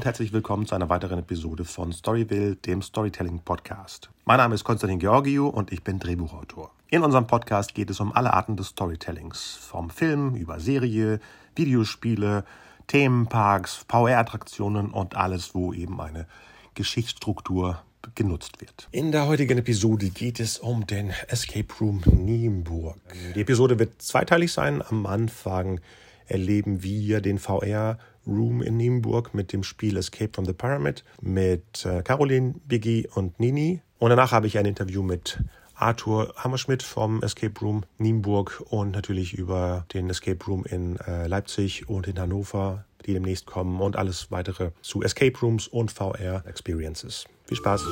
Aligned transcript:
Und 0.00 0.06
herzlich 0.06 0.32
willkommen 0.32 0.64
zu 0.64 0.74
einer 0.74 0.88
weiteren 0.88 1.18
Episode 1.18 1.66
von 1.66 1.92
Storyville, 1.92 2.56
dem 2.56 2.80
Storytelling 2.80 3.40
Podcast. 3.40 4.08
Mein 4.24 4.38
Name 4.38 4.54
ist 4.54 4.64
Konstantin 4.64 4.98
Georgiou 4.98 5.46
und 5.46 5.72
ich 5.72 5.84
bin 5.84 5.98
Drehbuchautor. 5.98 6.70
In 6.88 7.02
unserem 7.02 7.26
Podcast 7.26 7.74
geht 7.74 7.90
es 7.90 8.00
um 8.00 8.10
alle 8.14 8.32
Arten 8.32 8.56
des 8.56 8.68
Storytellings, 8.68 9.58
vom 9.60 9.90
Film 9.90 10.36
über 10.36 10.58
Serie, 10.58 11.20
Videospiele, 11.54 12.46
Themenparks, 12.86 13.84
VR-Attraktionen 13.90 14.90
und 14.90 15.16
alles, 15.16 15.54
wo 15.54 15.74
eben 15.74 16.00
eine 16.00 16.26
Geschichtsstruktur 16.74 17.82
genutzt 18.14 18.62
wird. 18.62 18.88
In 18.92 19.12
der 19.12 19.26
heutigen 19.26 19.58
Episode 19.58 20.08
geht 20.08 20.40
es 20.40 20.56
um 20.58 20.86
den 20.86 21.10
Escape 21.28 21.74
Room 21.78 22.00
Nienburg. 22.06 22.96
Die 23.34 23.42
Episode 23.42 23.78
wird 23.78 24.00
zweiteilig 24.00 24.50
sein. 24.50 24.80
Am 24.80 25.04
Anfang 25.04 25.78
erleben 26.26 26.82
wir 26.82 27.20
den 27.20 27.38
VR 27.38 27.98
Room 28.26 28.62
in 28.62 28.76
Nienburg 28.76 29.34
mit 29.34 29.52
dem 29.52 29.62
Spiel 29.62 29.96
Escape 29.96 30.30
from 30.32 30.44
the 30.44 30.52
Pyramid 30.52 31.04
mit 31.20 31.84
äh, 31.84 32.02
Caroline, 32.02 32.54
Biggie 32.66 33.08
und 33.14 33.38
Nini. 33.40 33.82
Und 33.98 34.10
danach 34.10 34.32
habe 34.32 34.46
ich 34.46 34.58
ein 34.58 34.66
Interview 34.66 35.02
mit 35.02 35.38
Arthur 35.74 36.34
Hammerschmidt 36.36 36.82
vom 36.82 37.22
Escape 37.22 37.58
Room 37.60 37.84
Nienburg 37.98 38.62
und 38.68 38.90
natürlich 38.90 39.32
über 39.32 39.86
den 39.94 40.10
Escape 40.10 40.44
Room 40.46 40.64
in 40.66 40.98
äh, 41.06 41.26
Leipzig 41.26 41.88
und 41.88 42.06
in 42.06 42.18
Hannover, 42.18 42.84
die 43.06 43.14
demnächst 43.14 43.46
kommen 43.46 43.80
und 43.80 43.96
alles 43.96 44.30
weitere 44.30 44.72
zu 44.82 45.02
Escape 45.02 45.38
Rooms 45.40 45.68
und 45.68 45.90
VR 45.90 46.44
Experiences. 46.46 47.24
Viel 47.46 47.56
Spaß! 47.56 47.82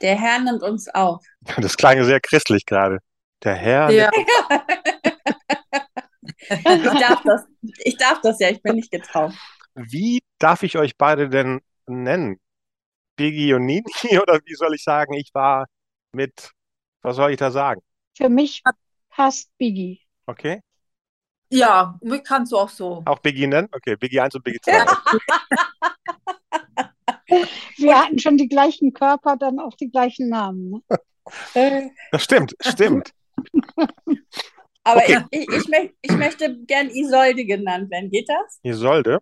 Der 0.00 0.16
Herr 0.16 0.40
nimmt 0.40 0.62
uns 0.62 0.88
auf. 0.88 1.24
Das 1.58 1.76
klang 1.76 2.02
sehr 2.04 2.20
christlich 2.20 2.66
gerade. 2.66 2.98
Der 3.42 3.54
Herr. 3.54 3.90
Ja. 3.90 4.10
ich, 6.48 7.00
darf 7.00 7.22
das, 7.22 7.44
ich 7.78 7.96
darf 7.96 8.20
das 8.20 8.38
ja, 8.40 8.50
ich 8.50 8.62
bin 8.62 8.76
nicht 8.76 8.90
getauft. 8.90 9.36
Wie 9.74 10.22
darf 10.38 10.62
ich 10.62 10.76
euch 10.78 10.96
beide 10.96 11.28
denn 11.28 11.60
nennen? 11.86 12.38
Biggie 13.16 13.54
und 13.54 13.66
Nini 13.66 13.84
oder 14.22 14.40
wie 14.44 14.54
soll 14.54 14.74
ich 14.74 14.82
sagen, 14.82 15.14
ich 15.14 15.30
war 15.34 15.66
mit, 16.12 16.50
was 17.02 17.16
soll 17.16 17.30
ich 17.30 17.38
da 17.38 17.50
sagen? 17.50 17.80
Für 18.16 18.28
mich 18.28 18.62
passt 19.10 19.50
Biggie. 19.58 20.00
Okay. 20.26 20.60
Ja, 21.50 21.98
mich 22.02 22.24
kannst 22.24 22.52
du 22.52 22.58
auch 22.58 22.68
so. 22.68 23.02
Auch 23.04 23.18
Biggie 23.20 23.46
nennen? 23.46 23.68
Okay, 23.70 23.96
Biggie 23.96 24.20
1 24.20 24.34
und 24.34 24.42
Biggie 24.42 24.60
2. 24.60 24.72
Wir 27.76 27.98
hatten 28.00 28.18
schon 28.18 28.36
die 28.36 28.48
gleichen 28.48 28.92
Körper, 28.92 29.36
dann 29.36 29.58
auch 29.58 29.74
die 29.74 29.90
gleichen 29.90 30.28
Namen. 30.28 30.82
Ne? 31.54 31.90
Das 32.10 32.22
stimmt, 32.24 32.54
stimmt. 32.60 33.12
Aber 34.84 35.00
okay. 35.00 35.20
ich, 35.30 35.40
ich, 35.40 35.48
ich, 35.48 35.90
ich, 36.02 36.12
möchte 36.12 36.56
gern 36.66 36.90
Isolde 36.90 37.44
genannt 37.44 37.90
werden. 37.90 38.10
Geht 38.10 38.28
das? 38.28 38.58
Isolde? 38.62 39.18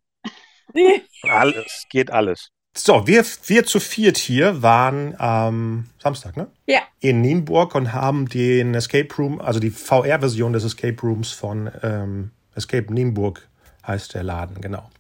alles, 1.22 1.86
geht 1.88 2.10
alles. 2.10 2.50
So, 2.74 3.06
wir, 3.06 3.24
wir 3.46 3.64
zu 3.64 3.80
viert 3.80 4.16
hier 4.16 4.62
waren 4.62 5.14
am 5.18 5.90
Samstag, 5.98 6.36
ne? 6.36 6.48
Ja. 6.66 6.80
In 7.00 7.20
Nienburg 7.20 7.74
und 7.74 7.92
haben 7.92 8.28
den 8.28 8.74
Escape 8.74 9.14
Room, 9.16 9.40
also 9.40 9.60
die 9.60 9.70
VR-Version 9.70 10.54
des 10.54 10.64
Escape 10.64 10.96
Rooms 11.02 11.32
von 11.32 11.70
ähm, 11.82 12.30
Escape 12.54 12.92
Nienburg 12.92 13.46
heißt 13.86 14.14
der 14.14 14.22
Laden, 14.22 14.60
genau. 14.60 14.90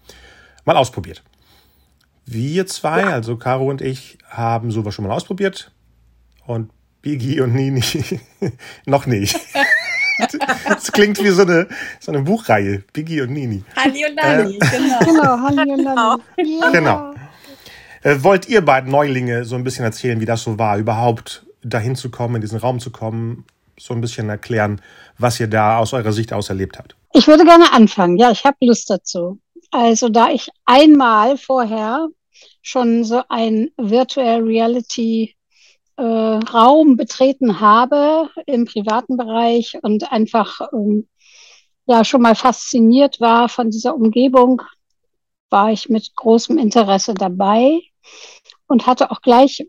Mal 0.64 0.76
ausprobiert. 0.76 1.22
Wir 2.26 2.66
zwei, 2.66 3.00
ja. 3.00 3.10
also 3.10 3.36
Caro 3.36 3.68
und 3.68 3.80
ich, 3.80 4.18
haben 4.28 4.70
sowas 4.70 4.94
schon 4.94 5.06
mal 5.06 5.14
ausprobiert. 5.14 5.72
Und 6.46 6.70
Biggie 7.00 7.40
und 7.40 7.54
Nini 7.54 7.82
noch 8.86 9.06
nicht. 9.06 9.38
Das 10.68 10.92
klingt 10.92 11.22
wie 11.22 11.30
so 11.30 11.42
eine, 11.42 11.68
so 12.00 12.12
eine 12.12 12.22
Buchreihe. 12.22 12.82
Biggie 12.92 13.22
und 13.22 13.32
Nini. 13.32 13.64
Hanni 13.76 14.04
und 14.06 14.14
Nani, 14.14 14.56
äh, 14.56 14.58
genau. 14.58 14.98
Genau, 15.04 15.38
Hanni 15.38 15.72
und 15.72 15.84
Nani. 15.84 16.60
Ja. 16.60 16.70
Genau. 16.70 17.14
Äh, 18.02 18.22
wollt 18.22 18.48
ihr 18.48 18.64
beiden 18.64 18.90
Neulinge 18.90 19.44
so 19.44 19.54
ein 19.56 19.64
bisschen 19.64 19.84
erzählen, 19.84 20.20
wie 20.20 20.24
das 20.24 20.42
so 20.42 20.58
war, 20.58 20.78
überhaupt 20.78 21.46
dahin 21.62 21.94
zu 21.96 22.10
kommen, 22.10 22.36
in 22.36 22.40
diesen 22.40 22.58
Raum 22.58 22.80
zu 22.80 22.90
kommen, 22.90 23.44
so 23.78 23.94
ein 23.94 24.00
bisschen 24.00 24.28
erklären, 24.28 24.80
was 25.18 25.38
ihr 25.40 25.46
da 25.46 25.78
aus 25.78 25.92
eurer 25.92 26.12
Sicht 26.12 26.32
aus 26.32 26.48
erlebt 26.48 26.78
habt? 26.78 26.96
Ich 27.12 27.26
würde 27.26 27.44
gerne 27.44 27.72
anfangen. 27.72 28.16
Ja, 28.16 28.30
ich 28.30 28.44
habe 28.44 28.56
Lust 28.60 28.90
dazu. 28.90 29.38
Also 29.70 30.08
da 30.08 30.30
ich 30.30 30.48
einmal 30.66 31.38
vorher 31.38 32.08
schon 32.62 33.04
so 33.04 33.22
ein 33.28 33.70
Virtual 33.76 34.42
Reality 34.42 35.34
äh, 35.96 36.02
Raum 36.02 36.96
betreten 36.96 37.60
habe 37.60 38.30
im 38.46 38.64
privaten 38.64 39.16
Bereich 39.16 39.78
und 39.82 40.10
einfach 40.10 40.60
ähm, 40.72 41.08
ja 41.86 42.04
schon 42.04 42.22
mal 42.22 42.34
fasziniert 42.34 43.20
war 43.20 43.48
von 43.48 43.70
dieser 43.70 43.94
Umgebung, 43.94 44.62
war 45.50 45.70
ich 45.72 45.88
mit 45.88 46.14
großem 46.16 46.58
Interesse 46.58 47.14
dabei 47.14 47.80
und 48.66 48.86
hatte 48.86 49.10
auch 49.10 49.20
gleich, 49.20 49.66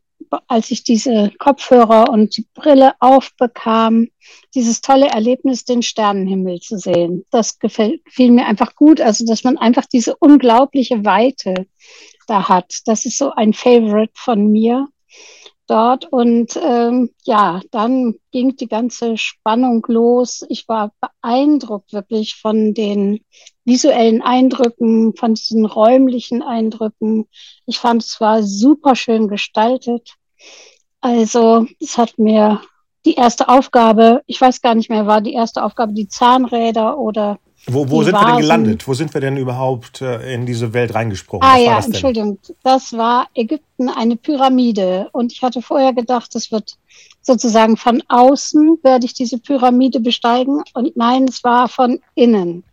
als 0.47 0.72
ich 0.72 0.83
diese 0.83 1.31
Kopfhörer 1.38 2.09
und 2.09 2.38
die 2.38 2.47
Brille 2.53 2.94
aufbekam, 3.00 4.07
dieses 4.56 4.81
tolle 4.81 5.07
Erlebnis, 5.07 5.66
den 5.66 5.81
Sternenhimmel 5.81 6.62
zu 6.62 6.78
sehen. 6.78 7.25
Das 7.29 7.59
gefällt, 7.59 8.06
gefiel 8.06 8.31
mir 8.31 8.45
einfach 8.45 8.75
gut, 8.75 9.01
also 9.01 9.25
dass 9.25 9.44
man 9.44 9.57
einfach 9.57 9.85
diese 9.85 10.16
unglaubliche 10.16 11.03
Weite 11.03 11.67
da 12.28 12.47
hat. 12.47 12.79
Das 12.85 13.06
ist 13.06 13.17
so 13.17 13.31
ein 13.31 13.53
Favorite 13.53 14.13
von 14.16 14.51
mir 14.51 14.88
dort. 15.68 16.06
Und 16.12 16.59
ähm, 16.62 17.12
ja, 17.24 17.62
dann 17.72 18.16
ging 18.31 18.56
die 18.56 18.68
ganze 18.68 19.18
Spannung 19.18 19.85
los. 19.88 20.46
Ich 20.50 20.68
war 20.68 20.91
beeindruckt 21.00 21.94
wirklich 21.94 22.35
von 22.35 22.74
den 22.74 23.22
visuellen 23.66 24.22
Eindrücken, 24.22 25.16
von 25.16 25.35
diesen 25.35 25.66
räumlichen 25.66 26.41
Eindrücken. 26.41 27.28
Ich 27.66 27.79
fand 27.79 28.03
es 28.03 28.19
war 28.19 28.44
super 28.44 28.96
schön 28.96 29.28
gestaltet. 29.28 30.16
Also 31.01 31.68
es 31.80 31.97
hat 31.97 32.18
mir 32.18 32.62
die 33.06 33.16
erste 33.16 33.50
Aufgabe, 33.50 34.22
ich 34.28 34.40
weiß 34.40 34.62
gar 34.62 34.75
nicht 34.75 34.90
mehr, 34.90 35.07
war 35.07 35.22
die 35.22 35.34
erste 35.34 35.63
Aufgabe 35.63 35.94
die 35.94 36.07
Zahnräder 36.07 36.97
oder 36.97 37.40
wo, 37.66 37.90
wo 37.90 38.03
sind 38.03 38.13
wir 38.13 38.25
denn 38.25 38.38
gelandet? 38.38 38.88
Wo 38.88 38.94
sind 38.94 39.13
wir 39.13 39.22
denn 39.22 39.38
überhaupt 39.38 40.01
äh, 40.01 40.34
in 40.34 40.46
diese 40.46 40.74
Welt 40.74 40.94
reingesprungen? 40.94 41.47
Ah 41.47 41.57
ja, 41.57 41.79
Entschuldigung. 41.79 42.38
Das 42.62 42.91
war 42.91 43.28
Ägypten, 43.34 43.88
eine 43.88 44.18
Pyramide. 44.18 45.07
Und 45.13 45.31
ich 45.31 45.41
hatte 45.41 45.62
vorher 45.62 45.94
gedacht, 45.94 46.35
das 46.35 46.51
wird 46.51 46.78
sozusagen 47.22 47.78
von 47.78 48.03
außen, 48.09 48.79
werde 48.84 49.06
ich 49.06 49.13
diese 49.13 49.38
Pyramide 49.38 50.01
besteigen. 50.01 50.62
Und 50.74 50.97
nein, 50.97 51.25
es 51.29 51.41
war 51.46 51.69
von 51.69 52.01
innen. 52.16 52.66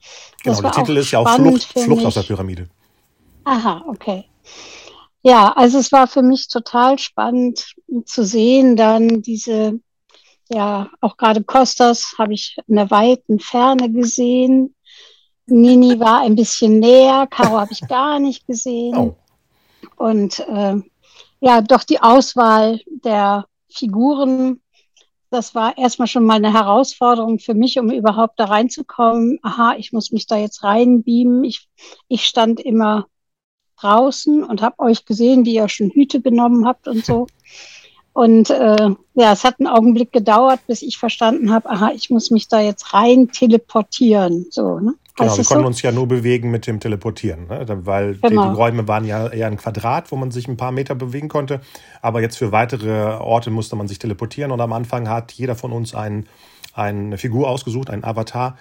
Das 0.44 0.58
genau, 0.58 0.70
der 0.70 0.82
Titel 0.82 0.96
ist 0.96 1.12
ja 1.12 1.20
auch 1.20 1.36
Flucht, 1.36 1.78
Flucht 1.78 2.04
aus 2.04 2.14
der 2.14 2.22
Pyramide. 2.22 2.68
Aha, 3.44 3.84
okay. 3.86 4.24
Ja, 5.22 5.52
also 5.52 5.78
es 5.78 5.92
war 5.92 6.08
für 6.08 6.22
mich 6.22 6.48
total 6.48 6.98
spannend 6.98 7.74
zu 8.06 8.24
sehen, 8.24 8.74
dann 8.74 9.22
diese, 9.22 9.78
ja, 10.48 10.90
auch 11.00 11.16
gerade 11.16 11.44
Kostas 11.44 12.14
habe 12.18 12.32
ich 12.32 12.56
in 12.66 12.76
der 12.76 12.90
weiten 12.90 13.38
Ferne 13.38 13.92
gesehen 13.92 14.74
Nini 15.50 16.00
war 16.00 16.20
ein 16.20 16.36
bisschen 16.36 16.78
näher, 16.78 17.26
Caro 17.28 17.58
habe 17.58 17.72
ich 17.72 17.86
gar 17.88 18.18
nicht 18.18 18.46
gesehen. 18.46 18.96
Oh. 18.96 19.16
Und 19.96 20.40
äh, 20.40 20.76
ja, 21.40 21.60
doch 21.60 21.84
die 21.84 22.00
Auswahl 22.00 22.80
der 22.86 23.46
Figuren, 23.68 24.60
das 25.30 25.54
war 25.54 25.78
erstmal 25.78 26.08
schon 26.08 26.24
mal 26.24 26.34
eine 26.34 26.52
Herausforderung 26.52 27.38
für 27.38 27.54
mich, 27.54 27.78
um 27.78 27.90
überhaupt 27.90 28.38
da 28.38 28.46
reinzukommen. 28.46 29.38
Aha, 29.42 29.74
ich 29.78 29.92
muss 29.92 30.10
mich 30.10 30.26
da 30.26 30.36
jetzt 30.36 30.64
reinbeamen. 30.64 31.44
Ich, 31.44 31.68
ich 32.08 32.26
stand 32.26 32.60
immer 32.60 33.06
draußen 33.80 34.42
und 34.44 34.60
habe 34.60 34.78
euch 34.80 35.04
gesehen, 35.04 35.44
wie 35.44 35.54
ihr 35.54 35.68
schon 35.68 35.90
Hüte 35.90 36.20
genommen 36.20 36.66
habt 36.66 36.88
und 36.88 37.04
so. 37.04 37.26
Und 38.12 38.50
äh, 38.50 38.90
ja, 39.14 39.32
es 39.32 39.44
hat 39.44 39.60
einen 39.60 39.68
Augenblick 39.68 40.12
gedauert, 40.12 40.60
bis 40.66 40.82
ich 40.82 40.98
verstanden 40.98 41.52
habe, 41.52 41.70
aha, 41.70 41.92
ich 41.94 42.10
muss 42.10 42.30
mich 42.30 42.48
da 42.48 42.60
jetzt 42.60 42.92
rein 42.92 43.28
teleportieren. 43.28 44.46
So, 44.50 44.80
ne? 44.80 44.94
Genau, 45.16 45.36
wir 45.36 45.44
konnten 45.44 45.64
so? 45.64 45.66
uns 45.66 45.82
ja 45.82 45.92
nur 45.92 46.06
bewegen 46.06 46.50
mit 46.50 46.66
dem 46.66 46.80
Teleportieren, 46.80 47.48
ne? 47.48 47.66
weil 47.84 48.14
genau. 48.16 48.44
die, 48.44 48.50
die, 48.50 48.56
Räume 48.56 48.88
waren 48.88 49.04
ja 49.04 49.28
eher 49.28 49.48
ein 49.48 49.56
Quadrat, 49.56 50.12
wo 50.12 50.16
man 50.16 50.30
sich 50.30 50.48
ein 50.48 50.56
paar 50.56 50.72
Meter 50.72 50.94
bewegen 50.94 51.28
konnte. 51.28 51.60
Aber 52.00 52.20
jetzt 52.20 52.36
für 52.36 52.52
weitere 52.52 53.16
Orte 53.18 53.50
musste 53.50 53.76
man 53.76 53.88
sich 53.88 53.98
teleportieren 53.98 54.52
und 54.52 54.60
am 54.60 54.72
Anfang 54.72 55.08
hat 55.08 55.32
jeder 55.32 55.56
von 55.56 55.72
uns 55.72 55.94
ein, 55.94 56.26
eine 56.74 57.18
Figur 57.18 57.48
ausgesucht, 57.48 57.90
einen 57.90 58.04
Avatar. 58.04 58.56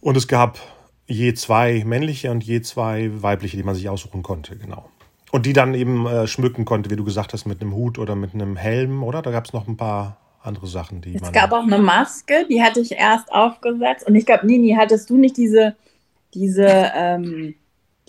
Und 0.00 0.16
es 0.16 0.28
gab 0.28 0.58
je 1.06 1.34
zwei 1.34 1.84
männliche 1.84 2.30
und 2.30 2.44
je 2.44 2.60
zwei 2.62 3.10
weibliche, 3.22 3.56
die 3.56 3.62
man 3.62 3.74
sich 3.74 3.88
aussuchen 3.88 4.22
konnte, 4.22 4.56
genau. 4.56 4.88
Und 5.32 5.46
die 5.46 5.52
dann 5.52 5.74
eben 5.74 6.06
äh, 6.06 6.26
schmücken 6.26 6.64
konnte, 6.64 6.90
wie 6.90 6.96
du 6.96 7.04
gesagt 7.04 7.32
hast, 7.32 7.46
mit 7.46 7.60
einem 7.60 7.74
Hut 7.74 7.98
oder 7.98 8.16
mit 8.16 8.34
einem 8.34 8.56
Helm, 8.56 9.02
oder? 9.04 9.22
Da 9.22 9.30
gab 9.30 9.44
es 9.44 9.52
noch 9.52 9.68
ein 9.68 9.76
paar 9.76 10.16
andere 10.42 10.66
Sachen, 10.66 11.00
die 11.00 11.14
es 11.14 11.20
man. 11.20 11.30
Es 11.30 11.34
gab 11.34 11.52
auch 11.52 11.62
eine 11.62 11.78
Maske, 11.78 12.46
die 12.48 12.62
hatte 12.62 12.80
ich 12.80 12.92
erst 12.92 13.30
aufgesetzt. 13.32 14.06
Und 14.06 14.14
ich 14.14 14.26
glaube, 14.26 14.46
Nini, 14.46 14.74
hattest 14.78 15.10
du 15.10 15.16
nicht 15.16 15.36
diese, 15.36 15.76
diese, 16.34 16.66
ähm, 16.94 17.54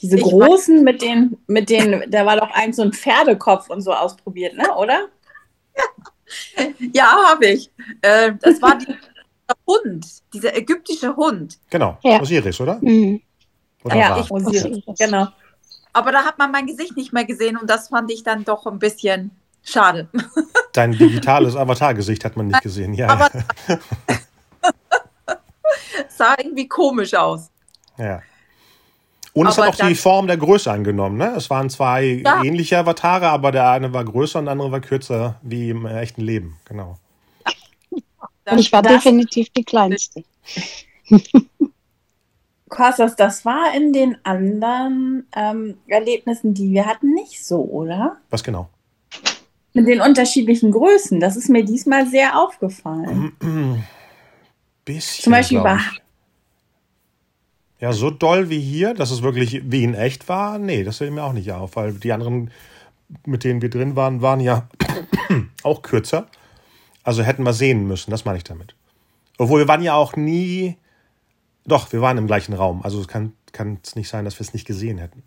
diese 0.02 0.18
ich 0.18 0.24
großen 0.24 0.84
mit 0.84 1.02
den, 1.02 1.38
mit 1.48 1.70
den, 1.70 2.10
da 2.10 2.26
war 2.26 2.38
doch 2.38 2.52
ein 2.52 2.74
so 2.74 2.82
ein 2.82 2.94
Pferdekopf 2.94 3.70
und 3.70 3.82
so 3.82 3.94
ausprobiert, 3.94 4.56
ne, 4.56 4.74
oder? 4.76 5.08
Ja, 6.94 7.14
habe 7.28 7.48
ich. 7.48 7.70
Äh, 8.02 8.32
das 8.40 8.62
war 8.62 8.78
die 8.78 8.96
Hund, 9.68 10.08
dieser 10.34 10.56
ägyptische 10.56 11.14
Hund. 11.16 11.60
Genau, 11.70 11.98
Ja. 12.04 12.22
Osiris, 12.22 12.62
oder? 12.62 12.80
Mhm. 12.82 13.22
oder 13.84 13.96
ja, 13.98 14.18
ich 14.18 14.32
Osiris. 14.32 14.64
Osiris. 14.64 14.84
Genau. 14.98 15.28
Aber 15.92 16.14
da 16.14 16.24
hat 16.24 16.38
man 16.38 16.52
mein 16.52 16.68
Gesicht 16.68 16.96
nicht 16.96 17.12
mehr 17.12 17.26
gesehen 17.26 17.58
und 17.58 17.70
das 17.70 17.90
fand 17.90 18.10
ich 18.12 18.24
dann 18.24 18.46
doch 18.46 18.66
ein 18.66 18.80
bisschen 18.80 19.32
schade. 19.62 20.08
Dein 20.74 20.94
digitales 20.94 21.56
Avatar-Gesicht 21.56 22.24
hat 22.26 22.38
man 22.38 22.48
nicht 22.48 22.62
gesehen. 22.62 22.94
Ja, 22.94 23.10
Aber 23.10 23.30
sah 26.10 26.36
irgendwie 26.38 26.68
komisch 26.68 27.14
aus. 27.14 27.50
ja. 27.98 28.22
Und 29.34 29.48
es 29.48 29.58
Aber 29.58 29.68
hat 29.68 29.82
auch 29.82 29.88
die 29.88 29.96
Form 29.96 30.28
der 30.28 30.36
Größe 30.36 30.70
angenommen. 30.70 31.16
Ne? 31.18 31.34
Es 31.38 31.50
waren 31.50 31.70
zwei 31.70 32.22
Ja. 32.26 32.44
ähnliche 32.44 32.78
Avatare, 32.78 33.30
aber 33.30 33.54
der 33.54 33.70
eine 33.70 33.94
war 33.94 34.04
größer 34.04 34.40
und 34.40 34.46
der 34.46 34.52
andere 34.52 34.74
war 34.74 34.82
kürzer, 34.82 35.40
wie 35.42 35.70
im 35.70 35.86
äh, 35.86 36.02
echten 36.02 36.20
Leben. 36.20 36.58
Genau. 36.66 36.98
Und 38.44 38.60
ich 38.60 38.74
war 38.74 38.82
Das- 38.82 38.92
definitiv 38.92 39.50
die 39.52 39.64
Kleinste. 39.64 40.26
Kostas, 42.68 43.16
das 43.16 43.46
war 43.46 43.74
in 43.74 43.94
den 43.94 44.18
anderen 44.26 45.26
ähm, 45.34 45.78
Erlebnissen, 45.88 46.54
die 46.54 46.70
wir 46.72 46.86
hatten, 46.86 47.14
nicht 47.14 47.46
so, 47.46 47.62
oder? 47.62 48.18
Was 48.32 48.44
genau? 48.44 48.68
Mit 49.74 49.88
den 49.88 50.02
unterschiedlichen 50.02 50.72
Größen. 50.72 51.20
Das 51.20 51.38
ist 51.38 51.50
mir 51.50 51.64
diesmal 51.64 52.08
sehr 52.08 52.38
aufgefallen. 52.38 53.32
Bisschen. 54.86 55.24
Zum 55.24 55.32
Beispiel 55.32 55.62
bei-. 55.62 55.80
Ja, 57.80 57.94
so 57.94 58.12
doll 58.12 58.50
wie 58.50 58.60
hier, 58.60 58.94
dass 58.94 59.10
es 59.12 59.24
wirklich 59.24 59.62
wie 59.72 59.84
in 59.84 59.96
echt 59.96 60.30
war, 60.30 60.60
nee, 60.60 60.84
das 60.84 60.98
fällt 60.98 61.14
mir 61.14 61.24
auch 61.24 61.34
nicht 61.34 61.52
auf, 61.52 61.76
weil 61.76 61.94
die 61.94 62.12
anderen, 62.12 62.52
mit 63.26 63.44
denen 63.44 63.62
wir 63.62 63.72
drin 63.72 63.96
waren, 63.96 64.22
waren 64.22 64.40
ja 64.40 64.68
auch 65.64 65.82
kürzer. 65.82 66.28
Also 67.04 67.24
hätten 67.24 67.44
wir 67.44 67.54
sehen 67.54 67.88
müssen, 67.88 68.12
das 68.12 68.24
meine 68.24 68.38
ich 68.38 68.44
damit. 68.44 68.76
Obwohl 69.40 69.62
wir 69.62 69.68
waren 69.68 69.82
ja 69.82 69.96
auch 69.96 70.16
nie, 70.16 70.78
doch, 71.66 71.92
wir 71.92 72.02
waren 72.02 72.20
im 72.20 72.28
gleichen 72.28 72.54
Raum. 72.54 72.84
Also 72.84 73.02
es 73.02 73.08
kann 73.08 73.34
es 73.84 73.96
nicht 73.96 74.10
sein, 74.10 74.26
dass 74.26 74.38
wir 74.38 74.46
es 74.46 74.54
nicht 74.54 74.68
gesehen 74.68 75.00
hätten. 75.00 75.24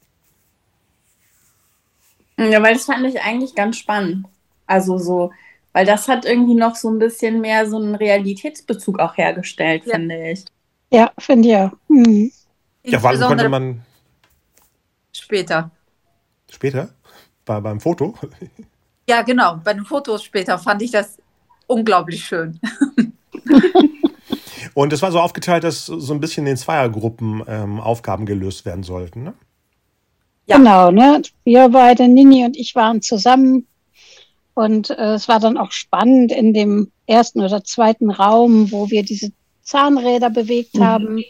Ja, 2.37 2.63
weil 2.63 2.75
das 2.75 2.85
fand 2.85 3.05
ich 3.07 3.21
eigentlich 3.21 3.55
ganz 3.55 3.79
spannend. 3.79 4.27
Also 4.67 4.99
so, 4.99 5.33
weil 5.73 5.87
das 5.87 6.09
hat 6.09 6.25
irgendwie 6.25 6.55
noch 6.55 6.77
so 6.77 6.89
ein 6.91 6.99
bisschen 6.99 7.41
mehr 7.41 7.69
so 7.69 7.77
einen 7.77 7.95
Realitätsbezug 7.95 8.99
auch 8.99 9.17
hergestellt, 9.17 9.85
Ja. 9.87 9.95
finde 9.97 10.31
ich. 10.31 10.45
Ja, 10.91 11.13
finde 11.19 11.49
ich 11.49 11.57
auch. 11.57 11.71
Mhm. 11.89 12.31
Ja, 12.85 13.03
wann 13.03 13.21
konnte 13.21 13.49
man 13.49 13.83
später. 15.13 15.71
später 16.51 16.91
bei, 17.45 17.61
beim 17.61 17.81
Foto? 17.81 18.15
Ja, 19.07 19.21
genau. 19.21 19.61
Bei 19.63 19.75
den 19.75 19.85
Fotos 19.85 20.23
später 20.23 20.59
fand 20.59 20.81
ich 20.81 20.91
das 20.91 21.19
unglaublich 21.67 22.25
schön. 22.25 22.59
Und 24.75 24.93
es 24.95 25.03
war 25.03 25.13
so 25.13 25.21
aufgeteilt, 25.21 25.63
dass 25.63 25.85
so 25.87 26.15
ein 26.15 26.21
bisschen 26.21 26.47
in 26.47 26.57
Zweiergruppen 26.57 27.43
ähm, 27.47 27.81
Aufgaben 27.81 28.25
gelöst 28.25 28.65
werden 28.65 28.83
sollten. 28.83 29.25
Ne? 29.25 29.35
Ja. 30.47 30.57
Genau, 30.57 30.91
ne? 30.91 31.21
Wir 31.45 31.69
beide, 31.69 32.09
Nini 32.09 32.45
und 32.45 32.57
ich 32.57 32.75
waren 32.75 33.03
zusammen. 33.03 33.67
Und 34.55 34.91
äh, 34.91 35.15
es 35.15 35.29
war 35.29 35.41
dann 35.41 35.57
auch 35.57 35.73
spannend 35.73 36.33
in 36.33 36.55
dem 36.55 36.93
ersten 37.07 37.43
oder 37.43 37.65
zweiten 37.65 38.11
Raum, 38.11 38.71
wo 38.71 38.91
wir 38.91 39.03
diese 39.03 39.33
Zahnräder 39.63 40.31
bewegt 40.31 40.75
Mhm. 40.75 40.85
haben 40.85 41.25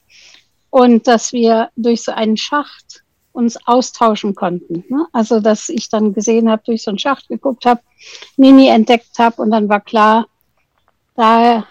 und 0.71 1.07
dass 1.07 1.33
wir 1.33 1.71
durch 1.77 2.03
so 2.03 2.13
einen 2.13 2.37
Schacht 2.37 3.03
uns 3.33 3.57
austauschen 3.67 4.35
konnten. 4.35 4.85
Ne? 4.89 5.07
Also, 5.13 5.41
dass 5.41 5.69
ich 5.69 5.89
dann 5.89 6.13
gesehen 6.15 6.49
habe, 6.51 6.63
durch 6.65 6.83
so 6.83 6.91
einen 6.91 6.99
Schacht 6.99 7.29
geguckt 7.29 7.65
habe, 7.65 7.81
Nini 8.37 8.69
entdeckt 8.69 9.19
habe 9.19 9.43
und 9.43 9.51
dann 9.51 9.69
war 9.69 9.81
klar, 9.81 10.27
da 11.17 11.65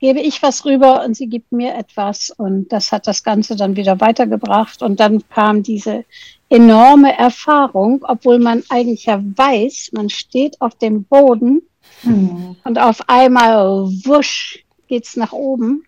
gebe 0.00 0.20
ich 0.20 0.42
was 0.42 0.64
rüber 0.64 1.04
und 1.04 1.14
sie 1.14 1.28
gibt 1.28 1.52
mir 1.52 1.74
etwas. 1.74 2.30
Und 2.30 2.72
das 2.72 2.90
hat 2.90 3.06
das 3.06 3.22
Ganze 3.22 3.54
dann 3.54 3.76
wieder 3.76 4.00
weitergebracht. 4.00 4.82
Und 4.82 4.98
dann 4.98 5.22
kam 5.28 5.62
diese 5.62 6.04
enorme 6.48 7.16
Erfahrung, 7.16 8.04
obwohl 8.08 8.38
man 8.38 8.64
eigentlich 8.70 9.06
ja 9.06 9.22
weiß, 9.22 9.90
man 9.92 10.08
steht 10.08 10.60
auf 10.60 10.74
dem 10.74 11.04
Boden 11.04 11.62
und 12.02 12.78
auf 12.78 13.08
einmal 13.08 13.86
wusch 14.04 14.64
geht's 14.88 15.16
nach 15.16 15.32
oben. 15.32 15.84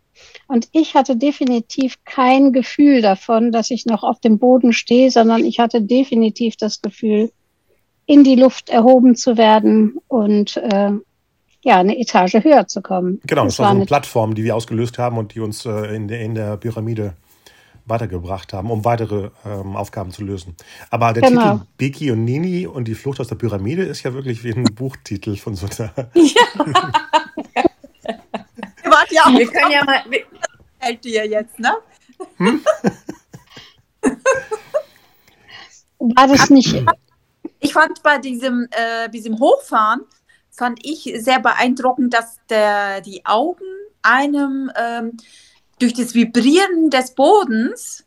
Und 0.46 0.68
ich 0.72 0.94
hatte 0.94 1.16
definitiv 1.16 1.96
kein 2.04 2.52
Gefühl 2.52 3.00
davon, 3.00 3.50
dass 3.50 3.70
ich 3.70 3.86
noch 3.86 4.02
auf 4.02 4.20
dem 4.20 4.38
Boden 4.38 4.72
stehe, 4.72 5.10
sondern 5.10 5.44
ich 5.44 5.58
hatte 5.58 5.80
definitiv 5.80 6.56
das 6.56 6.82
Gefühl, 6.82 7.32
in 8.04 8.24
die 8.24 8.34
Luft 8.34 8.68
erhoben 8.68 9.16
zu 9.16 9.38
werden 9.38 9.96
und 10.08 10.56
äh, 10.58 10.90
ja, 11.62 11.78
eine 11.78 11.98
Etage 11.98 12.34
höher 12.42 12.66
zu 12.66 12.82
kommen. 12.82 13.20
Genau, 13.26 13.44
das, 13.44 13.58
war 13.58 13.70
so 13.70 13.76
eine 13.76 13.86
Plattform, 13.86 14.34
die 14.34 14.44
wir 14.44 14.56
ausgelöst 14.56 14.98
haben 14.98 15.18
und 15.18 15.34
die 15.34 15.40
uns 15.40 15.64
äh, 15.64 15.94
in, 15.94 16.08
der, 16.08 16.20
in 16.20 16.34
der 16.34 16.56
Pyramide 16.56 17.14
weitergebracht 17.84 18.52
haben, 18.52 18.70
um 18.70 18.84
weitere 18.84 19.30
ähm, 19.44 19.76
Aufgaben 19.76 20.10
zu 20.12 20.22
lösen. 20.24 20.56
Aber 20.90 21.12
der 21.12 21.22
Genau. 21.22 21.52
Titel 21.52 21.66
Biki 21.78 22.10
und 22.12 22.24
Nini 22.24 22.66
und 22.66 22.86
die 22.86 22.94
Flucht 22.94 23.20
aus 23.20 23.28
der 23.28 23.34
Pyramide 23.36 23.82
ist 23.82 24.02
ja 24.02 24.14
wirklich 24.14 24.44
wie 24.44 24.52
ein 24.52 24.64
Buchtitel 24.74 25.36
von 25.36 25.54
so 25.54 25.66
einer. 25.66 25.92
Ja 29.10 29.24
auch 29.24 29.38
Wir 29.38 29.46
können 29.46 29.70
ja 29.70 29.84
mal, 29.84 30.02
wir, 30.08 30.20
hält 30.78 31.04
ihr 31.04 31.26
jetzt, 31.26 31.58
ne? 31.58 31.74
war 35.98 36.28
das 36.28 36.50
nicht 36.50 36.84
Ich 37.60 37.72
fand 37.72 38.02
bei 38.02 38.18
diesem, 38.18 38.68
äh, 38.70 39.08
diesem 39.10 39.38
Hochfahren, 39.38 40.02
fand 40.52 40.80
ich 40.84 41.12
sehr 41.18 41.40
beeindruckend, 41.40 42.14
dass 42.14 42.38
der, 42.48 43.00
die 43.00 43.24
Augen 43.24 43.64
einem 44.02 44.70
ähm, 44.76 45.16
durch 45.78 45.94
das 45.94 46.14
Vibrieren 46.14 46.90
des 46.90 47.14
Bodens 47.14 48.04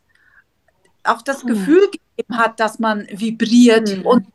auch 1.04 1.22
das 1.22 1.42
Hm. 1.42 1.48
Gefühl 1.50 1.90
gegeben 1.90 2.38
hat, 2.38 2.58
dass 2.60 2.78
man 2.78 3.06
vibriert 3.10 3.90
Hm. 3.90 4.06
und 4.06 4.26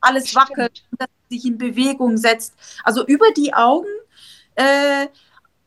alles 0.00 0.34
wackelt, 0.34 0.84
und 0.90 1.00
dass 1.00 1.08
sich 1.30 1.44
in 1.44 1.58
Bewegung 1.58 2.16
setzt. 2.16 2.54
Also 2.84 3.06
über 3.06 3.26
die 3.36 3.54
Augen 3.54 3.88
äh, 4.54 5.08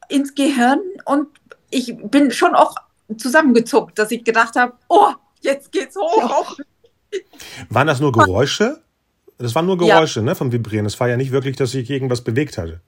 ins 0.09 0.35
Gehirn 0.35 0.79
und 1.05 1.27
ich 1.69 1.97
bin 1.97 2.31
schon 2.31 2.55
auch 2.55 2.75
zusammengezuckt, 3.17 3.97
dass 3.99 4.11
ich 4.11 4.23
gedacht 4.23 4.55
habe, 4.55 4.73
oh, 4.87 5.11
jetzt 5.41 5.71
geht's 5.71 5.95
hoch. 5.95 6.57
Waren 7.69 7.87
das 7.87 7.99
nur 7.99 8.11
Geräusche? 8.11 8.81
Das 9.37 9.53
waren 9.55 9.65
nur 9.65 9.81
Ja. 9.83 9.95
Geräusche, 9.95 10.21
ne, 10.21 10.35
vom 10.35 10.51
Vibrieren. 10.51 10.85
Es 10.85 10.99
war 10.99 11.07
ja 11.09 11.17
nicht 11.17 11.31
wirklich, 11.31 11.55
dass 11.55 11.71
sich 11.71 11.89
irgendwas 11.89 12.21
bewegt 12.23 12.57
hatte. 12.57 12.81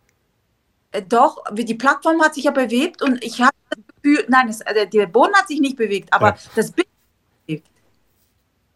Äh, 0.92 1.04
Doch, 1.04 1.44
die 1.54 1.76
Plattform 1.76 2.22
hat 2.22 2.34
sich 2.34 2.46
ja 2.46 2.52
bewegt 2.52 3.02
und 3.02 3.24
ich 3.24 3.40
habe 3.42 3.54
das 3.70 3.80
Gefühl, 3.96 4.26
nein, 4.30 4.50
es, 4.50 4.62
äh, 4.62 4.88
der 4.88 5.06
Boden 5.06 5.34
hat 5.36 5.48
sich 5.48 5.60
nicht 5.60 5.78
bewegt, 5.78 6.12
aber 6.12 6.30
Ja. 6.30 6.38
das 6.56 6.72
Bild 6.72 6.88
bewegt. 7.46 7.68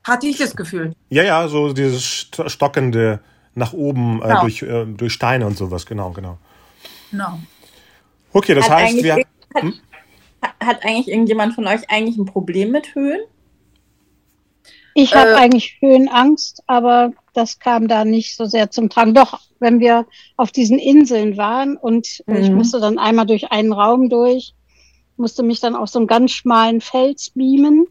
Hatte 0.03 0.27
ich 0.27 0.37
das 0.37 0.55
Gefühl. 0.55 0.93
Ja, 1.09 1.23
ja, 1.23 1.47
so 1.47 1.73
dieses 1.73 2.03
st- 2.03 2.49
stockende 2.49 3.19
nach 3.55 3.73
oben 3.73 4.19
äh, 4.21 4.27
Genau. 4.27 4.41
durch, 4.41 4.61
äh, 4.61 4.85
durch 4.85 5.13
Steine 5.13 5.47
und 5.47 5.57
sowas, 5.57 5.85
genau, 5.85 6.11
genau. 6.11 6.37
Genau. 7.11 7.39
Okay, 8.33 8.53
das 8.55 8.69
hat, 8.69 8.79
heißt, 8.79 9.01
wir. 9.03 9.15
hat, 9.15 9.23
hat 10.59 10.83
eigentlich 10.85 11.07
irgendjemand 11.07 11.53
von 11.55 11.65
euch 11.67 11.89
eigentlich 11.89 12.17
ein 12.17 12.25
Problem 12.25 12.71
mit 12.71 12.93
Höhen? 12.95 13.21
Ich 14.95 15.15
habe 15.15 15.31
Äh, 15.31 15.35
eigentlich 15.35 15.77
Höhenangst, 15.81 16.61
aber 16.67 17.13
das 17.33 17.59
kam 17.59 17.87
da 17.87 18.05
nicht 18.05 18.35
so 18.35 18.45
sehr 18.45 18.71
zum 18.71 18.89
Tragen. 18.89 19.13
Doch, 19.13 19.39
wenn 19.59 19.79
wir 19.79 20.05
auf 20.37 20.51
diesen 20.51 20.79
Inseln 20.79 21.37
waren 21.37 21.77
und 21.77 22.23
ich 22.27 22.49
Mhm. 22.49 22.57
musste 22.57 22.79
dann 22.79 22.97
einmal 22.97 23.25
durch 23.25 23.51
einen 23.51 23.73
Raum 23.73 24.09
durch, 24.09 24.53
musste 25.17 25.43
mich 25.43 25.59
dann 25.59 25.75
auf 25.75 25.89
so 25.89 25.99
einen 25.99 26.07
ganz 26.07 26.31
schmalen 26.31 26.81
Fels 26.81 27.31
beamen. 27.31 27.87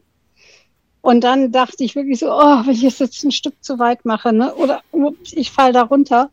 Und 1.01 1.25
dann 1.25 1.51
dachte 1.51 1.83
ich 1.83 1.97
wirklich 1.97 2.21
so, 2.21 2.31
oh, 2.31 2.65
wenn 2.65 2.75
ich 2.75 2.85
es 2.85 2.99
jetzt 3.01 3.25
ein 3.25 3.33
Stück 3.33 3.63
zu 3.63 3.79
weit 3.79 4.05
mache, 4.05 4.33
ne? 4.33 4.55
oder 4.55 4.83
ups, 4.93 5.33
ich 5.33 5.51
fall 5.51 5.73
da 5.73 5.83
runter. 5.83 6.31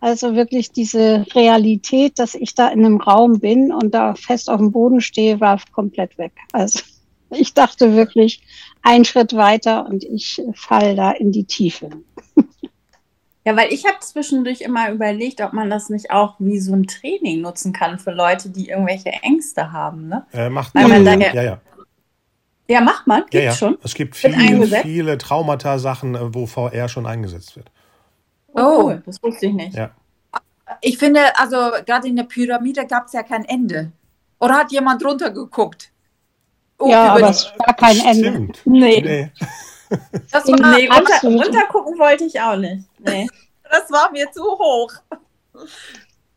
Also 0.00 0.34
wirklich 0.34 0.70
diese 0.70 1.26
Realität, 1.34 2.18
dass 2.18 2.34
ich 2.34 2.54
da 2.54 2.68
in 2.68 2.84
einem 2.84 3.00
Raum 3.00 3.40
bin 3.40 3.72
und 3.72 3.94
da 3.94 4.14
fest 4.14 4.48
auf 4.48 4.58
dem 4.58 4.70
Boden 4.70 5.00
stehe, 5.00 5.40
war 5.40 5.60
komplett 5.72 6.16
weg. 6.18 6.32
Also 6.52 6.80
ich 7.30 7.52
dachte 7.52 7.94
wirklich, 7.96 8.40
ein 8.82 9.04
Schritt 9.04 9.34
weiter 9.34 9.86
und 9.86 10.04
ich 10.04 10.42
fall 10.54 10.96
da 10.96 11.10
in 11.12 11.32
die 11.32 11.44
Tiefe. 11.44 11.90
Ja, 13.44 13.56
weil 13.56 13.72
ich 13.72 13.86
habe 13.86 13.98
zwischendurch 14.00 14.60
immer 14.60 14.90
überlegt, 14.90 15.40
ob 15.40 15.54
man 15.54 15.70
das 15.70 15.88
nicht 15.88 16.10
auch 16.10 16.34
wie 16.38 16.58
so 16.60 16.74
ein 16.74 16.86
Training 16.86 17.40
nutzen 17.40 17.72
kann 17.72 17.98
für 17.98 18.10
Leute, 18.10 18.50
die 18.50 18.68
irgendwelche 18.68 19.08
Ängste 19.22 19.72
haben. 19.72 20.08
Ne? 20.08 20.26
Äh, 20.32 20.50
macht 20.50 20.74
Weil 20.74 20.86
man 20.88 21.04
da 21.04 21.14
ja, 21.14 21.32
ja- 21.32 21.42
ja, 21.42 21.60
Ja, 22.68 22.80
macht 22.82 23.06
man, 23.06 23.20
ja, 23.20 23.26
gibt's 23.30 23.44
ja. 23.46 23.52
schon. 23.54 23.78
Es 23.82 23.94
gibt 23.94 24.16
viele, 24.16 24.66
viele 24.82 25.16
Traumata-Sachen, 25.16 26.14
äh, 26.14 26.34
wo 26.34 26.44
VR 26.46 26.88
schon 26.90 27.06
eingesetzt 27.06 27.56
wird. 27.56 27.70
Oh, 28.52 28.82
cool, 28.82 29.02
das 29.06 29.22
wusste 29.22 29.46
ich 29.46 29.54
nicht. 29.54 29.74
Ja. 29.74 29.92
Ich 30.82 30.98
finde, 30.98 31.20
also 31.38 31.56
gerade 31.86 32.06
in 32.08 32.16
der 32.16 32.24
Pyramide 32.24 32.86
gab 32.86 33.06
es 33.06 33.14
ja 33.14 33.22
kein 33.22 33.46
Ende. 33.46 33.92
Oder 34.40 34.56
hat 34.56 34.72
jemand 34.72 35.02
runtergeguckt? 35.02 35.90
Oh, 36.78 36.88
ja, 36.88 37.14
aber 37.14 37.30
es 37.30 37.52
war 37.58 37.74
kein 37.74 37.98
Ende. 38.00 38.28
Stimmt. 38.30 38.60
Nee, 38.64 39.00
Nee. 39.00 39.30
das, 40.30 40.46
war, 40.46 40.76
nee 40.76 40.88
runter, 40.88 41.44
runtergucken 41.44 41.98
wollte 41.98 42.24
ich 42.24 42.38
auch 42.40 42.56
nicht. 42.56 42.84
Nee. 42.98 43.26
das 43.70 43.90
war 43.90 44.10
mir 44.12 44.30
zu 44.30 44.42
hoch. 44.42 44.92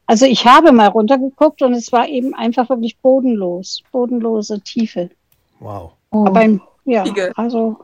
Also 0.06 0.26
ich 0.26 0.46
habe 0.46 0.72
mal 0.72 0.88
runtergeguckt 0.88 1.62
und 1.62 1.74
es 1.74 1.92
war 1.92 2.08
eben 2.08 2.34
einfach 2.34 2.70
wirklich 2.70 2.98
bodenlos, 2.98 3.84
bodenlose 3.92 4.62
Tiefe. 4.62 5.10
Wow. 5.60 5.94
Oh. 6.12 6.26
Aber 6.26 6.42
im, 6.44 6.62
ja, 6.86 7.04
also 7.36 7.78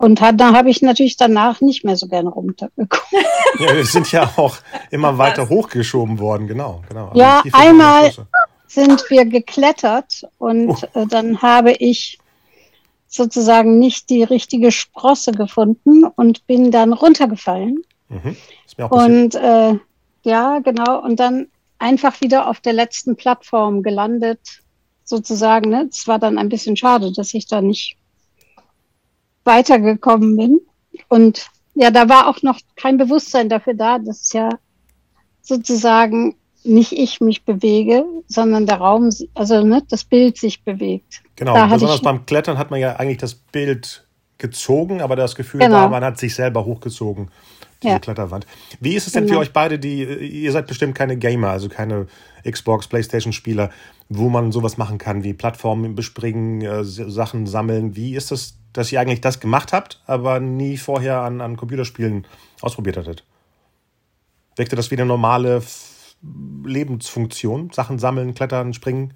und 0.00 0.22
hat, 0.22 0.40
da 0.40 0.54
habe 0.54 0.70
ich 0.70 0.80
natürlich 0.80 1.18
danach 1.18 1.60
nicht 1.60 1.84
mehr 1.84 1.94
so 1.94 2.08
gerne 2.08 2.30
runtergeguckt. 2.30 3.12
Ja, 3.58 3.76
wir 3.76 3.84
sind 3.84 4.10
ja 4.12 4.30
auch 4.36 4.56
immer 4.90 5.18
weiter 5.18 5.50
hochgeschoben 5.50 6.18
worden, 6.18 6.46
genau. 6.46 6.82
genau. 6.88 7.08
Also 7.08 7.20
ja, 7.20 7.42
einmal 7.52 8.10
sind 8.70 9.10
wir 9.10 9.24
geklettert 9.24 10.28
und 10.38 10.70
uh. 10.94 11.04
dann 11.06 11.42
habe 11.42 11.72
ich 11.72 12.18
sozusagen 13.08 13.80
nicht 13.80 14.08
die 14.10 14.22
richtige 14.22 14.70
Sprosse 14.70 15.32
gefunden 15.32 16.04
und 16.04 16.46
bin 16.46 16.70
dann 16.70 16.92
runtergefallen. 16.92 17.82
Mhm. 18.08 18.36
und 18.90 19.34
äh, 19.36 19.78
ja, 20.24 20.58
genau, 20.58 21.02
und 21.02 21.20
dann 21.20 21.48
einfach 21.78 22.20
wieder 22.20 22.48
auf 22.48 22.60
der 22.60 22.72
letzten 22.72 23.16
Plattform 23.16 23.82
gelandet, 23.82 24.62
sozusagen. 25.04 25.70
Ne? 25.70 25.88
Es 25.90 26.06
war 26.06 26.18
dann 26.18 26.38
ein 26.38 26.48
bisschen 26.48 26.76
schade, 26.76 27.12
dass 27.12 27.34
ich 27.34 27.46
da 27.46 27.60
nicht 27.60 27.96
weitergekommen 29.44 30.36
bin. 30.36 30.60
Und 31.08 31.46
ja, 31.74 31.90
da 31.90 32.08
war 32.08 32.28
auch 32.28 32.42
noch 32.42 32.60
kein 32.76 32.98
Bewusstsein 32.98 33.48
dafür 33.48 33.74
da, 33.74 33.98
dass 33.98 34.32
ja 34.32 34.50
sozusagen 35.40 36.36
nicht 36.64 36.92
ich 36.92 37.20
mich 37.20 37.44
bewege, 37.44 38.04
sondern 38.26 38.66
der 38.66 38.76
Raum, 38.76 39.10
also 39.34 39.64
ne, 39.64 39.82
das 39.88 40.04
Bild 40.04 40.36
sich 40.36 40.62
bewegt. 40.62 41.22
Genau, 41.36 41.54
da 41.54 41.66
besonders 41.66 42.02
beim 42.02 42.26
Klettern 42.26 42.58
hat 42.58 42.70
man 42.70 42.80
ja 42.80 42.96
eigentlich 42.96 43.18
das 43.18 43.34
Bild 43.34 44.06
gezogen, 44.38 45.00
aber 45.02 45.16
das 45.16 45.34
Gefühl 45.34 45.60
genau. 45.60 45.76
war, 45.76 45.88
man 45.88 46.04
hat 46.04 46.18
sich 46.18 46.34
selber 46.34 46.64
hochgezogen, 46.64 47.30
diese 47.82 47.94
ja. 47.94 47.98
Kletterwand. 47.98 48.46
Wie 48.80 48.94
ist 48.94 49.06
es 49.06 49.12
denn 49.12 49.24
genau. 49.24 49.36
für 49.36 49.40
euch 49.40 49.52
beide, 49.52 49.78
die, 49.78 50.02
ihr 50.02 50.52
seid 50.52 50.66
bestimmt 50.66 50.94
keine 50.94 51.16
Gamer, 51.16 51.50
also 51.50 51.68
keine 51.68 52.06
Xbox, 52.48 52.88
Playstation-Spieler, 52.88 53.70
wo 54.08 54.28
man 54.28 54.52
sowas 54.52 54.76
machen 54.76 54.98
kann, 54.98 55.24
wie 55.24 55.34
Plattformen 55.34 55.94
bespringen, 55.94 56.62
äh, 56.62 56.84
Sachen 56.84 57.46
sammeln. 57.46 57.96
Wie 57.96 58.14
ist 58.14 58.32
es 58.32 58.56
dass 58.72 58.92
ihr 58.92 59.00
eigentlich 59.00 59.20
das 59.20 59.40
gemacht 59.40 59.72
habt, 59.72 60.00
aber 60.06 60.40
nie 60.40 60.76
vorher 60.76 61.22
an, 61.22 61.40
an 61.40 61.56
Computerspielen 61.56 62.26
ausprobiert 62.60 62.96
hattet? 62.96 63.24
Wirkte 64.56 64.76
das 64.76 64.90
wie 64.90 64.96
eine 64.96 65.06
normale 65.06 65.62
Lebensfunktion? 66.22 67.70
Sachen 67.72 67.98
sammeln, 67.98 68.34
klettern, 68.34 68.74
springen? 68.74 69.14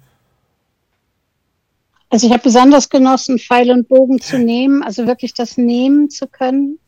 Also 2.09 2.27
ich 2.27 2.33
habe 2.33 2.43
besonders 2.43 2.89
genossen, 2.89 3.39
Pfeil 3.39 3.71
und 3.71 3.87
Bogen 3.87 4.21
zu 4.21 4.37
nehmen, 4.37 4.83
also 4.83 5.07
wirklich 5.07 5.33
das 5.33 5.57
nehmen 5.57 6.09
zu 6.09 6.27
können. 6.27 6.79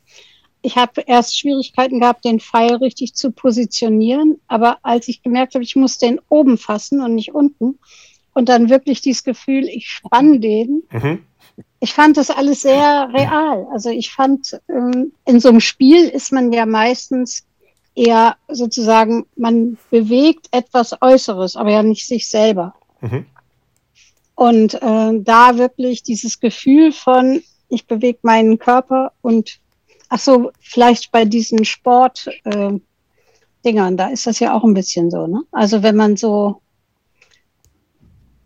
Ich 0.62 0.76
habe 0.76 1.02
erst 1.06 1.40
Schwierigkeiten 1.40 2.00
gehabt, 2.00 2.26
den 2.26 2.40
Pfeil 2.40 2.76
richtig 2.76 3.14
zu 3.14 3.32
positionieren, 3.32 4.40
aber 4.48 4.78
als 4.84 5.08
ich 5.08 5.22
gemerkt 5.22 5.54
habe, 5.56 5.64
ich 5.64 5.76
muss 5.76 5.98
den 5.98 6.20
oben 6.30 6.58
fassen 6.58 7.02
und 7.02 7.16
nicht 7.16 7.34
unten 7.34 7.80
und 8.34 8.50
dann 8.50 8.70
wirklich 8.70 9.02
dieses 9.02 9.24
Gefühl, 9.24 9.66
ich 9.66 9.90
spanne 9.90 10.40
den, 10.40 10.84
mhm 10.92 11.20
ich 11.80 11.94
fand 11.94 12.18
das 12.18 12.30
alles 12.30 12.62
sehr 12.62 13.10
real. 13.14 13.68
Also 13.72 13.90
ich 13.90 14.12
fand, 14.12 14.60
ähm, 14.70 15.12
in 15.26 15.40
so 15.40 15.50
einem 15.50 15.60
Spiel 15.60 16.08
ist 16.08 16.32
man 16.32 16.52
ja 16.52 16.66
meistens 16.66 17.46
eher 17.98 18.38
sozusagen, 18.48 19.26
man 19.36 19.78
bewegt 19.90 20.48
etwas 20.52 20.96
Äußeres, 21.02 21.56
aber 21.56 21.72
ja 21.72 21.84
nicht 21.84 22.06
sich 22.06 22.30
selber. 22.30 22.76
Mhm. 23.02 23.26
Und 24.36 24.76
äh, 24.76 25.20
da 25.20 25.58
wirklich 25.58 26.04
dieses 26.04 26.40
Gefühl 26.40 26.92
von, 26.92 27.42
ich 27.70 27.88
bewege 27.88 28.20
meinen 28.22 28.60
Körper 28.60 29.14
und 29.22 29.60
ach 30.10 30.20
so, 30.20 30.52
vielleicht 30.60 31.12
bei 31.12 31.26
diesen 31.26 31.66
Sport 31.66 32.30
äh, 32.44 32.74
Dingern, 33.66 33.98
da 33.98 34.08
ist 34.08 34.28
das 34.28 34.40
ja 34.40 34.54
auch 34.54 34.64
ein 34.64 34.76
bisschen 34.76 35.10
so, 35.10 35.26
ne? 35.26 35.42
Also 35.52 35.82
wenn 35.82 35.96
man 35.96 36.16
so 36.16 36.62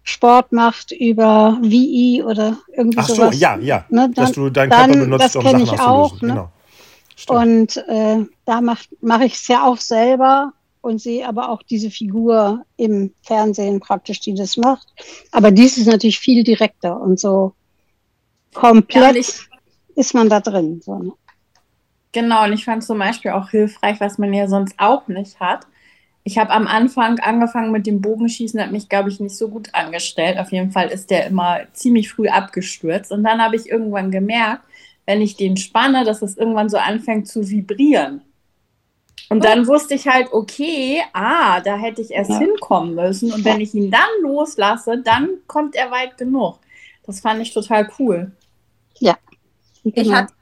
Sport 0.04 0.54
macht 0.54 0.94
über 0.94 1.60
VI 1.62 2.24
oder 2.26 2.58
irgendwie 2.76 2.98
Ach 2.98 3.08
so, 3.08 3.16
sowas. 3.16 3.40
ja, 3.40 3.58
ja. 3.58 3.86
Ne, 3.90 4.10
dann, 4.10 4.14
dass 4.14 4.32
du 4.32 4.50
deinen 4.50 4.70
Körper 4.70 4.88
benutzt, 4.88 5.24
das 5.24 5.36
um 5.36 5.44
Sachen 5.44 5.62
ich 5.62 5.80
auch, 5.80 6.22
ne? 6.22 6.28
Genau. 6.30 6.52
Und 7.28 7.78
äh, 7.88 8.26
da 8.46 8.62
mache 8.62 8.86
mach 9.02 9.22
ich 9.22 9.34
es 9.34 9.48
ja 9.48 9.66
auch 9.66 9.78
selber 9.78 10.54
und 10.82 11.00
sehe 11.00 11.28
aber 11.28 11.50
auch 11.50 11.64
diese 11.64 11.92
Figur 11.92 12.66
im 12.78 13.14
Fernsehen 13.22 13.80
praktisch, 13.80 14.20
die 14.20 14.34
das 14.34 14.58
macht. 14.58 14.88
Aber 15.32 15.52
dies 15.52 15.78
ist 15.78 15.88
natürlich 15.88 16.20
viel 16.20 16.44
direkter 16.44 17.00
und 17.00 17.20
so 17.20 17.54
komplett 18.54 19.16
ja, 19.16 19.58
ist 19.96 20.14
man 20.14 20.30
da 20.30 20.40
drin. 20.40 20.82
So, 20.84 20.98
ne? 20.98 21.12
Genau, 22.12 22.44
und 22.44 22.54
ich 22.54 22.66
fand 22.66 22.84
zum 22.84 23.00
Beispiel 23.00 23.32
auch 23.32 23.50
hilfreich, 23.50 24.00
was 24.00 24.18
man 24.18 24.34
ja 24.34 24.48
sonst 24.48 24.74
auch 24.78 25.08
nicht 25.08 25.40
hat, 25.40 25.66
ich 26.24 26.38
habe 26.38 26.52
am 26.52 26.68
Anfang 26.68 27.20
angefangen 27.20 27.72
mit 27.72 27.88
dem 27.88 28.02
Bogenschießen, 28.02 28.62
hat 28.62 28.72
mich, 28.72 28.90
glaube 28.90 29.10
ich, 29.10 29.20
nicht 29.20 29.36
so 29.36 29.50
gut 29.50 29.74
angestellt. 29.74 30.38
Auf 30.38 30.52
jeden 30.52 30.72
Fall 30.72 30.90
ist 30.90 31.10
der 31.10 31.26
immer 31.26 31.62
ziemlich 31.74 32.12
früh 32.12 32.28
abgestürzt. 32.28 33.12
Und 33.12 33.24
dann 33.24 33.42
habe 33.42 33.56
ich 33.56 33.70
irgendwann 33.70 34.12
gemerkt, 34.12 34.64
wenn 35.12 35.22
ich 35.22 35.36
den 35.36 35.58
spanne, 35.58 36.06
dass 36.06 36.22
es 36.22 36.38
irgendwann 36.38 36.70
so 36.70 36.78
anfängt 36.78 37.28
zu 37.28 37.46
vibrieren. 37.50 38.22
Und 39.30 39.44
dann 39.44 39.68
wusste 39.68 39.94
ich 39.94 40.08
halt, 40.08 40.32
okay, 40.32 41.04
ah, 41.12 41.60
da 41.60 41.76
hätte 41.76 42.02
ich 42.02 42.12
erst 42.12 42.30
ja. 42.30 42.40
hinkommen 42.40 42.96
müssen. 42.96 43.34
Und 43.34 43.44
wenn 43.44 43.60
ich 43.60 43.74
ihn 43.74 43.92
dann 43.92 44.10
loslasse, 44.22 45.02
dann 45.04 45.40
kommt 45.48 45.76
er 45.76 45.92
weit 45.92 46.18
genug. 46.18 46.60
Das 47.06 47.20
fand 47.20 47.42
ich 47.42 47.54
total 47.54 47.92
cool. 48.00 48.32
Ja. 49.00 49.18
Genau. 49.84 50.02
Ich 50.02 50.14
hatte 50.14 50.34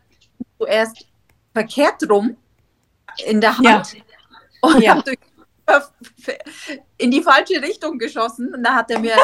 zuerst 0.60 1.08
verkehrt 1.52 2.08
rum 2.08 2.38
in 3.26 3.42
der 3.42 3.58
Hand 3.58 3.66
ja. 3.66 3.94
und 4.62 4.84
ja. 4.84 4.96
habe 4.96 5.16
in 7.00 7.10
die 7.10 7.24
falsche 7.24 7.60
Richtung 7.60 7.98
geschossen. 7.98 8.54
Und 8.54 8.64
da 8.64 8.76
hat 8.76 8.92
er 8.92 9.00
mir 9.00 9.16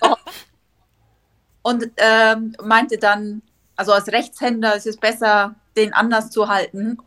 und 1.62 1.90
ähm, 1.96 2.54
meinte 2.62 2.98
dann, 2.98 3.42
also 3.76 3.92
als 3.92 4.08
Rechtshänder 4.08 4.74
ist 4.76 4.86
es 4.86 4.96
besser, 4.96 5.54
den 5.76 5.92
anders 5.92 6.30
zu 6.30 6.48
halten. 6.48 6.98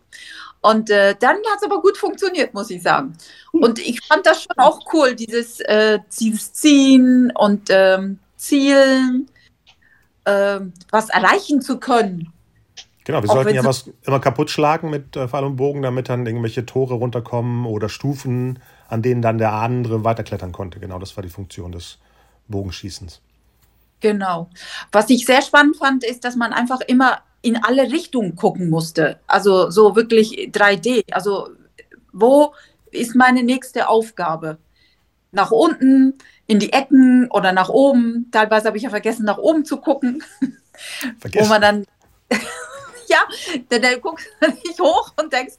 Und 0.61 0.89
äh, 0.89 1.15
dann 1.19 1.37
hat 1.37 1.57
es 1.57 1.63
aber 1.63 1.81
gut 1.81 1.97
funktioniert, 1.97 2.53
muss 2.53 2.69
ich 2.69 2.83
sagen. 2.83 3.13
Und 3.51 3.79
ich 3.79 4.05
fand 4.05 4.25
das 4.25 4.43
schon 4.43 4.57
auch 4.57 4.81
cool, 4.93 5.15
dieses, 5.15 5.61
äh, 5.61 5.99
dieses 6.19 6.53
Ziehen 6.53 7.31
und 7.35 7.69
ähm, 7.69 8.19
Zielen, 8.35 9.29
äh, 10.25 10.59
was 10.91 11.09
erreichen 11.09 11.61
zu 11.61 11.79
können. 11.79 12.33
Genau, 13.05 13.23
wir 13.23 13.29
auch 13.29 13.35
sollten 13.35 13.55
ja 13.55 13.63
was 13.63 13.89
immer 14.05 14.19
kaputt 14.19 14.51
schlagen 14.51 14.89
mit 14.89 15.15
äh, 15.15 15.27
Pfeil 15.27 15.45
und 15.45 15.55
Bogen, 15.55 15.81
damit 15.81 16.09
dann 16.09 16.25
irgendwelche 16.25 16.65
Tore 16.65 16.95
runterkommen 16.95 17.65
oder 17.65 17.89
Stufen 17.89 18.59
an 18.89 19.01
denen 19.01 19.21
dann 19.21 19.37
der 19.37 19.53
andere 19.53 20.03
weiterklettern 20.03 20.51
konnte. 20.51 20.79
Genau, 20.79 20.99
das 20.99 21.15
war 21.15 21.23
die 21.23 21.29
Funktion 21.29 21.71
des 21.71 21.99
Bogenschießens. 22.47 23.21
Genau. 24.01 24.49
Was 24.91 25.09
ich 25.09 25.25
sehr 25.25 25.41
spannend 25.41 25.77
fand, 25.77 26.03
ist, 26.03 26.23
dass 26.23 26.35
man 26.35 26.53
einfach 26.53 26.81
immer 26.81 27.19
in 27.41 27.61
alle 27.63 27.83
Richtungen 27.91 28.35
gucken 28.35 28.69
musste. 28.69 29.19
Also 29.27 29.69
so 29.69 29.95
wirklich 29.95 30.49
3D. 30.51 31.03
Also 31.11 31.49
wo 32.11 32.53
ist 32.91 33.15
meine 33.15 33.43
nächste 33.43 33.87
Aufgabe? 33.87 34.57
Nach 35.31 35.51
unten, 35.51 36.17
in 36.49 36.57
die 36.57 36.73
Ecken 36.73 37.29
oder 37.29 37.51
nach 37.51 37.69
oben. 37.69 38.27
Teilweise 38.31 38.67
habe 38.67 38.77
ich 38.77 38.83
ja 38.83 38.89
vergessen, 38.89 39.23
nach 39.23 39.37
oben 39.37 39.63
zu 39.65 39.77
gucken. 39.77 40.23
Vergessen. 41.19 41.45
Wo 41.45 41.49
man 41.49 41.61
dann, 41.61 41.85
ja, 43.07 43.19
dann, 43.69 43.81
dann 43.83 44.01
guckst 44.01 44.27
du 44.41 44.47
nicht 44.47 44.79
hoch 44.79 45.13
und 45.21 45.31
denkst, 45.31 45.53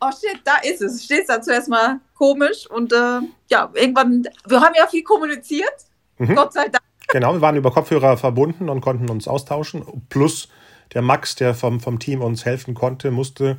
oh 0.00 0.10
shit, 0.10 0.40
da 0.42 0.56
ist 0.56 0.82
es. 0.82 1.04
Stehst 1.04 1.28
da 1.28 1.40
zuerst 1.40 1.68
mal 1.68 2.00
komisch 2.14 2.68
und 2.68 2.92
äh, 2.92 3.20
ja, 3.48 3.70
irgendwann, 3.74 4.26
wir 4.46 4.60
haben 4.60 4.74
ja 4.76 4.88
viel 4.88 5.04
kommuniziert, 5.04 5.72
mhm. 6.18 6.34
Gott 6.34 6.52
sei 6.52 6.64
Dank. 6.68 6.82
Genau, 7.14 7.32
wir 7.32 7.40
waren 7.40 7.54
über 7.54 7.70
Kopfhörer 7.70 8.16
verbunden 8.16 8.68
und 8.68 8.80
konnten 8.80 9.08
uns 9.08 9.28
austauschen. 9.28 9.84
Plus 10.08 10.48
der 10.94 11.00
Max, 11.00 11.36
der 11.36 11.54
vom, 11.54 11.78
vom 11.78 12.00
Team 12.00 12.22
uns 12.22 12.44
helfen 12.44 12.74
konnte, 12.74 13.12
musste, 13.12 13.56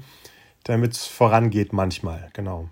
damit 0.65 0.91
es 0.91 1.05
vorangeht 1.05 1.71
manchmal. 1.71 2.27
Genau. 2.33 2.67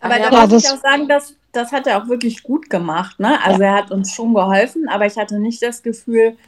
Aber 0.00 0.18
da 0.18 0.30
ja, 0.30 0.46
muss 0.46 0.64
ich 0.64 0.70
auch 0.70 0.80
sagen, 0.80 1.08
dass, 1.08 1.36
das 1.52 1.72
hat 1.72 1.86
er 1.86 2.02
auch 2.02 2.08
wirklich 2.08 2.42
gut 2.42 2.70
gemacht. 2.70 3.20
Ne? 3.20 3.38
Also 3.44 3.60
ja. 3.60 3.66
er 3.68 3.74
hat 3.74 3.90
uns 3.90 4.14
schon 4.14 4.32
geholfen, 4.32 4.88
aber 4.88 5.04
ich 5.04 5.18
hatte 5.18 5.38
nicht 5.38 5.62
das 5.62 5.82
Gefühl, 5.82 6.38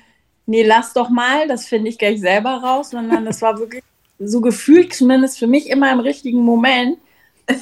nee, 0.47 0.63
lass 0.63 0.95
doch 0.95 1.11
mal, 1.11 1.47
das 1.49 1.67
finde 1.67 1.91
ich 1.91 1.99
gleich 1.99 2.19
selber 2.19 2.63
raus, 2.63 2.93
sondern 2.93 3.27
das 3.27 3.43
war 3.43 3.59
wirklich 3.59 3.85
so 4.19 4.41
gefühlt 4.41 4.95
zumindest 4.95 5.39
für 5.39 5.47
mich 5.47 5.69
immer 5.69 5.93
im 5.93 6.01
richtigen 6.01 6.43
Moment. 6.43 6.97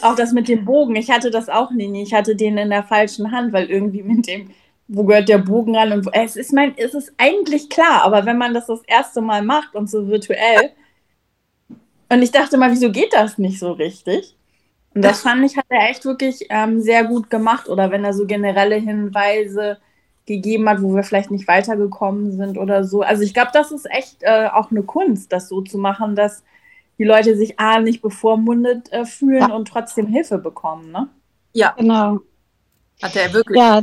Auch 0.03 0.15
das 0.15 0.31
mit 0.31 0.47
dem 0.47 0.65
Bogen. 0.65 0.95
Ich 0.95 1.11
hatte 1.11 1.33
das 1.33 1.49
auch 1.49 1.73
nie. 1.73 2.03
Ich 2.03 2.15
hatte 2.15 2.37
den 2.37 2.57
in 2.57 2.71
der 2.71 2.85
falschen 2.85 3.33
Hand, 3.33 3.53
weil 3.53 3.69
irgendwie 3.69 4.05
mit 4.05 4.29
dem, 4.29 4.51
wo 4.93 5.05
gehört 5.05 5.29
der 5.29 5.39
Bogen 5.39 5.77
ran? 5.77 5.93
Und 5.93 6.07
wo, 6.07 6.11
es 6.13 6.37
ist 6.37 6.53
mein, 6.53 6.75
es 6.77 6.95
ist 6.95 7.13
eigentlich 7.17 7.69
klar, 7.71 8.03
aber 8.03 8.27
wenn 8.27 8.39
man 8.39 8.55
das 8.55 8.67
das 8.67 8.83
erste 8.87 9.21
Mal 9.21 9.43
macht 9.43 9.75
und 9.75 9.89
so 9.89 10.09
virtuell, 10.09 10.71
und 12.09 12.23
ich 12.23 12.33
dachte 12.33 12.59
mal, 12.59 12.71
wieso 12.73 12.91
geht 12.91 13.13
das 13.13 13.39
nicht 13.39 13.59
so 13.59 13.73
richtig? 13.73 14.37
Und 14.95 15.03
das 15.03 15.23
fand 15.23 15.45
ich, 15.45 15.57
hat 15.57 15.67
er 15.69 15.89
echt 15.89 16.05
wirklich 16.05 16.47
ähm, 16.51 16.81
sehr 16.81 17.05
gut 17.05 17.31
gemacht. 17.31 17.69
Oder 17.69 17.93
wenn 17.93 18.05
er 18.05 18.13
so 18.13 18.27
generelle 18.27 18.75
Hinweise 18.75 19.79
gegeben 20.27 20.69
hat, 20.69 20.83
wo 20.83 20.95
wir 20.95 21.05
vielleicht 21.05 21.31
nicht 21.31 21.47
weitergekommen 21.47 22.33
sind 22.33 22.59
oder 22.59 22.83
so. 22.83 23.03
Also 23.03 23.23
ich 23.23 23.33
glaube, 23.33 23.51
das 23.53 23.71
ist 23.71 23.89
echt 23.89 24.23
äh, 24.23 24.49
auch 24.53 24.73
eine 24.73 24.83
Kunst, 24.83 25.33
das 25.33 25.49
so 25.49 25.61
zu 25.61 25.79
machen, 25.79 26.17
dass 26.17 26.43
die 26.99 27.05
Leute 27.05 27.37
sich 27.37 27.59
A 27.61 27.79
nicht 27.81 28.03
bevormundet 28.03 28.93
äh, 28.93 29.05
fühlen 29.05 29.49
Ja. 29.49 29.55
und 29.55 29.69
trotzdem 29.69 30.09
Hilfe 30.09 30.39
bekommen, 30.39 30.91
ne? 30.91 31.09
Ja, 31.53 31.75
Genau. 31.79 32.19
hat 33.03 33.15
er 33.17 33.33
wirklich. 33.33 33.59
Ja, 33.59 33.83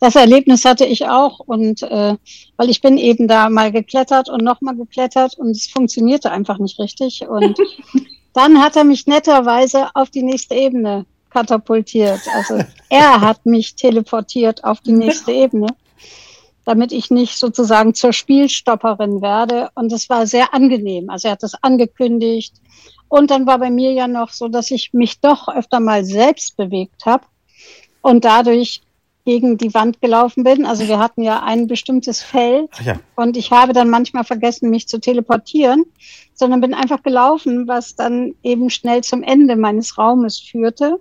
das 0.00 0.16
Erlebnis 0.16 0.64
hatte 0.64 0.86
ich 0.86 1.06
auch 1.06 1.40
und 1.40 1.82
äh, 1.82 2.16
weil 2.56 2.70
ich 2.70 2.80
bin 2.80 2.96
eben 2.96 3.28
da 3.28 3.50
mal 3.50 3.70
geklettert 3.70 4.30
und 4.30 4.42
nochmal 4.42 4.74
geklettert 4.74 5.38
und 5.38 5.50
es 5.50 5.66
funktionierte 5.66 6.30
einfach 6.32 6.58
nicht 6.58 6.78
richtig 6.78 7.28
und 7.28 7.58
dann 8.32 8.62
hat 8.62 8.76
er 8.76 8.84
mich 8.84 9.06
netterweise 9.06 9.88
auf 9.94 10.08
die 10.08 10.22
nächste 10.22 10.54
Ebene 10.54 11.04
katapultiert. 11.28 12.20
Also 12.34 12.60
er 12.88 13.20
hat 13.20 13.44
mich 13.44 13.76
teleportiert 13.76 14.64
auf 14.64 14.80
die 14.80 14.92
nächste 14.92 15.32
Ebene, 15.32 15.68
damit 16.64 16.92
ich 16.92 17.10
nicht 17.10 17.36
sozusagen 17.36 17.94
zur 17.94 18.14
Spielstopperin 18.14 19.20
werde 19.20 19.68
und 19.74 19.92
es 19.92 20.08
war 20.08 20.26
sehr 20.26 20.54
angenehm. 20.54 21.10
Also 21.10 21.28
er 21.28 21.32
hat 21.32 21.42
das 21.42 21.62
angekündigt 21.62 22.54
und 23.08 23.30
dann 23.30 23.46
war 23.46 23.58
bei 23.58 23.70
mir 23.70 23.92
ja 23.92 24.08
noch 24.08 24.30
so, 24.30 24.48
dass 24.48 24.70
ich 24.70 24.94
mich 24.94 25.20
doch 25.20 25.48
öfter 25.48 25.78
mal 25.78 26.06
selbst 26.06 26.56
bewegt 26.56 27.04
habe 27.04 27.24
und 28.00 28.24
dadurch 28.24 28.80
gegen 29.30 29.56
die 29.56 29.72
Wand 29.74 30.00
gelaufen 30.00 30.42
bin. 30.42 30.66
Also 30.66 30.88
wir 30.88 30.98
hatten 30.98 31.22
ja 31.22 31.44
ein 31.44 31.68
bestimmtes 31.68 32.20
Feld 32.20 32.68
ja, 32.84 32.98
und 33.14 33.36
ich 33.36 33.52
habe 33.52 33.72
dann 33.72 33.88
manchmal 33.88 34.24
vergessen, 34.24 34.70
mich 34.70 34.88
zu 34.88 34.98
teleportieren, 34.98 35.84
sondern 36.34 36.60
bin 36.60 36.74
einfach 36.74 37.04
gelaufen, 37.04 37.68
was 37.68 37.94
dann 37.94 38.34
eben 38.42 38.70
schnell 38.70 39.04
zum 39.04 39.22
Ende 39.22 39.54
meines 39.54 39.96
Raumes 39.96 40.40
führte. 40.40 40.98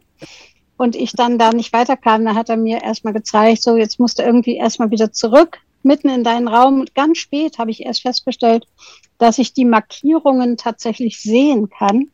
Und 0.78 0.96
ich 0.96 1.14
dann 1.14 1.40
da 1.40 1.50
nicht 1.50 1.74
weiterkam, 1.74 2.24
da 2.24 2.36
hat 2.36 2.50
er 2.50 2.58
mir 2.58 2.84
erstmal 2.84 3.14
gezeigt, 3.14 3.64
so 3.64 3.76
jetzt 3.78 4.00
musst 4.00 4.20
du 4.20 4.24
irgendwie 4.24 4.58
erstmal 4.58 4.92
wieder 4.92 5.12
zurück, 5.12 5.58
mitten 5.82 6.10
in 6.10 6.24
deinen 6.24 6.48
Raum. 6.48 6.82
Und 6.82 6.94
ganz 6.94 7.18
spät 7.18 7.58
habe 7.58 7.72
ich 7.72 7.84
erst 7.84 8.04
festgestellt, 8.04 8.68
dass 9.18 9.40
ich 9.40 9.54
die 9.54 9.66
Markierungen 9.66 10.56
tatsächlich 10.56 11.20
sehen 11.20 11.72
kann 11.72 12.12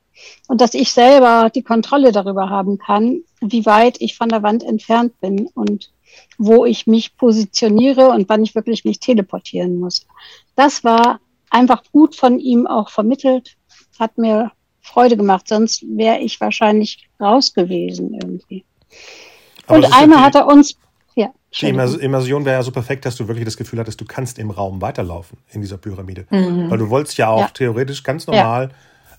und 0.47 0.61
dass 0.61 0.75
ich 0.75 0.93
selber 0.93 1.49
die 1.53 1.61
Kontrolle 1.61 2.13
darüber 2.13 2.49
haben 2.49 2.77
kann, 2.77 3.23
wie 3.41 3.65
weit 3.65 3.97
ich 3.99 4.15
von 4.15 4.29
der 4.29 4.43
Wand 4.43 4.63
entfernt 4.63 5.19
bin 5.19 5.47
und 5.53 5.91
wo 6.37 6.65
ich 6.65 6.87
mich 6.87 7.15
positioniere 7.17 8.09
und 8.09 8.27
wann 8.29 8.43
ich 8.43 8.55
wirklich 8.55 8.85
mich 8.85 8.99
teleportieren 8.99 9.77
muss. 9.79 10.05
Das 10.55 10.83
war 10.83 11.19
einfach 11.49 11.83
gut 11.91 12.15
von 12.15 12.39
ihm 12.39 12.67
auch 12.67 12.89
vermittelt, 12.89 13.55
hat 13.99 14.17
mir 14.17 14.51
Freude 14.81 15.17
gemacht, 15.17 15.47
sonst 15.47 15.83
wäre 15.87 16.19
ich 16.19 16.39
wahrscheinlich 16.41 17.09
raus 17.19 17.53
gewesen 17.53 18.13
irgendwie. 18.13 18.65
Aber 19.67 19.77
und 19.77 19.83
ja 19.83 19.89
einmal 19.93 20.21
hat 20.21 20.35
er 20.35 20.47
uns, 20.47 20.75
ja, 21.15 21.29
Die 21.59 21.69
Immersion 21.69 22.45
wäre 22.45 22.57
ja 22.57 22.63
so 22.63 22.71
perfekt, 22.71 23.05
dass 23.05 23.15
du 23.15 23.27
wirklich 23.27 23.45
das 23.45 23.57
Gefühl 23.57 23.79
hattest, 23.79 23.99
du 23.99 24.05
kannst 24.05 24.37
im 24.37 24.51
Raum 24.51 24.81
weiterlaufen 24.81 25.37
in 25.51 25.61
dieser 25.61 25.77
Pyramide. 25.77 26.27
Mhm. 26.29 26.69
Weil 26.69 26.77
du 26.77 26.89
wolltest 26.89 27.17
ja 27.17 27.29
auch 27.29 27.39
Ja. 27.39 27.47
theoretisch 27.47 28.03
ganz 28.03 28.27
normal 28.27 28.69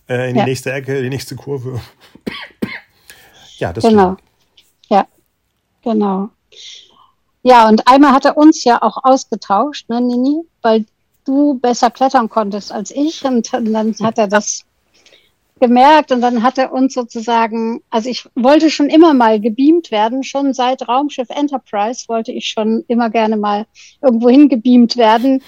äh, 0.09 0.29
in 0.29 0.35
die 0.35 0.41
Ja. 0.41 0.47
nächste 0.47 0.73
Ecke, 0.73 0.97
in 0.99 1.05
die 1.05 1.11
nächste 1.11 1.35
Kurve. 1.35 1.81
ja, 3.59 3.73
das 3.73 3.83
Genau. 3.83 4.17
Ja, 4.89 5.07
genau. 5.83 6.29
Ja, 7.47 7.69
und 7.69 7.87
einmal 7.87 8.13
hat 8.13 8.25
er 8.25 8.37
uns 8.37 8.65
ja 8.65 8.83
auch 8.83 8.97
ausgetauscht, 9.05 9.89
ne, 9.89 10.01
Nini, 10.01 10.43
weil 10.63 10.85
du 11.25 11.55
besser 11.61 11.93
klettern 11.93 12.29
konntest 12.29 12.73
als 12.73 12.91
ich. 12.91 13.25
Und 13.25 13.53
dann 13.53 13.95
hat 14.03 14.19
er 14.19 14.27
das 14.27 14.65
gemerkt 15.61 16.11
und 16.11 16.23
dann 16.23 16.43
hat 16.43 16.59
er 16.59 16.73
uns 16.73 16.95
sozusagen, 16.95 17.83
also 17.89 18.11
ich 18.11 18.29
wollte 18.35 18.69
schon 18.69 18.89
immer 18.91 19.15
mal 19.15 19.41
gebeamt 19.41 19.93
werden, 19.93 20.25
schon 20.25 20.55
seit 20.55 20.89
Raumschiff 20.89 21.31
Enterprise 21.31 22.09
wollte 22.09 22.33
ich 22.33 22.49
schon 22.49 22.85
immer 22.89 23.11
gerne 23.11 23.37
mal 23.37 23.67
irgendwo 24.03 24.29
hingebeamt 24.29 24.97
werden. 24.97 25.41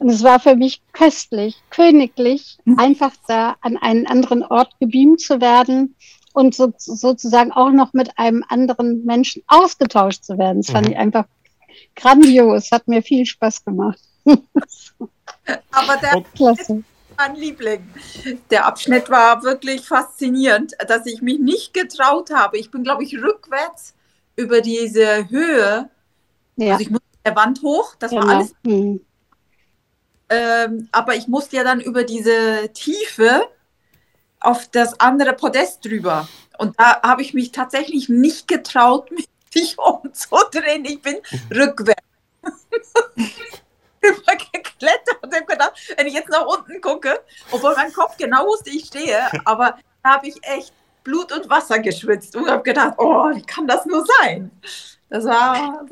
Und 0.00 0.08
es 0.10 0.24
war 0.24 0.40
für 0.40 0.56
mich 0.56 0.82
köstlich, 0.92 1.54
königlich, 1.70 2.58
einfach 2.78 3.12
da 3.28 3.54
an 3.60 3.76
einen 3.76 4.08
anderen 4.08 4.42
Ort 4.42 4.72
gebeamt 4.80 5.20
zu 5.20 5.40
werden 5.40 5.94
und 6.32 6.52
so, 6.56 6.72
sozusagen 6.76 7.52
auch 7.52 7.70
noch 7.70 7.92
mit 7.92 8.18
einem 8.18 8.44
anderen 8.48 9.04
Menschen 9.04 9.44
ausgetauscht 9.46 10.24
zu 10.24 10.36
werden. 10.36 10.62
Das 10.62 10.72
fand 10.72 10.86
Mhm. 10.86 10.92
ich 10.92 10.98
einfach 10.98 11.24
grandios, 11.94 12.70
hat 12.70 12.88
mir 12.88 13.02
viel 13.02 13.26
Spaß 13.26 13.64
gemacht. 13.64 14.00
Aber 14.24 15.96
der. 16.00 16.24
Klasse. 16.34 16.82
mein 17.16 17.36
Liebling. 17.36 17.86
Der 18.50 18.66
Abschnitt 18.66 19.10
war 19.10 19.42
wirklich 19.42 19.86
faszinierend, 19.86 20.72
dass 20.88 21.06
ich 21.06 21.22
mich 21.22 21.38
nicht 21.38 21.74
getraut 21.74 22.30
habe. 22.30 22.58
Ich 22.58 22.70
bin, 22.70 22.82
glaube 22.82 23.04
ich, 23.04 23.16
rückwärts 23.16 23.94
über 24.36 24.60
diese 24.60 25.28
Höhe. 25.28 25.90
Ja, 26.56 26.72
Also 26.72 26.82
ich 26.82 26.90
musste 26.90 27.06
der 27.24 27.36
Wand 27.36 27.62
hoch, 27.62 27.94
das 27.98 28.12
war 28.12 28.22
genau. 28.22 28.34
alles. 28.34 28.54
Hm. 28.64 29.00
Ähm, 30.28 30.88
aber 30.92 31.16
ich 31.16 31.28
musste 31.28 31.56
ja 31.56 31.64
dann 31.64 31.80
über 31.80 32.04
diese 32.04 32.70
Tiefe 32.72 33.42
auf 34.40 34.68
das 34.70 34.98
andere 35.00 35.32
Podest 35.32 35.84
drüber. 35.84 36.28
Und 36.58 36.78
da 36.78 37.02
habe 37.02 37.22
ich 37.22 37.34
mich 37.34 37.52
tatsächlich 37.52 38.08
nicht 38.08 38.48
getraut, 38.48 39.10
mich 39.12 39.28
umzudrehen. 39.78 40.84
Ich 40.84 41.00
bin 41.00 41.16
rückwärts. 41.50 42.02
geklettert 44.52 45.22
und 45.22 45.34
habe 45.34 45.46
gedacht, 45.46 45.72
wenn 45.96 46.06
ich 46.06 46.14
jetzt 46.14 46.28
nach 46.28 46.46
unten 46.46 46.80
gucke, 46.80 47.20
obwohl 47.50 47.74
mein 47.74 47.92
Kopf 47.92 48.16
genau 48.16 48.46
wusste, 48.46 48.70
ich 48.70 48.86
stehe, 48.86 49.18
aber 49.44 49.78
da 50.02 50.14
habe 50.14 50.28
ich 50.28 50.36
echt 50.42 50.72
Blut 51.02 51.32
und 51.32 51.48
Wasser 51.50 51.78
geschwitzt 51.78 52.34
und 52.36 52.48
habe 52.48 52.62
gedacht, 52.62 52.94
oh, 52.98 53.30
wie 53.34 53.42
kann 53.42 53.66
das 53.66 53.84
nur 53.86 54.04
sein? 54.20 54.50
Das 55.10 55.24
war 55.24 55.86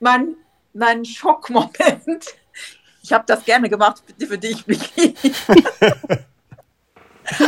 mein, 0.00 0.36
mein 0.74 1.04
Schockmoment. 1.04 2.26
Ich 3.02 3.12
habe 3.12 3.24
das 3.26 3.44
gerne 3.44 3.68
gemacht 3.68 4.02
für, 4.18 4.26
für 4.26 4.38
dich, 4.38 4.66
Vicky. 4.68 5.14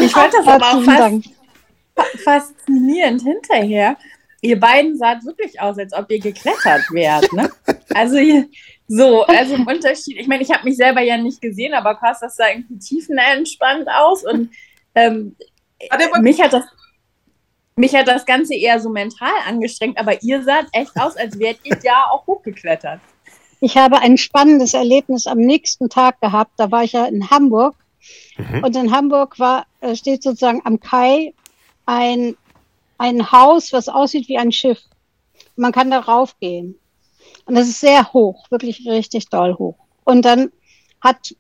Ich 0.01 0.13
fand 0.13 0.33
das 0.33 0.47
aber 0.47 0.73
auch 0.73 0.83
fast, 0.83 2.25
faszinierend 2.25 3.23
hinterher. 3.23 3.97
Ihr 4.45 4.61
beiden 4.61 4.97
saht 4.97 5.25
wirklich 5.25 5.61
aus, 5.61 5.79
als 5.79 5.95
ob 5.95 6.11
ihr 6.11 6.21
geklettert 6.21 6.83
wärt. 6.91 7.33
Ne? 7.33 7.51
Also 7.95 8.17
ihr, 8.17 8.49
so, 8.89 9.23
also 9.23 9.55
im 9.55 9.67
Unterschied. 9.69 10.19
Ich 10.19 10.27
meine, 10.27 10.43
ich 10.43 10.51
habe 10.51 10.65
mich 10.65 10.77
selber 10.77 11.01
ja 11.01 11.17
nicht 11.17 11.41
gesehen, 11.41 11.75
aber 11.75 11.95
Kostas 11.95 12.35
sah 12.35 12.49
irgendwie 12.49 12.79
tiefenentspannt 12.79 13.87
aus 13.89 14.25
und 14.25 14.51
ähm, 14.97 15.37
mich 16.21 16.43
hat 16.43 16.53
das 16.53 16.65
mich 17.77 17.95
hat 17.95 18.09
das 18.09 18.25
Ganze 18.27 18.55
eher 18.55 18.81
so 18.81 18.89
mental 18.89 19.33
angestrengt, 19.47 19.99
aber 19.99 20.23
ihr 20.23 20.43
saht 20.43 20.67
echt 20.73 20.93
aus, 20.97 21.17
als 21.17 21.39
wärt 21.39 21.59
ihr 21.65 21.77
ja 21.83 22.07
auch 22.11 22.27
hochgeklettert. 22.27 23.01
Ich 23.61 23.77
habe 23.77 23.99
ein 23.99 24.19
spannendes 24.19 24.75
Erlebnis 24.75 25.27
am 25.27 25.39
nächsten 25.39 25.89
Tag 25.89 26.21
gehabt. 26.21 26.53
Da 26.57 26.71
war 26.71 26.85
ich 26.85 26.93
ja 26.93 27.07
in 27.07 27.31
Hamburg. 27.31 27.75
Mhm. 28.37 28.65
Und 28.65 28.77
in 28.77 28.93
Hamburg 28.93 29.39
war, 29.39 29.67
äh, 29.81 29.97
steht 29.97 30.23
sozusagen 30.23 30.63
am 30.65 30.81
Kai 30.81 31.33
ein, 31.87 32.37
ein 32.99 33.33
Haus, 33.33 33.73
was 33.73 33.89
aussieht 33.89 34.29
wie 34.29 34.39
ein 34.39 34.53
Schiff. 34.53 34.81
Man 35.57 35.73
kann 35.73 35.91
da 35.91 36.01
raufgehen. 36.01 36.79
Und 37.47 37.55
das 37.55 37.69
ist 37.69 37.81
sehr 37.81 38.13
hoch, 38.13 38.51
wirklich 38.51 38.87
richtig 38.87 39.29
doll 39.29 39.55
hoch. 39.55 39.77
Und 40.05 40.25
dann 40.25 40.51
hat, 41.01 41.35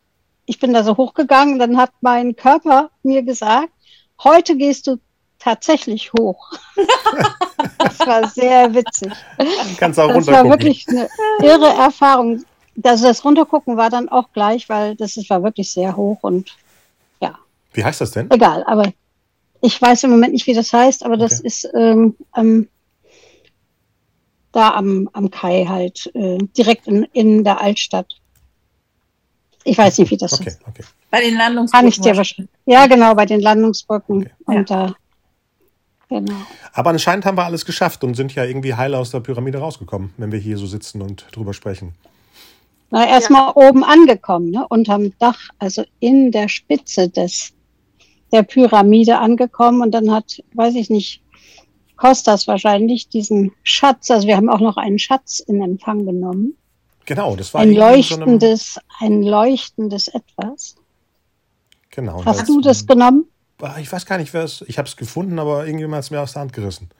ich 0.46 0.58
bin 0.58 0.72
da 0.72 0.84
so 0.84 0.96
hochgegangen, 0.96 1.58
dann 1.58 1.76
hat 1.76 1.90
mein 2.00 2.36
Körper 2.36 2.90
mir 3.02 3.22
gesagt, 3.22 3.70
heute 4.22 4.56
gehst 4.56 4.86
du 4.86 4.98
tatsächlich 5.38 6.12
hoch. 6.12 6.52
das 7.78 7.98
war 8.00 8.28
sehr 8.28 8.74
witzig. 8.74 9.12
Kannst 9.78 9.98
auch 9.98 10.08
Das 10.12 10.26
war 10.26 10.42
runtergucken. 10.42 10.50
wirklich 10.50 10.86
eine 10.88 11.08
irre 11.42 11.68
Erfahrung. 11.68 12.44
Also 12.82 13.06
das 13.06 13.24
Runtergucken 13.24 13.76
war 13.76 13.88
dann 13.90 14.08
auch 14.08 14.32
gleich, 14.32 14.68
weil 14.68 14.96
das 14.96 15.16
war 15.28 15.42
wirklich 15.42 15.70
sehr 15.70 15.96
hoch 15.96 16.18
und 16.22 16.56
Wie 17.72 17.84
heißt 17.84 18.00
das 18.00 18.12
denn? 18.12 18.30
egal. 18.30 18.62
Aber 18.66 18.92
ich 19.64 19.80
weiß 19.80 20.04
im 20.04 20.10
Moment 20.10 20.34
nicht, 20.34 20.46
wie 20.46 20.52
das 20.52 20.72
heißt, 20.72 21.04
aber 21.06 21.16
das 21.16 21.38
Okay. 21.38 21.46
ist 21.46 21.68
ähm, 21.74 22.16
ähm, 22.36 22.68
da 24.52 24.74
am, 24.74 25.08
am 25.14 25.30
Kai 25.30 25.64
halt, 25.66 26.10
äh, 26.14 26.36
direkt 26.56 26.86
in, 26.86 27.04
in 27.14 27.44
der 27.44 27.60
Altstadt. 27.62 28.06
Ich 29.64 29.78
weiß 29.78 29.98
nicht, 29.98 30.10
wie 30.10 30.18
das 30.18 30.34
Okay, 30.34 30.50
ist. 30.50 30.60
okay. 30.68 30.84
Bei 31.10 31.20
den 31.22 31.30
Kann 31.30 31.38
Landungsbrücken. 31.38 31.88
ich 31.88 32.00
dir 32.00 32.16
wahrscheinlich. 32.16 32.50
Ja, 32.66 32.86
genau, 32.86 33.14
bei 33.14 33.24
den 33.24 33.40
Landungsbrücken. 33.40 34.18
Okay. 34.18 34.30
Und 34.44 34.70
da, 34.70 34.94
genau. 36.10 36.36
Aber 36.74 36.90
anscheinend 36.90 37.24
haben 37.24 37.38
wir 37.38 37.44
alles 37.44 37.64
geschafft 37.64 38.04
und 38.04 38.14
sind 38.14 38.34
ja 38.34 38.44
irgendwie 38.44 38.74
heil 38.74 38.94
aus 38.94 39.12
der 39.12 39.20
Pyramide 39.20 39.58
rausgekommen, 39.58 40.12
wenn 40.18 40.30
wir 40.30 40.38
hier 40.38 40.58
so 40.58 40.66
sitzen 40.66 41.00
und 41.00 41.24
drüber 41.32 41.54
sprechen. 41.54 41.94
Na, 42.90 43.08
erstmal 43.08 43.52
oben 43.54 43.82
angekommen, 43.82 44.50
ne? 44.50 44.66
unterm 44.68 45.18
Dach, 45.18 45.40
also 45.58 45.84
in 46.00 46.30
der 46.30 46.48
Spitze 46.48 47.08
des, 47.08 47.53
der 48.34 48.42
Pyramide 48.42 49.18
angekommen. 49.18 49.80
Und 49.80 49.92
dann 49.92 50.10
hat, 50.10 50.42
weiß 50.52 50.74
ich 50.74 50.90
nicht, 50.90 51.22
Kostas 51.96 52.46
wahrscheinlich 52.48 53.08
diesen 53.08 53.52
Schatz, 53.62 54.10
also 54.10 54.26
wir 54.26 54.36
haben 54.36 54.50
auch 54.50 54.60
noch 54.60 54.76
einen 54.76 54.98
Schatz 54.98 55.38
in 55.38 55.62
Empfang 55.62 56.04
genommen. 56.04 56.56
Genau, 57.06 57.36
das 57.36 57.54
war 57.54 57.60
Ein 57.60 57.72
so 57.74 57.78
leuchtendes, 57.78 58.78
ein 58.98 59.22
leuchtendes 59.22 60.08
Etwas. 60.08 60.74
Genau. 61.90 62.24
Hast 62.24 62.40
das- 62.40 62.46
du 62.48 62.60
das 62.60 62.86
genommen? 62.86 63.26
Ah, 63.62 63.76
Ich 63.80 63.90
weiß 63.90 64.04
gar 64.04 64.18
nicht, 64.18 64.34
wer 64.34 64.42
es. 64.42 64.64
Ich 64.66 64.76
habe 64.78 64.88
es 64.88 64.96
gefunden, 64.96 65.38
aber 65.38 65.64
irgendjemand 65.64 65.98
hat 65.98 66.04
es 66.04 66.10
mir 66.10 66.20
aus 66.20 66.32
der 66.32 66.42
Hand 66.42 66.52
gerissen. 66.52 66.90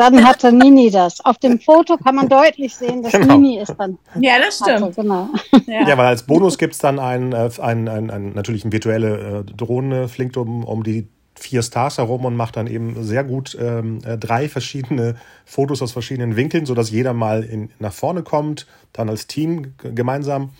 Dann 0.00 0.24
hatte 0.26 0.50
Nini 0.52 0.90
das. 0.90 1.24
Auf 1.24 1.38
dem 1.38 1.60
Foto 1.60 1.96
kann 1.98 2.14
man 2.14 2.28
deutlich 2.28 2.74
sehen, 2.74 3.02
dass 3.02 3.12
Genau. 3.12 3.36
Nini 3.36 3.58
es 3.58 3.68
dann 3.76 3.98
Ja, 4.18 4.38
das 4.38 4.60
hatte. 4.60 4.78
stimmt. 4.78 4.96
Genau. 4.96 5.28
Ja. 5.66 5.86
Ja, 5.88 5.98
weil 5.98 6.06
als 6.06 6.22
Bonus 6.24 6.58
gibt 6.58 6.72
es 6.72 6.78
dann 6.80 6.98
ein, 6.98 7.32
äh, 7.32 7.50
ein, 7.60 7.88
ein, 7.88 8.10
ein, 8.10 8.32
natürlich 8.32 8.64
eine 8.64 8.72
virtuelle 8.72 9.40
äh, 9.40 9.44
Drohne, 9.44 10.08
fliegt 10.08 10.36
um, 10.36 10.64
um 10.64 10.82
die 10.82 11.06
vier 11.38 11.62
Stars 11.62 11.98
herum 11.98 12.24
und 12.24 12.36
macht 12.36 12.56
dann 12.56 12.66
eben 12.66 13.02
sehr 13.04 13.24
gut 13.24 13.56
ähm, 13.60 13.98
äh, 14.04 14.18
drei 14.18 14.48
verschiedene 14.48 15.16
Fotos 15.44 15.80
aus 15.82 15.92
verschiedenen 15.92 16.36
Winkeln, 16.36 16.66
sodass 16.66 16.90
jeder 16.90 17.12
mal 17.14 17.42
in, 17.44 17.70
nach 17.78 17.92
vorne 17.92 18.22
kommt, 18.22 18.66
dann 18.92 19.08
als 19.08 19.26
Team 19.26 19.74
gemeinsam. 19.78 20.50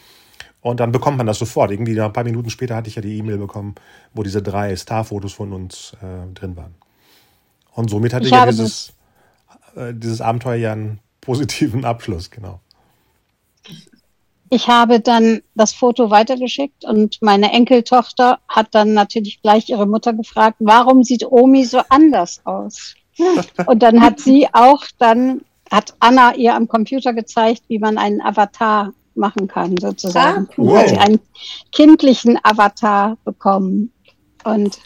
Und 0.62 0.80
dann 0.80 0.92
bekommt 0.92 1.16
man 1.16 1.26
das 1.26 1.38
sofort. 1.38 1.70
Irgendwie 1.70 1.98
ein 2.00 2.12
paar 2.12 2.24
Minuten 2.24 2.50
später 2.50 2.76
hatte 2.76 2.88
ich 2.88 2.94
ja 2.96 3.02
die 3.02 3.16
E-Mail 3.16 3.38
bekommen, 3.38 3.74
wo 4.12 4.22
diese 4.22 4.42
drei 4.42 4.76
Star-Fotos 4.76 5.32
von 5.32 5.52
uns 5.54 5.94
äh, 6.02 6.32
drin 6.34 6.56
waren. 6.56 6.74
Und 7.72 7.88
somit 7.90 8.12
hatte 8.12 8.26
Ich 8.26 8.30
ja 8.30 8.40
habe 8.40 8.50
dieses, 8.50 8.92
äh, 9.76 9.92
dieses 9.94 10.20
Abenteuer 10.20 10.56
ja 10.56 10.72
einen 10.72 11.00
positiven 11.20 11.84
Abschluss, 11.84 12.30
genau. 12.30 12.60
Ich 14.52 14.66
habe 14.66 14.98
dann 14.98 15.42
das 15.54 15.72
Foto 15.72 16.10
weitergeschickt 16.10 16.84
und 16.84 17.18
meine 17.20 17.52
Enkeltochter 17.52 18.40
hat 18.48 18.74
dann 18.74 18.94
natürlich 18.94 19.40
gleich 19.42 19.68
ihre 19.68 19.86
Mutter 19.86 20.12
gefragt, 20.12 20.56
warum 20.58 21.04
sieht 21.04 21.24
Omi 21.24 21.64
so 21.64 21.80
anders 21.88 22.40
aus? 22.44 22.96
Und 23.66 23.82
dann 23.82 24.00
hat 24.00 24.18
sie 24.18 24.48
auch 24.52 24.82
dann, 24.98 25.42
hat 25.70 25.94
Anna 26.00 26.34
ihr 26.34 26.54
am 26.54 26.66
Computer 26.66 27.12
gezeigt, 27.12 27.62
wie 27.68 27.78
man 27.78 27.98
einen 27.98 28.20
Avatar 28.20 28.92
machen 29.14 29.46
kann, 29.46 29.76
sozusagen. 29.76 30.48
Ah, 30.50 30.54
cool. 30.58 30.78
hat 30.78 30.88
sie 30.88 30.98
einen 30.98 31.20
kindlichen 31.70 32.38
Avatar 32.42 33.18
bekommen. 33.24 33.92
Und 34.44 34.80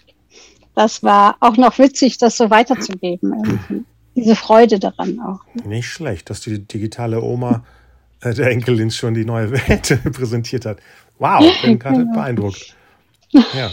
das 0.74 1.02
war 1.02 1.36
auch 1.40 1.56
noch 1.56 1.78
witzig, 1.78 2.18
das 2.18 2.36
so 2.36 2.50
weiterzugeben. 2.50 3.32
irgendwie. 3.32 3.84
Diese 4.14 4.36
Freude 4.36 4.78
daran 4.78 5.18
auch. 5.20 5.40
Nicht 5.64 5.88
schlecht, 5.88 6.30
dass 6.30 6.40
die 6.40 6.60
digitale 6.60 7.20
Oma 7.20 7.64
äh, 8.20 8.32
der 8.32 8.50
Enkelin 8.50 8.90
schon 8.90 9.14
die 9.14 9.24
neue 9.24 9.50
Welt 9.50 9.98
präsentiert 10.12 10.66
hat. 10.66 10.78
Wow, 11.18 11.44
bin 11.62 11.78
gerade 11.78 12.04
beeindruckt. 12.14 12.74
Ja. 13.30 13.70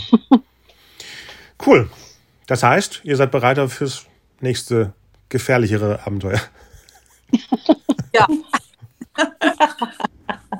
Cool. 1.65 1.89
Das 2.47 2.63
heißt, 2.63 3.01
ihr 3.03 3.15
seid 3.15 3.31
bereit 3.31 3.59
fürs 3.71 4.05
nächste 4.39 4.93
gefährlichere 5.29 6.05
Abenteuer. 6.05 6.41
Ja. 8.13 8.27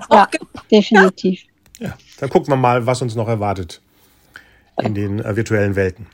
Ja, 0.10 0.30
definitiv. 0.72 1.42
Ja, 1.80 1.98
dann 2.20 2.30
gucken 2.30 2.48
wir 2.48 2.56
mal, 2.56 2.86
was 2.86 3.02
uns 3.02 3.14
noch 3.14 3.28
erwartet 3.28 3.82
in 4.82 4.94
den 4.94 5.20
äh, 5.20 5.36
virtuellen 5.36 5.76
Welten. 5.76 6.08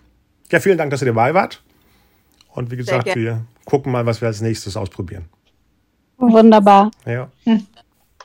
Ja, 0.51 0.59
vielen 0.59 0.79
Dank, 0.79 0.89
dass 0.89 1.03
ihr 1.03 1.07
dabei 1.07 1.35
wart. 1.35 1.61
Und 2.57 2.71
wie 2.71 2.75
gesagt, 2.77 3.13
wir 3.13 3.45
gucken 3.65 3.91
mal, 3.91 4.03
was 4.07 4.19
wir 4.19 4.29
als 4.29 4.41
nächstes 4.41 4.75
ausprobieren. 4.75 5.29
Wunderbar. 6.17 6.89
Ja. 7.05 7.29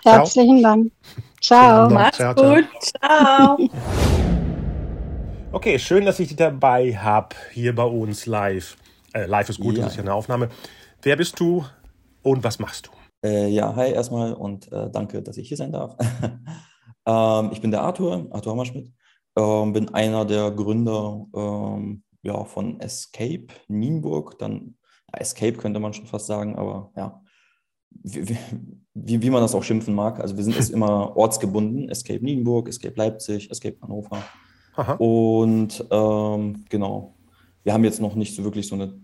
Herzlichen 0.02 0.62
Dank. 0.62 0.90
Ciao. 1.38 1.86
Ciao. 1.86 1.90
Mach's 1.90 2.16
Ciao, 2.16 2.34
ciao. 2.34 2.54
gut. 2.54 2.68
Ciao. 2.80 3.58
Okay, 5.54 5.78
schön, 5.78 6.06
dass 6.06 6.18
ich 6.18 6.28
dich 6.28 6.38
dabei 6.38 6.96
habe 6.96 7.36
hier 7.52 7.74
bei 7.74 7.84
uns 7.84 8.24
live. 8.24 8.78
Äh, 9.12 9.26
live 9.26 9.50
ist 9.50 9.60
gut, 9.60 9.76
Ja. 9.76 9.82
das 9.82 9.92
ist 9.92 9.96
ja 9.98 10.02
eine 10.02 10.14
Aufnahme. 10.14 10.48
Wer 11.02 11.16
bist 11.16 11.38
du 11.38 11.66
und 12.22 12.42
was 12.42 12.58
machst 12.58 12.86
du? 12.86 13.28
Äh, 13.28 13.48
ja, 13.48 13.76
hi 13.76 13.92
erstmal 13.92 14.32
und 14.32 14.72
äh, 14.72 14.88
danke, 14.90 15.20
dass 15.20 15.36
ich 15.36 15.48
hier 15.48 15.58
sein 15.58 15.72
darf. 15.72 15.94
ähm, 17.06 17.50
ich 17.52 17.60
bin 17.60 17.70
der 17.70 17.82
Arthur, 17.82 18.28
Arthur 18.30 18.52
Hammerschmidt, 18.52 18.94
ähm, 19.36 19.74
bin 19.74 19.92
einer 19.92 20.24
der 20.24 20.52
Gründer 20.52 21.26
ähm, 21.36 22.02
ja, 22.22 22.44
von 22.44 22.80
Escape 22.80 23.48
Nienburg. 23.68 24.38
Dann 24.38 24.76
Escape 25.12 25.54
könnte 25.58 25.80
man 25.80 25.92
schon 25.92 26.06
fast 26.06 26.26
sagen, 26.26 26.56
aber 26.56 26.90
ja, 26.96 27.20
wie, 27.90 28.28
wie- 28.28 28.38
wie, 28.94 29.22
wie 29.22 29.30
man 29.30 29.40
das 29.40 29.54
auch 29.54 29.62
schimpfen 29.62 29.94
mag. 29.94 30.20
Also 30.20 30.36
wir 30.36 30.44
sind 30.44 30.54
jetzt 30.56 30.70
immer 30.76 31.16
ortsgebunden. 31.16 31.88
Escape 31.88 32.22
Nienburg, 32.24 32.68
Escape 32.68 32.94
Leipzig, 32.96 33.50
Escape 33.50 33.78
Hannover. 33.80 34.22
Aha. 34.76 34.94
Und 34.94 35.84
ähm, 35.90 36.64
genau, 36.68 37.16
wir 37.62 37.72
haben 37.72 37.84
jetzt 37.84 38.00
noch 38.00 38.14
nicht 38.14 38.34
so 38.34 38.44
wirklich 38.44 38.66
so 38.68 38.74
eine 38.74 39.00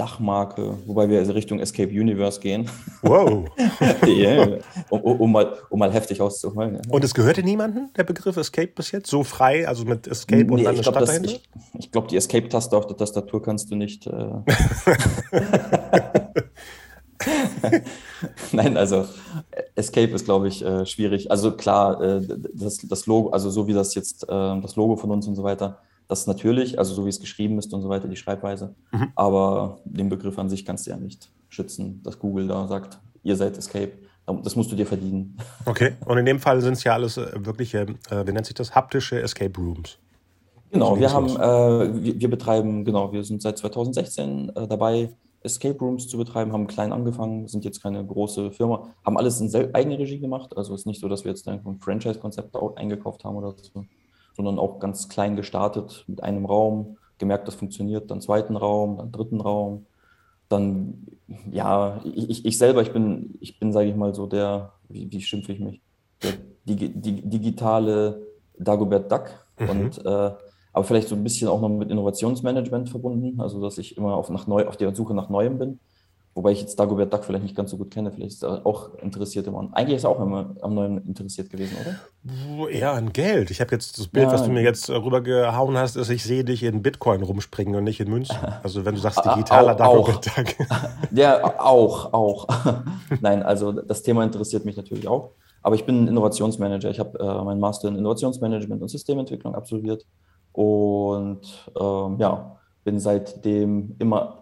Dachmarke, 0.00 0.78
wobei 0.86 1.08
wir 1.08 1.18
also 1.18 1.32
Richtung 1.32 1.60
Escape 1.60 1.90
Universe 1.90 2.40
gehen. 2.40 2.68
Wow. 3.02 3.48
yeah, 4.06 4.58
um, 4.88 5.00
um, 5.00 5.32
mal, 5.32 5.58
um 5.68 5.78
mal 5.78 5.92
heftig 5.92 6.20
auszuholen. 6.20 6.76
Ja. 6.76 6.80
Und 6.88 7.04
es 7.04 7.12
gehörte 7.12 7.42
niemandem, 7.42 7.90
der 7.96 8.04
Begriff 8.04 8.36
Escape 8.36 8.68
bis 8.68 8.92
jetzt? 8.92 9.10
So 9.10 9.24
frei, 9.24 9.68
also 9.68 9.84
mit 9.84 10.06
Escape 10.06 10.42
und 10.42 10.54
Nee, 10.54 10.64
dann 10.64 10.68
eine 10.68 10.76
ich 10.76 10.82
glaube, 10.82 10.98
Stadt 10.98 11.08
dahinter? 11.08 11.30
ich, 11.30 11.48
ich 11.78 11.92
glaub, 11.92 12.08
die 12.08 12.16
Escape-Taste 12.16 12.76
auf 12.76 12.86
der 12.86 12.96
Tastatur 12.96 13.42
kannst 13.42 13.70
du 13.70 13.76
nicht. 13.76 14.06
Äh 14.06 14.10
Nein, 18.52 18.76
also 18.76 19.06
Escape 19.74 20.12
ist, 20.12 20.24
glaube 20.24 20.48
ich, 20.48 20.64
äh, 20.64 20.86
schwierig. 20.86 21.30
Also 21.30 21.52
klar, 21.52 22.00
äh, 22.00 22.20
das, 22.54 22.78
das 22.78 23.06
Logo, 23.06 23.30
also 23.30 23.50
so 23.50 23.66
wie 23.66 23.72
das 23.72 23.94
jetzt, 23.94 24.24
äh, 24.24 24.60
das 24.60 24.76
Logo 24.76 24.96
von 24.96 25.10
uns 25.10 25.26
und 25.26 25.34
so 25.34 25.42
weiter, 25.42 25.78
das 26.10 26.20
ist 26.20 26.26
natürlich, 26.26 26.78
also 26.78 26.92
so 26.92 27.04
wie 27.06 27.08
es 27.08 27.20
geschrieben 27.20 27.58
ist 27.58 27.72
und 27.72 27.80
so 27.82 27.88
weiter, 27.88 28.08
die 28.08 28.16
Schreibweise. 28.16 28.74
Mhm. 28.92 29.12
Aber 29.14 29.78
den 29.84 30.08
Begriff 30.08 30.38
an 30.38 30.48
sich 30.50 30.64
kannst 30.66 30.86
du 30.86 30.90
ja 30.90 30.96
nicht 30.96 31.30
schützen, 31.48 32.00
dass 32.02 32.18
Google 32.18 32.48
da 32.48 32.66
sagt, 32.66 32.98
ihr 33.22 33.36
seid 33.36 33.56
Escape. 33.56 33.92
Das 34.44 34.54
musst 34.54 34.70
du 34.70 34.76
dir 34.76 34.86
verdienen. 34.86 35.36
Okay. 35.66 35.92
Und 36.06 36.18
in 36.18 36.24
dem 36.26 36.38
Fall 36.38 36.60
sind 36.60 36.74
es 36.74 36.84
ja 36.84 36.92
alles 36.92 37.16
äh, 37.16 37.26
wirkliche, 37.44 37.86
äh, 38.10 38.26
wie 38.26 38.32
nennt 38.32 38.46
sich 38.46 38.54
das, 38.54 38.74
haptische 38.74 39.20
Escape 39.20 39.58
Rooms. 39.58 39.98
Genau, 40.70 40.98
wir 41.00 41.12
haben, 41.12 41.26
äh, 41.28 42.02
wir, 42.04 42.20
wir 42.20 42.30
betreiben, 42.30 42.84
genau, 42.84 43.12
wir 43.12 43.24
sind 43.24 43.42
seit 43.42 43.58
2016 43.58 44.50
äh, 44.54 44.68
dabei, 44.68 45.10
Escape 45.42 45.78
Rooms 45.78 46.06
zu 46.06 46.16
betreiben, 46.18 46.52
haben 46.52 46.66
klein 46.68 46.92
angefangen, 46.92 47.48
sind 47.48 47.64
jetzt 47.64 47.82
keine 47.82 48.04
große 48.04 48.52
Firma, 48.52 48.88
haben 49.04 49.16
alles 49.16 49.40
in 49.40 49.74
eigene 49.74 49.98
Regie 49.98 50.20
gemacht. 50.20 50.56
Also 50.56 50.74
es 50.74 50.82
ist 50.82 50.86
nicht 50.86 51.00
so, 51.00 51.08
dass 51.08 51.24
wir 51.24 51.30
jetzt 51.30 51.48
ein 51.48 51.60
Franchise-Konzept 51.80 52.54
au- 52.54 52.74
eingekauft 52.74 53.24
haben 53.24 53.36
oder 53.36 53.54
so, 53.60 53.84
sondern 54.34 54.58
auch 54.58 54.78
ganz 54.80 55.08
klein 55.08 55.36
gestartet 55.36 56.04
mit 56.06 56.22
einem 56.22 56.46
Raum, 56.46 56.96
gemerkt, 57.18 57.46
das 57.48 57.54
funktioniert, 57.54 58.10
dann 58.10 58.20
zweiten 58.20 58.56
Raum, 58.56 58.96
dann 58.98 59.12
dritten 59.12 59.40
Raum. 59.40 59.86
Dann, 60.48 61.06
ja, 61.52 62.00
ich, 62.04 62.44
ich- 62.44 62.58
selber, 62.58 62.82
ich 62.82 62.92
bin, 62.92 63.36
ich 63.40 63.58
bin, 63.60 63.72
sage 63.72 63.88
ich 63.88 63.94
mal, 63.96 64.14
so 64.14 64.26
der, 64.26 64.72
wie, 64.88 65.10
wie 65.12 65.20
schimpfe 65.20 65.52
ich 65.52 65.60
mich, 65.60 65.80
der 66.22 66.32
digi, 66.64 66.88
dig, 66.88 67.30
digitale 67.30 68.26
Dagobert 68.58 69.10
Duck. 69.12 69.30
Mhm. 69.58 69.70
Und 69.70 70.04
äh, 70.04 70.30
aber 70.72 70.84
vielleicht 70.84 71.08
so 71.08 71.14
ein 71.16 71.24
bisschen 71.24 71.48
auch 71.48 71.60
noch 71.60 71.68
mit 71.68 71.90
Innovationsmanagement 71.90 72.88
verbunden, 72.88 73.40
also 73.40 73.60
dass 73.60 73.78
ich 73.78 73.96
immer 73.96 74.14
auf, 74.14 74.30
nach 74.30 74.46
neu, 74.46 74.66
auf 74.66 74.76
der 74.76 74.94
Suche 74.94 75.14
nach 75.14 75.28
Neuem 75.28 75.58
bin. 75.58 75.80
Wobei 76.32 76.52
ich 76.52 76.60
jetzt 76.60 76.78
Dagobert 76.78 77.12
Duck 77.12 77.24
vielleicht 77.24 77.42
nicht 77.42 77.56
ganz 77.56 77.72
so 77.72 77.76
gut 77.76 77.90
kenne, 77.90 78.12
vielleicht 78.12 78.30
ist 78.34 78.44
er 78.44 78.64
auch 78.64 78.94
interessiert 79.02 79.48
immer. 79.48 79.68
Eigentlich 79.72 79.96
ist 79.96 80.04
er 80.04 80.10
auch 80.10 80.20
immer 80.20 80.54
am 80.62 80.74
Neuen 80.74 80.98
interessiert 81.04 81.50
gewesen, 81.50 81.76
oder? 81.80 82.70
Eher 82.70 82.92
an 82.92 83.12
Geld. 83.12 83.50
Ich 83.50 83.60
habe 83.60 83.72
jetzt 83.72 83.98
das 83.98 84.06
Bild, 84.06 84.26
Ja. 84.26 84.32
was 84.32 84.44
du 84.44 84.50
mir 84.50 84.62
jetzt 84.62 84.88
äh, 84.88 84.94
rübergehauen 84.94 85.76
hast, 85.76 85.96
ist, 85.96 86.08
ich 86.08 86.22
sehe 86.22 86.44
dich 86.44 86.62
in 86.62 86.82
Bitcoin 86.82 87.22
rumspringen 87.24 87.74
und 87.74 87.82
nicht 87.84 87.98
in 88.00 88.08
Münzen. 88.08 88.36
Also 88.62 88.84
wenn 88.84 88.94
du 88.94 89.00
sagst 89.00 89.24
digitaler 89.24 89.74
Dagobert 89.74 90.26
Duck. 90.26 90.68
Ja, 91.12 91.42
auch, 91.60 92.12
auch. 92.12 92.46
Nein, 93.20 93.42
also 93.42 93.72
das 93.72 94.02
Thema 94.02 94.22
interessiert 94.22 94.64
mich 94.64 94.76
natürlich 94.76 95.08
auch. 95.08 95.30
Aber 95.62 95.74
ich 95.74 95.84
bin 95.84 96.06
Innovationsmanager. 96.06 96.90
Ich 96.90 97.00
habe 97.00 97.18
äh, 97.18 97.44
meinen 97.44 97.60
Master 97.60 97.88
in 97.88 97.96
Innovationsmanagement 97.96 98.80
und 98.82 98.88
Systementwicklung 98.88 99.54
absolviert 99.56 100.06
und 100.52 101.40
ähm, 101.78 102.16
ja, 102.18 102.56
bin 102.84 102.98
seitdem 102.98 103.94
immer, 103.98 104.39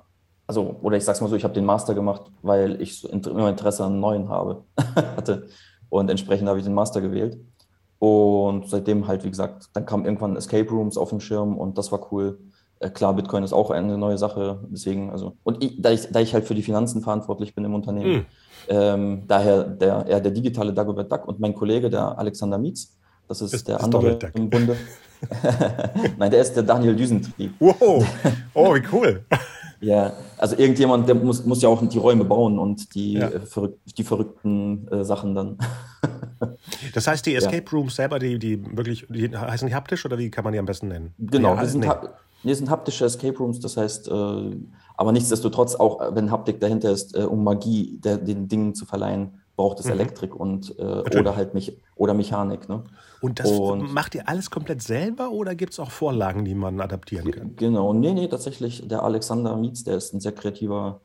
also, 0.48 0.76
oder 0.82 0.96
ich 0.96 1.04
sag's 1.04 1.20
mal 1.20 1.28
so, 1.28 1.37
ich 1.37 1.44
habe 1.44 1.54
den 1.54 1.64
Master 1.64 1.94
gemacht, 1.94 2.22
weil 2.42 2.82
ich 2.82 3.04
immer 3.08 3.48
Interesse 3.50 3.84
an 3.84 4.00
Neuen 4.00 4.28
habe, 4.28 4.64
hatte. 5.16 5.46
Und 5.90 6.11
entsprechend 6.11 6.48
habe 6.48 6.58
ich 6.58 6.64
den 6.64 6.74
Master 6.74 7.00
gewählt. 7.00 7.38
Und 8.00 8.68
seitdem 8.68 9.06
halt, 9.06 9.24
wie 9.24 9.30
gesagt, 9.30 9.68
dann 9.74 9.84
kamen 9.87 10.04
irgendwann 10.04 10.37
Escape 10.37 10.68
Rooms 10.70 10.96
auf 10.96 11.11
dem 11.11 11.20
Schirm 11.20 11.56
und 11.56 11.78
das 11.78 11.92
war 11.92 12.12
cool. 12.12 12.38
Äh, 12.80 12.90
klar, 12.90 13.12
Bitcoin 13.14 13.42
ist 13.42 13.52
auch 13.52 13.70
eine 13.70 13.98
neue 13.98 14.18
Sache, 14.18 14.61
deswegen, 14.70 15.11
also, 15.11 15.34
und 15.42 15.62
ich, 15.64 15.82
da, 15.82 15.90
ich, 15.90 16.06
da 16.12 16.20
ich 16.20 16.32
halt 16.32 16.44
für 16.44 16.54
die 16.54 16.62
Finanzen 16.62 17.02
verantwortlich 17.02 17.54
bin 17.54 17.64
im 17.64 17.74
Unternehmen, 17.74 18.14
Hm. 18.14 18.26
ähm, 18.68 19.22
daher 19.26 19.64
der, 19.64 20.06
eher 20.06 20.20
der 20.20 20.30
digitale 20.30 20.72
Dagobert 20.72 21.11
Duck 21.11 21.26
und 21.26 21.40
mein 21.40 21.54
Kollege, 21.54 21.90
der 21.90 22.16
Alexander 22.18 22.56
Mietz, 22.56 22.96
das 23.26 23.42
ist, 23.42 23.52
Ist- 23.52 23.66
der 23.68 23.78
ist 23.78 23.84
andere 23.84 24.16
Duck. 24.16 24.30
im 24.34 24.48
Bunde. 24.48 24.76
Nein, 26.18 26.30
der 26.30 26.40
ist 26.40 26.54
der 26.54 26.62
Daniel 26.62 26.94
Düsentrieb. 26.94 27.52
Wow. 27.58 28.06
Oh, 28.54 28.74
wie 28.74 28.82
cool. 28.92 29.24
Ja, 29.81 30.12
also 30.37 30.57
irgendjemand, 30.57 31.09
der 31.09 31.14
muss, 31.14 31.45
muss 31.45 31.62
ja 31.62 31.69
auch 31.69 31.87
die 31.87 31.99
Räume 31.99 32.25
bauen 32.25 32.59
und 32.59 32.95
die, 32.95 33.12
Ja. 33.14 33.29
äh, 33.29 33.41
verrück 33.41 33.77
die 33.97 34.03
verrückten 34.05 34.88
äh, 34.88 35.05
Sachen 35.05 35.35
dann. 35.35 35.59
Das 36.95 37.07
heißt, 37.09 37.27
die 37.27 37.35
Escape 37.35 37.64
Rooms 37.73 37.97
selber, 37.97 38.19
die, 38.21 38.38
die 38.38 38.64
wirklich, 38.77 39.07
die 39.09 39.29
heißen 39.37 39.67
die 39.69 39.75
haptisch 39.75 40.05
oder 40.05 40.17
wie 40.19 40.31
kann 40.31 40.45
man 40.45 40.53
die 40.53 40.59
am 40.61 40.67
besten 40.67 40.88
nennen? 40.88 41.12
Genau, 41.19 41.55
Ja, 41.55 41.61
wir, 41.61 41.69
sind, 41.69 41.81
nee. 41.81 41.91
wir 42.45 42.55
sind 42.57 42.71
haptische 42.71 43.05
Escape 43.05 43.37
Rooms, 43.37 43.59
das 43.61 43.77
heißt, 43.77 44.09
äh, 44.09 44.57
aber 44.97 45.12
nichtsdestotrotz, 45.12 45.75
auch 45.75 46.14
wenn 46.14 46.31
Haptik 46.31 46.61
dahinter 46.61 46.91
ist, 46.93 47.17
äh, 47.17 47.23
um 47.23 47.43
Magie 47.43 47.99
der, 48.03 48.17
den 48.19 48.47
Dingen 48.49 48.75
zu 48.75 48.87
verleihen, 48.87 49.41
braucht 49.57 49.81
es 49.81 49.87
Mhm. 49.87 49.93
Elektrik 49.93 50.35
und 50.37 50.79
äh, 50.79 50.83
oder 51.19 51.35
halt 51.37 51.55
mich 51.55 51.77
oder 51.97 52.14
Mechanik. 52.14 52.69
Ne? 52.69 52.85
Und 53.20 53.40
das 53.40 53.50
Und- 53.50 53.92
macht 53.92 54.14
ihr 54.14 54.28
alles 54.28 54.50
komplett 54.50 54.83
selber 54.83 55.31
oder 55.31 55.54
gibt 55.54 55.72
es 55.72 55.81
auch 55.81 55.90
Vorlagen, 55.90 56.44
die 56.44 56.54
man 56.54 56.81
adaptieren 56.81 57.31
kann? 57.31 57.57
Genau, 57.57 57.92
nee, 57.92 58.12
nee, 58.12 58.28
tatsächlich, 58.28 58.87
der 58.87 59.02
Alexander 59.02 59.57
Mietz, 59.57 59.85
der 59.85 59.96
ist 59.96 60.14
ein 60.14 60.20
sehr 60.20 60.33
kreativer 60.33 61.00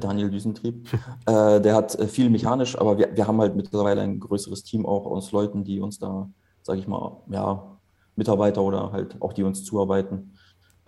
Daniel 0.00 0.30
Düsentrieb. 0.30 0.86
äh, 1.26 1.60
der 1.60 1.74
hat 1.74 1.94
äh, 1.98 2.06
viel 2.06 2.30
mechanisch, 2.30 2.78
aber 2.78 2.98
wir, 2.98 3.14
wir 3.14 3.26
haben 3.26 3.40
halt 3.40 3.56
mittlerweile 3.56 4.02
ein 4.02 4.20
größeres 4.20 4.62
Team 4.64 4.84
auch 4.86 5.06
aus 5.06 5.32
Leuten, 5.32 5.64
die 5.64 5.80
uns 5.80 5.98
da, 5.98 6.28
sage 6.62 6.80
ich 6.80 6.88
mal, 6.88 7.18
ja, 7.30 7.78
Mitarbeiter 8.16 8.62
oder 8.62 8.92
halt 8.92 9.16
auch 9.20 9.32
die 9.32 9.44
uns 9.44 9.64
zuarbeiten. 9.64 10.34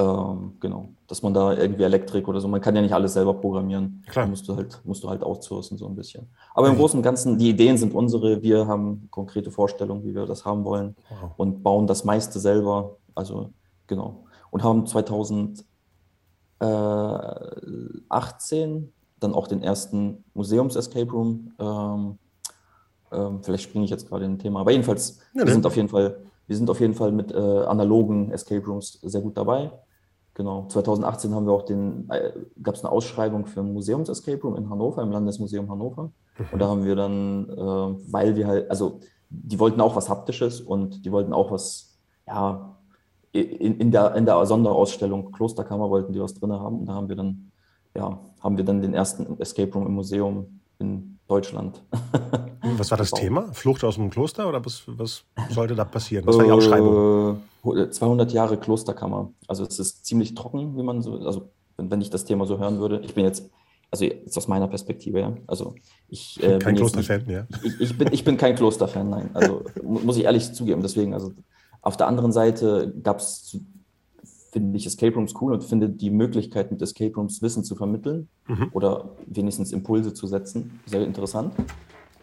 Ähm, 0.03 0.55
genau, 0.59 0.89
dass 1.07 1.23
man 1.23 1.33
da 1.33 1.55
irgendwie 1.55 1.85
Elektrik 1.85 2.27
oder 2.27 2.41
so, 2.41 2.49
man 2.49 2.61
kann 2.61 2.75
ja 2.75 2.83
nicht 2.83 2.95
alles 2.95 3.13
selber 3.13 3.35
programmieren. 3.35 4.03
Klar. 4.09 4.27
Musst 4.27 4.49
du 4.49 4.57
halt, 4.57 4.81
musst 4.85 5.05
du 5.05 5.09
halt 5.09 5.23
outsourcen 5.23 5.79
so 5.79 5.87
ein 5.87 5.95
bisschen. 5.95 6.27
Aber 6.55 6.69
im 6.69 6.77
Großen 6.77 6.99
und 6.99 7.05
Ganzen, 7.05 7.39
die 7.39 7.51
Ideen 7.51 7.77
sind 7.77 7.95
unsere, 7.95 8.43
wir 8.43 8.67
haben 8.67 9.07
konkrete 9.11 9.51
Vorstellungen, 9.51 10.05
wie 10.05 10.15
wir 10.15 10.27
das 10.27 10.45
haben 10.45 10.65
wollen 10.65 10.97
wow. 11.09 11.31
und 11.37 11.63
bauen 11.63 11.87
das 11.87 12.05
meiste 12.05 12.41
selber. 12.41 12.97
Also 13.15 13.51
genau. 13.87 14.25
Und 14.51 14.65
haben 14.65 14.87
2018 14.87 15.65
äh, 16.61 18.89
dann 19.21 19.35
auch 19.35 19.47
den 19.47 19.63
ersten 19.63 20.25
Museums-Escape 20.35 21.13
Room. 21.13 21.53
Ähm, 21.59 22.19
ähm, 23.13 23.43
vielleicht 23.43 23.65
springe 23.65 23.85
ich 23.85 23.91
jetzt 23.91 24.09
gerade 24.09 24.25
in 24.25 24.33
ein 24.33 24.39
Thema, 24.39 24.61
aber 24.61 24.73
jedenfalls, 24.73 25.21
ja, 25.35 25.45
wir 25.45 25.53
sind 25.53 25.67
auf 25.67 25.77
jeden 25.77 25.89
Fall 25.89 26.17
wir 26.47 26.57
sind 26.57 26.69
auf 26.69 26.81
jeden 26.81 26.95
Fall 26.95 27.13
mit 27.13 27.33
äh, 27.33 27.37
analogen 27.37 28.31
Escape 28.31 28.65
Rooms 28.67 28.99
sehr 29.03 29.21
gut 29.21 29.37
dabei. 29.37 29.71
Genau. 30.35 30.67
2018 30.69 31.35
haben 31.35 31.47
wir 31.47 31.53
auch 31.53 31.65
den, 31.65 32.09
äh, 32.11 32.33
gab 32.63 32.75
es 32.75 32.85
eine 32.85 32.93
Ausschreibung 32.93 33.47
für 33.47 33.61
ein 33.61 33.73
Museums-Escape 33.73 34.41
Room 34.43 34.57
in 34.57 34.71
Hannover, 34.71 35.03
im 35.03 35.11
Landesmuseum 35.11 35.71
Hannover. 35.71 36.11
Und 36.51 36.59
da 36.59 36.69
haben 36.69 36.85
wir 36.85 36.97
dann, 36.97 37.51
äh, 37.51 38.13
weil 38.13 38.35
wir 38.37 38.47
halt, 38.47 38.71
also 38.71 39.01
die 39.29 39.59
wollten 39.59 39.81
auch 39.81 39.95
was 39.95 40.09
Haptisches 40.09 40.61
und 40.61 41.05
die 41.05 41.13
wollten 41.13 41.33
auch 41.33 41.51
was, 41.51 41.99
ja, 42.27 42.77
in, 43.33 43.79
in, 43.79 43.91
der, 43.91 44.15
in 44.15 44.27
der 44.27 44.45
Sonderausstellung 44.45 45.33
Klosterkammer 45.33 45.89
wollten 45.89 46.13
die 46.13 46.21
was 46.21 46.35
drin 46.35 46.53
haben. 46.53 46.81
Und 46.81 46.87
da 46.87 46.95
haben 46.95 47.09
wir 47.09 47.17
dann, 47.17 47.51
ja, 47.97 48.19
haben 48.41 48.57
wir 48.57 48.65
dann 48.65 48.83
den 48.83 48.95
ersten 48.95 49.39
Escape 49.41 49.73
Room 49.73 49.87
im 49.87 49.95
Museum 49.95 50.61
in 50.79 51.19
Deutschland. 51.29 51.83
Was 52.77 52.91
war 52.91 52.99
das 52.99 53.11
Thema? 53.13 53.53
Flucht 53.53 53.85
aus 53.85 53.95
dem 53.95 54.11
Kloster 54.11 54.49
oder 54.49 54.65
was, 54.65 54.85
was 54.87 55.25
sollte 55.51 55.75
da 55.75 55.85
passieren? 55.85 56.27
Was 56.27 56.37
war 56.37 56.45
die 56.45 56.51
Ausschreibung? 56.51 57.43
200 57.63 58.31
äh, 58.31 58.35
Jahre 58.35 58.57
Klosterkammer. 58.59 59.33
Also 59.47 59.65
es 59.65 59.79
ist 59.79 60.05
ziemlich 60.05 60.35
trocken, 60.35 60.77
wie 60.77 60.83
man 60.83 61.03
so, 61.03 61.15
also 61.15 61.51
wenn, 61.77 61.91
wenn 61.91 62.01
ich 62.01 62.11
das 62.11 62.25
Thema 62.25 62.47
so 62.47 62.59
hören 62.59 62.79
würde. 62.79 63.01
Ich 63.05 63.15
bin 63.15 63.25
jetzt, 63.25 63.51
also 63.91 64.05
jetzt 64.05 64.37
aus 64.37 64.49
meiner 64.49 64.69
Perspektive, 64.69 65.21
ja. 65.21 65.35
Also 65.47 65.75
ich 66.09 66.43
äh, 66.43 66.59
kein 66.59 66.75
Klosterfan, 66.75 67.29
ja. 67.29 67.47
Ich, 67.63 67.81
ich, 67.81 67.99
bin, 67.99 68.09
ich 68.13 68.25
bin 68.25 68.37
kein 68.37 68.55
Klosterfan, 68.57 69.09
nein. 69.11 69.31
Also 69.35 69.65
muss 69.83 70.17
ich 70.17 70.25
ehrlich 70.25 70.53
zugeben. 70.53 70.83
Deswegen, 70.83 71.15
also 71.15 71.33
auf 71.81 71.97
der 71.97 72.09
anderen 72.09 72.33
Seite 72.33 72.93
gab 73.03 73.19
es 73.19 73.59
finde 74.53 74.77
ich 74.77 74.85
Escape 74.85 75.15
Rooms 75.15 75.35
cool 75.41 75.55
und 75.55 75.65
finde 75.65 75.89
die 75.89 76.11
Möglichkeit, 76.11 76.71
mit 76.71 76.83
Escape 76.83 77.15
Rooms 77.15 77.41
Wissen 77.41 77.65
zu 77.65 77.75
vermitteln 77.75 78.29
mhm. 78.47 78.69
oder 78.73 79.17
wenigstens 79.27 79.73
Impulse 79.73 80.13
zu 80.13 80.27
setzen, 80.27 80.79
sehr 80.85 81.03
interessant. 81.07 81.55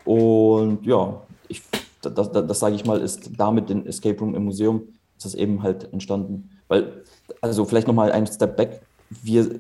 Und 0.06 0.86
ja, 0.86 1.22
ich, 1.48 1.64
das, 2.02 2.14
das, 2.14 2.32
das 2.32 2.60
sage 2.60 2.76
ich 2.76 2.86
mal, 2.86 3.02
ist 3.02 3.32
damit 3.36 3.70
den 3.70 3.86
Escape 3.88 4.20
Room 4.20 4.36
im 4.36 4.46
Museum, 4.46 4.84
ist 5.20 5.26
das 5.26 5.36
eben 5.36 5.64
halt 5.64 5.92
entstanden. 5.92 6.50
Weil, 6.70 7.04
also 7.42 7.66
vielleicht 7.66 7.88
nochmal 7.88 8.12
ein 8.12 8.26
Step 8.26 8.56
back, 8.56 8.82
wir 9.10 9.60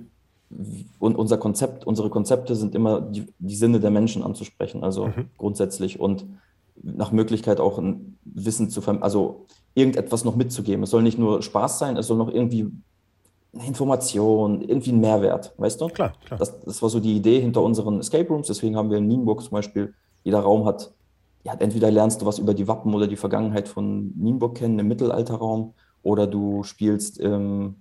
und 0.97 1.15
unser 1.15 1.37
Konzept, 1.37 1.85
unsere 1.85 2.09
Konzepte 2.09 2.55
sind 2.55 2.73
immer 2.73 3.01
die, 3.01 3.27
die 3.37 3.55
Sinne 3.55 3.79
der 3.79 3.91
Menschen 3.91 4.23
anzusprechen, 4.23 4.83
also 4.83 5.07
mhm. 5.07 5.29
grundsätzlich 5.37 5.99
und 5.99 6.25
nach 6.81 7.11
Möglichkeit 7.11 7.59
auch 7.59 7.77
ein 7.77 8.17
Wissen 8.23 8.69
zu 8.69 8.81
vermitteln, 8.81 9.03
also 9.03 9.45
irgendetwas 9.75 10.23
noch 10.23 10.35
mitzugeben. 10.35 10.83
Es 10.83 10.89
soll 10.89 11.03
nicht 11.03 11.19
nur 11.19 11.43
Spaß 11.43 11.77
sein, 11.77 11.97
es 11.97 12.07
soll 12.07 12.17
noch 12.17 12.33
irgendwie 12.33 12.71
eine 13.53 13.67
Information, 13.67 14.61
irgendwie 14.61 14.91
ein 14.91 15.01
Mehrwert, 15.01 15.53
weißt 15.57 15.81
du? 15.81 15.87
Klar, 15.89 16.13
klar. 16.25 16.39
Das, 16.39 16.59
das 16.61 16.81
war 16.81 16.89
so 16.89 16.99
die 16.99 17.15
Idee 17.15 17.41
hinter 17.41 17.61
unseren 17.61 17.99
Escape 17.99 18.29
Rooms. 18.29 18.47
Deswegen 18.47 18.75
haben 18.75 18.89
wir 18.89 18.97
in 18.97 19.07
Nienburg 19.07 19.41
zum 19.41 19.51
Beispiel, 19.51 19.93
jeder 20.23 20.39
Raum 20.39 20.65
hat, 20.65 20.91
ja, 21.43 21.53
entweder 21.53 21.89
lernst 21.91 22.21
du 22.21 22.25
was 22.25 22.39
über 22.39 22.53
die 22.53 22.67
Wappen 22.67 22.93
oder 22.93 23.07
die 23.07 23.15
Vergangenheit 23.15 23.67
von 23.67 24.13
Nienburg 24.15 24.55
kennen 24.55 24.79
im 24.79 24.87
Mittelalterraum 24.87 25.73
oder 26.03 26.27
du 26.27 26.63
spielst 26.63 27.17
im 27.17 27.75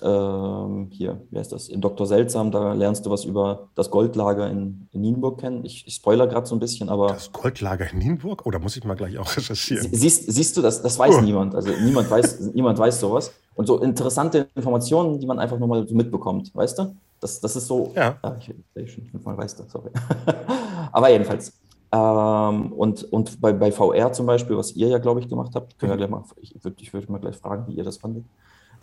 ähm, 0.00 0.88
hier, 0.90 1.20
wie 1.30 1.38
heißt 1.38 1.50
das, 1.50 1.68
in 1.68 1.80
Dr. 1.80 2.06
Seltsam, 2.06 2.52
da 2.52 2.72
lernst 2.72 3.04
du 3.04 3.10
was 3.10 3.24
über 3.24 3.68
das 3.74 3.90
Goldlager 3.90 4.48
in, 4.48 4.86
in 4.92 5.00
Nienburg 5.00 5.40
kennen. 5.40 5.64
Ich, 5.64 5.86
ich 5.86 5.94
spoiler 5.94 6.26
gerade 6.28 6.46
so 6.46 6.54
ein 6.54 6.60
bisschen, 6.60 6.88
aber. 6.88 7.08
Das 7.08 7.32
Goldlager 7.32 7.90
in 7.90 7.98
Nienburg? 7.98 8.46
Oder 8.46 8.58
oh, 8.58 8.62
muss 8.62 8.76
ich 8.76 8.84
mal 8.84 8.94
gleich 8.94 9.18
auch 9.18 9.36
recherchieren? 9.36 9.88
Siehst, 9.92 10.30
siehst 10.32 10.56
du, 10.56 10.62
das, 10.62 10.82
das 10.82 10.98
weiß 10.98 11.16
oh. 11.18 11.20
niemand. 11.20 11.54
Also 11.54 11.70
niemand 11.82 12.08
weiß, 12.08 12.40
niemand 12.54 12.78
weiß 12.78 13.00
sowas. 13.00 13.32
Und 13.56 13.66
so 13.66 13.80
interessante 13.80 14.46
Informationen, 14.54 15.18
die 15.18 15.26
man 15.26 15.40
einfach 15.40 15.58
nur 15.58 15.66
mal 15.66 15.86
so 15.86 15.94
mitbekommt, 15.94 16.54
weißt 16.54 16.78
du? 16.78 16.94
Das, 17.20 17.40
das 17.40 17.56
ist 17.56 17.66
so. 17.66 17.92
Ja. 17.96 18.16
ja 18.22 18.36
ich, 18.38 18.54
ich 18.74 18.92
schon 18.92 19.04
fünfmal 19.06 19.36
weiß 19.36 19.56
das, 19.56 19.72
sorry. 19.72 19.90
aber 20.92 21.10
jedenfalls. 21.10 21.52
Ähm, 21.90 22.72
und 22.72 23.04
und 23.04 23.40
bei, 23.40 23.52
bei 23.52 23.72
VR 23.72 24.12
zum 24.12 24.26
Beispiel, 24.26 24.56
was 24.56 24.72
ihr 24.72 24.88
ja, 24.88 24.98
glaube 24.98 25.20
ich, 25.20 25.28
gemacht 25.28 25.52
habt, 25.54 25.78
können 25.78 25.90
wir 25.92 25.96
mhm. 25.96 25.98
gleich 25.98 26.10
mal, 26.10 26.24
ich 26.40 26.64
würde 26.64 26.76
ich 26.80 26.92
würd 26.92 27.08
mal 27.08 27.18
gleich 27.18 27.36
fragen, 27.36 27.66
wie 27.68 27.74
ihr 27.74 27.84
das 27.84 27.98
fandet 27.98 28.24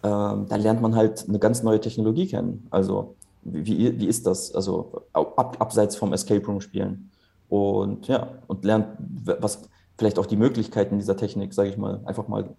ähm, 0.06 0.46
da 0.48 0.56
lernt 0.56 0.82
man 0.82 0.96
halt 0.96 1.28
eine 1.28 1.40
ganz 1.40 1.64
neue 1.64 1.80
Technologie 1.80 2.28
kennen. 2.28 2.68
Also 2.70 3.16
wie, 3.42 4.00
wie 4.00 4.08
ist 4.08 4.28
das? 4.28 4.54
Also 4.54 5.04
ab, 5.14 5.58
abseits 5.60 5.96
vom 5.96 6.14
Escape 6.14 6.46
Room 6.46 6.62
spielen. 6.62 7.10
Und 7.50 8.08
ja, 8.08 8.30
und 8.46 8.64
lernt, 8.66 8.88
was 9.00 9.68
vielleicht 9.98 10.20
auch 10.20 10.28
die 10.28 10.36
Möglichkeiten 10.36 11.00
dieser 11.00 11.18
Technik, 11.18 11.54
sage 11.54 11.70
ich 11.70 11.78
mal, 11.78 12.02
einfach 12.06 12.28
mal, 12.28 12.56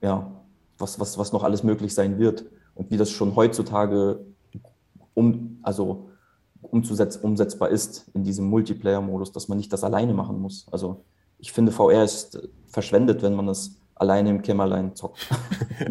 ja, 0.00 0.30
was, 0.78 0.98
was, 0.98 1.18
was 1.18 1.32
noch 1.32 1.44
alles 1.44 1.62
möglich 1.62 1.94
sein 1.94 2.18
wird 2.18 2.46
und 2.74 2.90
wie 2.90 2.96
das 2.96 3.10
schon 3.10 3.36
heutzutage 3.36 4.20
um, 5.12 5.58
also 5.62 6.07
umsetzbar 6.60 7.68
ist 7.70 8.10
in 8.14 8.24
diesem 8.24 8.46
Multiplayer-Modus, 8.46 9.32
dass 9.32 9.48
man 9.48 9.58
nicht 9.58 9.72
das 9.72 9.84
alleine 9.84 10.14
machen 10.14 10.40
muss. 10.40 10.66
Also 10.70 11.04
ich 11.38 11.52
finde, 11.52 11.72
VR 11.72 12.04
ist 12.04 12.48
verschwendet, 12.66 13.22
wenn 13.22 13.34
man 13.34 13.46
das 13.46 13.76
alleine 13.94 14.30
im 14.30 14.42
Kämmerlein 14.42 14.94
zockt. 14.94 15.28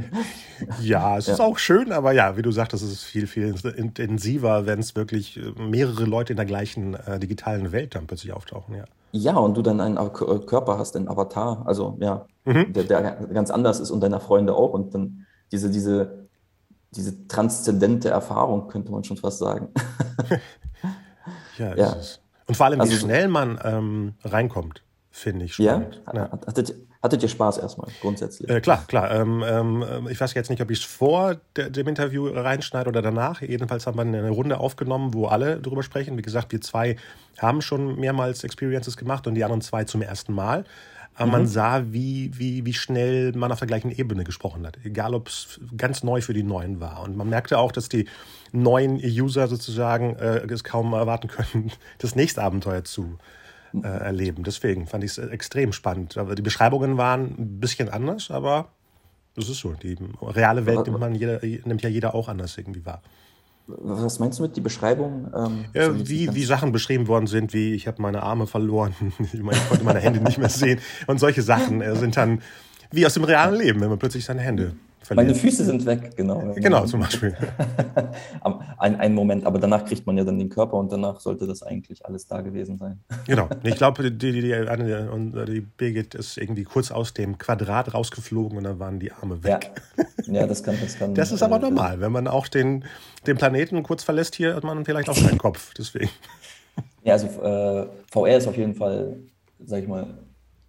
ja, 0.82 1.18
es 1.18 1.28
ja. 1.28 1.34
ist 1.34 1.40
auch 1.40 1.58
schön, 1.58 1.92
aber 1.92 2.14
ja, 2.14 2.38
wie 2.38 2.42
du 2.42 2.52
sagtest, 2.52 2.84
es 2.84 2.92
ist 2.92 3.04
viel, 3.04 3.28
viel 3.28 3.54
intensiver, 3.76 4.66
wenn 4.66 4.80
es 4.80 4.96
wirklich 4.96 5.38
äh, 5.38 5.52
mehrere 5.62 6.06
Leute 6.06 6.34
in 6.34 6.38
der 6.38 6.46
gleichen 6.46 6.94
äh, 6.94 7.20
digitalen 7.20 7.72
Welt 7.72 7.96
dann 7.96 8.08
plötzlich 8.08 8.34
auftauchen, 8.34 8.76
ja. 8.76 8.86
Ja, 9.14 9.38
und 9.38 9.56
du 9.56 9.62
dann 9.62 9.82
einen 9.82 9.98
äh, 9.98 10.10
Körper 10.10 10.78
hast, 10.78 10.96
einen 10.96 11.08
Avatar, 11.08 11.64
also 11.66 11.98
ja, 12.00 12.26
mhm. 12.46 12.74
der, 12.74 12.84
der, 12.84 13.02
ganz 13.34 13.50
anders 13.52 13.80
ist 13.80 13.92
und 13.92 14.02
deiner 14.02 14.20
Freunde 14.20 14.54
auch 14.54 14.74
und 14.74 14.94
dann 14.94 15.26
diese, 15.52 15.70
diese, 15.70 16.27
diese 16.92 17.28
transzendente 17.28 18.10
Erfahrung, 18.10 18.68
könnte 18.68 18.92
man 18.92 19.04
schon 19.04 19.18
fast 19.18 19.40
sagen. 19.40 19.70
ja, 21.58 21.76
ja. 21.76 21.98
Und 22.48 22.56
vor 22.56 22.66
allem, 22.66 22.80
wie 22.80 22.84
also, 22.84 22.96
schnell 22.96 23.28
man 23.28 23.60
ähm, 23.64 24.14
reinkommt, 24.24 24.84
finde 25.12 25.46
ich 25.46 25.56
spannend. 25.56 26.02
Ja, 26.08 26.16
ja. 26.16 26.32
Hattet, 26.32 26.76
Hattet 27.08 27.22
ihr 27.22 27.30
Spaß 27.30 27.60
erstmal, 27.60 27.90
grundsätzlich? 28.02 28.50
Äh, 28.50 28.60
klar, 28.60 28.84
klar. 28.88 29.12
Ähm, 29.12 29.44
ähm, 29.48 30.08
ich 30.10 30.20
weiß 30.20 30.34
jetzt 30.34 30.50
nicht, 30.50 30.62
ob 30.62 30.72
ich 30.72 30.80
es 30.80 30.86
vor 30.86 31.38
de 31.56 31.70
dem 31.70 31.88
Interview 31.88 32.28
reinschneide 32.28 32.90
oder 32.90 33.04
danach. 33.04 33.42
Jedenfalls 33.42 33.86
haben 33.86 33.98
wir 33.98 34.02
eine 34.02 34.30
Runde 34.30 34.60
aufgenommen, 34.60 35.14
wo 35.14 35.28
alle 35.28 35.62
drüber 35.62 35.84
sprechen. 35.84 36.18
Wie 36.18 36.24
gesagt, 36.24 36.52
wir 36.52 36.60
zwei 36.60 36.96
haben 37.38 37.62
schon 37.62 38.00
mehrmals 38.00 38.44
Experiences 38.44 38.98
gemacht 38.98 39.28
und 39.28 39.36
die 39.36 39.44
anderen 39.44 39.62
zwei 39.62 39.84
zum 39.84 40.02
ersten 40.02 40.34
Mal. 40.34 40.66
Aber 41.18 41.26
mhm. 41.26 41.32
man 41.32 41.48
sah, 41.48 41.92
wie, 41.92 42.32
wie, 42.38 42.66
wie 42.66 42.74
schnell 42.74 43.34
man 43.34 43.52
auf 43.52 43.60
der 43.60 43.68
gleichen 43.68 43.92
Ebene 43.92 44.24
gesprochen 44.24 44.66
hat. 44.66 44.78
Egal, 44.84 45.14
ob 45.16 45.28
es 45.28 45.60
ganz 45.76 46.04
neu 46.04 46.22
für 46.22 46.34
die 46.34 46.44
Neuen 46.44 46.80
war. 46.80 47.02
Und 47.02 47.18
man 47.18 47.28
merkte 47.28 47.58
auch, 47.58 47.72
dass 47.72 47.90
die 47.90 48.08
neuen 48.52 48.98
User 48.98 49.48
sozusagen 49.48 50.16
äh, 50.16 50.46
es 50.46 50.64
kaum 50.64 50.94
erwarten 50.94 51.28
können, 51.28 51.72
das 51.98 52.16
nächste 52.16 52.44
Abenteuer 52.44 52.84
zu, 52.84 53.18
äh, 53.74 53.88
erleben. 53.88 54.44
Deswegen 54.44 54.88
fand 54.88 55.04
ich 55.04 55.12
es 55.12 55.18
extrem 55.18 55.74
spannend. 55.74 56.18
Aber 56.18 56.36
die 56.36 56.42
Beschreibungen 56.42 56.98
waren 56.98 57.36
ein 57.38 57.60
bisschen 57.60 57.90
anders, 57.90 58.32
aber 58.32 58.70
das 59.36 59.50
ist 59.50 59.60
so. 59.60 59.74
Die 59.74 59.98
reale 60.22 60.66
Welt 60.66 60.86
nimmt, 60.86 61.00
man 61.00 61.16
jeder, 61.16 61.40
nimmt 61.42 61.82
ja 61.82 61.90
jeder 61.90 62.16
auch 62.16 62.28
anders 62.28 62.58
irgendwie 62.58 62.86
wahr. 62.86 63.02
Was 63.68 64.20
meinst 64.20 64.40
du 64.40 64.44
mit 64.44 64.56
die 64.56 64.62
Beschreibung? 64.62 65.30
Ähm, 65.36 65.66
ja, 65.74 66.08
wie, 66.08 66.34
wie 66.34 66.44
Sachen 66.46 66.72
beschrieben 66.72 67.08
worden 67.08 67.28
sind, 67.28 67.54
wie 67.54 67.74
ich 67.74 67.88
habe 67.88 68.02
meine 68.02 68.24
Arme 68.24 68.48
verloren, 68.48 68.96
ich 69.20 69.42
konnte 69.70 69.84
meine 69.84 70.00
Hände 70.00 70.22
nicht 70.22 70.38
mehr 70.38 70.50
sehen 70.50 70.80
und 71.08 71.20
solche 71.20 71.42
Sachen 71.42 71.82
äh, 71.82 71.96
sind 71.96 72.16
dann 72.16 72.42
wie 72.92 73.06
aus 73.06 73.14
dem 73.14 73.26
realen 73.26 73.56
Leben, 73.56 73.82
wenn 73.82 73.90
man 73.90 74.00
plötzlich 74.00 74.24
seine 74.24 74.42
Hände 74.42 74.74
verliert. 75.08 75.28
Meine 75.28 75.40
Füße 75.40 75.66
sind 75.66 75.86
weg, 75.86 76.16
genau. 76.16 76.54
Genau, 76.56 76.86
zum 76.86 77.00
Beispiel. 77.00 77.36
ein, 78.78 78.96
ein 78.98 79.14
Moment, 79.14 79.46
aber 79.46 79.58
danach 79.58 79.86
kriegt 79.86 80.06
man 80.06 80.18
ja 80.18 80.24
dann 80.24 80.38
den 80.38 80.50
Körper 80.50 80.78
und 80.78 80.92
danach 80.92 81.20
sollte 81.20 81.48
das 81.48 81.64
eigentlich 81.64 82.06
alles 82.06 82.28
da 82.28 82.42
gewesen 82.42 82.78
sein. 82.78 83.00
Genau. 83.26 83.50
Ich 83.64 83.76
glaube, 83.76 84.10
die, 84.10 84.32
die, 84.32 84.42
die, 84.42 85.46
die 85.46 85.62
Birgit 85.62 86.16
ist 86.16 86.38
irgendwie 86.38 86.64
kurz 86.64 86.92
aus 86.92 87.14
dem 87.14 87.38
Quadrat 87.38 87.94
rausgeflogen 87.94 88.58
und 88.58 88.64
dann 88.64 88.80
waren 88.80 89.00
die 89.00 89.12
Arme 89.12 89.44
weg. 89.44 89.72
Ja, 90.26 90.34
ja 90.34 90.48
das 90.48 90.64
kann. 90.64 90.78
Das, 90.82 90.98
kann, 90.98 91.14
das 91.16 91.32
ist 91.32 91.44
aber 91.44 91.58
äh, 91.58 91.62
normal. 91.62 92.00
Wenn 92.00 92.12
man 92.12 92.28
auch 92.28 92.48
den, 92.48 92.86
den 93.26 93.38
Planeten 93.38 93.84
kurz 93.84 94.04
verlässt, 94.04 94.36
hier 94.36 94.56
hat 94.56 94.64
man 94.64 94.86
vielleicht 94.86 95.10
auch 95.10 95.16
keinen 95.16 95.38
Kopf. 95.38 95.74
Deswegen. 95.78 96.10
Ja, 97.04 97.14
also 97.14 97.28
äh, 97.28 97.88
VR 98.12 98.38
ist 98.38 98.48
auf 98.48 98.58
jeden 98.58 98.76
Fall, 98.76 99.18
sag 99.66 99.82
ich 99.82 99.88
mal, 99.88 100.08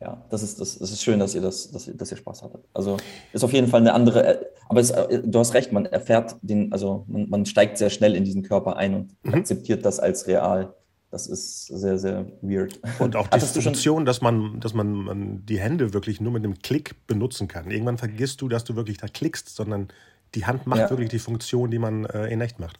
ja, 0.00 0.24
das 0.30 0.42
ist, 0.42 0.60
das, 0.60 0.78
das 0.78 0.92
ist 0.92 1.02
schön, 1.02 1.18
dass 1.18 1.34
ihr 1.34 1.40
das, 1.40 1.70
dass, 1.72 1.90
dass 1.92 2.10
ihr 2.10 2.16
Spaß 2.16 2.42
hattet. 2.42 2.64
Also 2.72 2.98
ist 3.32 3.42
auf 3.42 3.52
jeden 3.52 3.66
Fall 3.66 3.80
eine 3.80 3.94
andere, 3.94 4.46
Aber 4.68 4.80
es, 4.80 4.90
äh, 4.90 5.22
du 5.24 5.38
hast 5.38 5.54
recht, 5.54 5.72
man 5.72 5.86
erfährt 5.86 6.36
den, 6.40 6.72
also 6.72 7.04
man, 7.08 7.28
man, 7.28 7.46
steigt 7.46 7.78
sehr 7.78 7.90
schnell 7.90 8.14
in 8.14 8.24
diesen 8.24 8.42
Körper 8.42 8.76
ein 8.76 8.94
und 8.94 9.16
mhm. 9.24 9.34
akzeptiert 9.34 9.84
das 9.84 9.98
als 9.98 10.28
real. 10.28 10.74
Das 11.10 11.26
ist 11.26 11.66
sehr, 11.66 11.98
sehr 11.98 12.26
weird. 12.42 12.78
Und 12.98 13.16
auch 13.16 13.26
die 13.54 13.62
Funktion, 13.62 14.04
dass 14.04 14.20
man, 14.20 14.60
dass 14.60 14.72
man, 14.72 14.92
man 14.92 15.46
die 15.46 15.58
Hände 15.58 15.92
wirklich 15.94 16.20
nur 16.20 16.32
mit 16.32 16.44
einem 16.44 16.58
Klick 16.58 17.06
benutzen 17.06 17.48
kann. 17.48 17.70
Irgendwann 17.70 17.98
vergisst 17.98 18.40
du, 18.40 18.48
dass 18.48 18.62
du 18.64 18.76
wirklich 18.76 18.98
da 18.98 19.08
klickst, 19.08 19.48
sondern 19.48 19.88
die 20.34 20.46
Hand 20.46 20.66
macht 20.66 20.80
ja. 20.80 20.90
wirklich 20.90 21.08
die 21.08 21.18
Funktion, 21.18 21.70
die 21.70 21.78
man 21.78 22.04
äh, 22.04 22.28
in 22.28 22.40
echt 22.40 22.60
macht. 22.60 22.78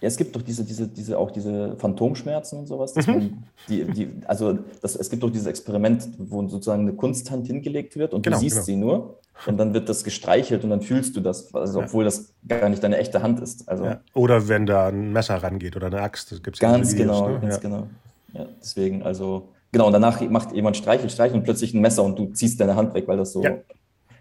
Ja, 0.00 0.06
es 0.06 0.16
gibt 0.16 0.34
doch 0.36 0.42
diese, 0.42 0.64
diese, 0.64 0.86
diese, 0.86 1.18
auch 1.18 1.30
diese 1.30 1.76
Phantomschmerzen 1.76 2.60
und 2.60 2.66
sowas. 2.66 2.94
Mhm. 2.94 3.38
Die, 3.68 3.84
die, 3.84 4.10
also 4.26 4.58
das, 4.80 4.94
es 4.94 5.10
gibt 5.10 5.22
doch 5.22 5.30
dieses 5.30 5.46
Experiment, 5.46 6.08
wo 6.18 6.46
sozusagen 6.46 6.82
eine 6.82 6.92
Kunsthand 6.92 7.46
hingelegt 7.48 7.96
wird 7.96 8.14
und 8.14 8.22
genau, 8.22 8.36
du 8.36 8.40
siehst 8.40 8.56
genau. 8.56 8.64
sie 8.64 8.76
nur 8.76 9.18
und 9.46 9.56
dann 9.56 9.74
wird 9.74 9.88
das 9.88 10.04
gestreichelt 10.04 10.64
und 10.64 10.70
dann 10.70 10.82
fühlst 10.82 11.16
du 11.16 11.20
das, 11.20 11.54
also, 11.54 11.80
obwohl 11.80 12.04
das 12.04 12.32
gar 12.46 12.68
nicht 12.68 12.82
deine 12.82 12.98
echte 12.98 13.22
Hand 13.22 13.40
ist. 13.40 13.68
Also, 13.68 13.84
ja. 13.84 14.00
Oder 14.14 14.48
wenn 14.48 14.66
da 14.66 14.88
ein 14.88 15.12
Messer 15.12 15.36
rangeht 15.36 15.76
oder 15.76 15.86
eine 15.88 16.00
Axt. 16.00 16.32
Das 16.32 16.42
gibt's 16.42 16.60
ganz 16.60 16.92
Videos, 16.92 17.18
genau, 17.18 17.28
ne? 17.28 17.40
ganz 17.40 17.54
ja. 17.54 17.60
genau. 17.60 17.86
Ja, 18.34 18.46
deswegen, 18.60 19.02
also 19.02 19.48
genau, 19.72 19.86
und 19.86 19.92
danach 19.92 20.20
macht 20.28 20.52
jemand 20.52 20.76
Streichel, 20.76 21.08
Streichel 21.08 21.38
und 21.38 21.44
plötzlich 21.44 21.74
ein 21.74 21.80
Messer 21.80 22.02
und 22.02 22.18
du 22.18 22.26
ziehst 22.26 22.60
deine 22.60 22.76
Hand 22.76 22.94
weg, 22.94 23.08
weil 23.08 23.16
das 23.16 23.32
so 23.32 23.42
ja. 23.42 23.56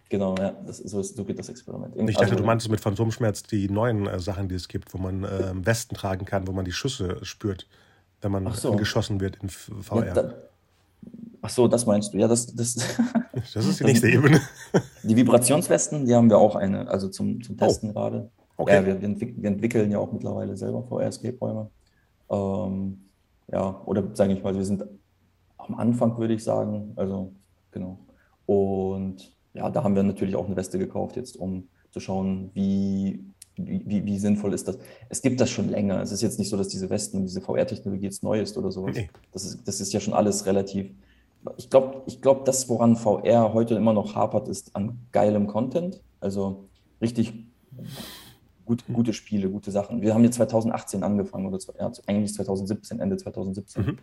Genau, 0.10 0.36
ja, 0.38 0.54
das, 0.65 0.78
so, 0.78 1.02
so 1.02 1.26
geht 1.26 1.38
das 1.38 1.50
Experiment. 1.50 1.96
Ich 1.96 2.15
dachte, 2.15 2.32
also, 2.32 2.36
du 2.36 2.43
meintest 2.43 2.72
mit 2.72 2.80
Phantomschmerz 2.80 3.43
die 3.43 3.70
neuen 3.70 4.08
äh, 4.08 4.20
Sachen, 4.20 4.48
die 4.48 4.56
es 4.56 4.67
gibt, 4.67 4.93
wo 4.93 4.98
man 4.98 5.24
äh, 5.24 5.52
Westen 5.65 5.96
tragen 5.96 6.26
kann, 6.26 6.48
wo 6.48 6.54
man 6.54 6.63
die 6.63 6.72
Schüsse 6.72 7.24
spürt, 7.26 7.67
wenn 8.22 8.32
man 8.32 8.52
so. 8.54 8.76
geschossen 8.76 9.20
wird 9.20 9.38
in 9.41 9.50
VR. 9.50 10.06
Ja, 10.06 10.13
da, 10.13 10.34
ach 11.41 11.50
so, 11.50 11.67
das 11.67 11.86
meinst 11.86 12.13
du. 12.13 12.17
Ja, 12.20 12.28
das, 12.28 12.56
das, 12.56 12.76
das 13.54 13.65
ist 13.65 13.80
die 13.82 13.84
nächste 13.84 14.10
Ebene. 14.10 14.41
Die 15.04 15.15
Vibrationswesten, 15.15 16.06
die 16.06 16.15
haben 16.15 16.30
wir 16.30 16.38
auch 16.38 16.56
eine, 16.56 16.88
also 16.88 17.10
zum, 17.10 17.41
zum 17.41 17.56
oh. 17.56 17.65
Testen 17.65 17.89
oh. 17.89 17.93
gerade. 17.93 18.32
Okay. 18.56 18.76
Ja, 18.76 18.86
wir, 18.86 19.02
wir, 19.02 19.50
entwickeln 19.50 19.91
ja 19.91 20.00
auch 20.00 20.12
mittlerweile 20.12 20.56
selber 20.56 20.84
VR-Escape-Räume. 20.84 21.70
Ähm, 22.30 23.02
ja, 23.52 23.82
oder 23.86 24.04
sage 24.13 24.34
ich 24.34 24.41
mal, 24.41 24.56
wir 24.56 24.65
sind 24.65 24.84
am 25.58 25.76
Anfang, 25.76 26.17
würde 26.17 26.34
ich 26.34 26.43
sagen. 26.43 26.93
Also, 26.96 27.34
genau. 27.72 28.00
Und 28.46 29.37
ja, 29.58 29.70
da 29.70 29.84
haben 29.84 29.96
wir 29.96 30.04
natürlich 30.04 30.36
auch 30.36 30.46
eine 30.46 30.56
Weste 30.56 30.78
gekauft 30.78 31.15
jetzt, 31.15 31.36
um 31.36 31.67
zu 31.91 32.00
schauen, 32.00 32.52
wie, 32.54 33.24
wie, 33.56 34.06
wie, 34.06 34.20
sinnvoll 34.20 34.54
ist 34.54 34.67
das. 34.67 34.78
Es 35.10 35.22
gibt 35.22 35.41
das 35.41 35.50
schon 35.50 35.70
länger. 35.70 36.00
Es 36.02 36.12
ist 36.12 36.22
jetzt 36.22 36.38
nicht 36.38 36.50
so, 36.50 36.58
dass 36.58 36.67
diese 36.67 36.89
Westen 36.89 37.17
und 37.17 37.24
diese 37.24 37.41
VR-Technologie 37.41 38.06
jetzt 38.06 38.24
neu 38.24 38.39
ist 38.39 38.58
oder 38.58 38.72
sowas. 38.72 38.96
Nee. 38.96 39.10
Das, 39.32 39.46
ist, 39.46 39.67
das 39.67 39.82
ist 39.82 39.93
ja 39.93 40.00
schon 40.00 40.13
alles 40.13 40.46
relativ. 40.46 40.91
Ich 41.58 41.70
glaube, 41.70 42.04
ich 42.06 42.22
glaub, 42.22 42.46
das, 42.46 42.70
woran 42.70 42.96
VR 42.96 43.54
heute 43.54 43.76
immer 43.76 43.93
noch 43.93 44.15
hapert, 44.15 44.48
ist 44.48 44.76
an 44.76 45.00
geilem 45.12 45.48
Content. 45.48 46.04
Also 46.20 46.67
richtig 47.02 47.34
gut, 48.65 48.84
gute 48.91 49.13
Spiele, 49.13 49.50
gute 49.50 49.72
Sachen. 49.72 50.02
Wir 50.02 50.13
haben 50.13 50.24
jetzt 50.24 50.36
2018 50.36 51.04
angefangen, 51.04 51.48
oder 51.48 51.58
ja, 51.80 51.91
eigentlich 52.06 52.34
2017, 52.34 53.00
Ende 53.00 53.17
2017. 53.17 53.86
Mhm. 53.86 53.98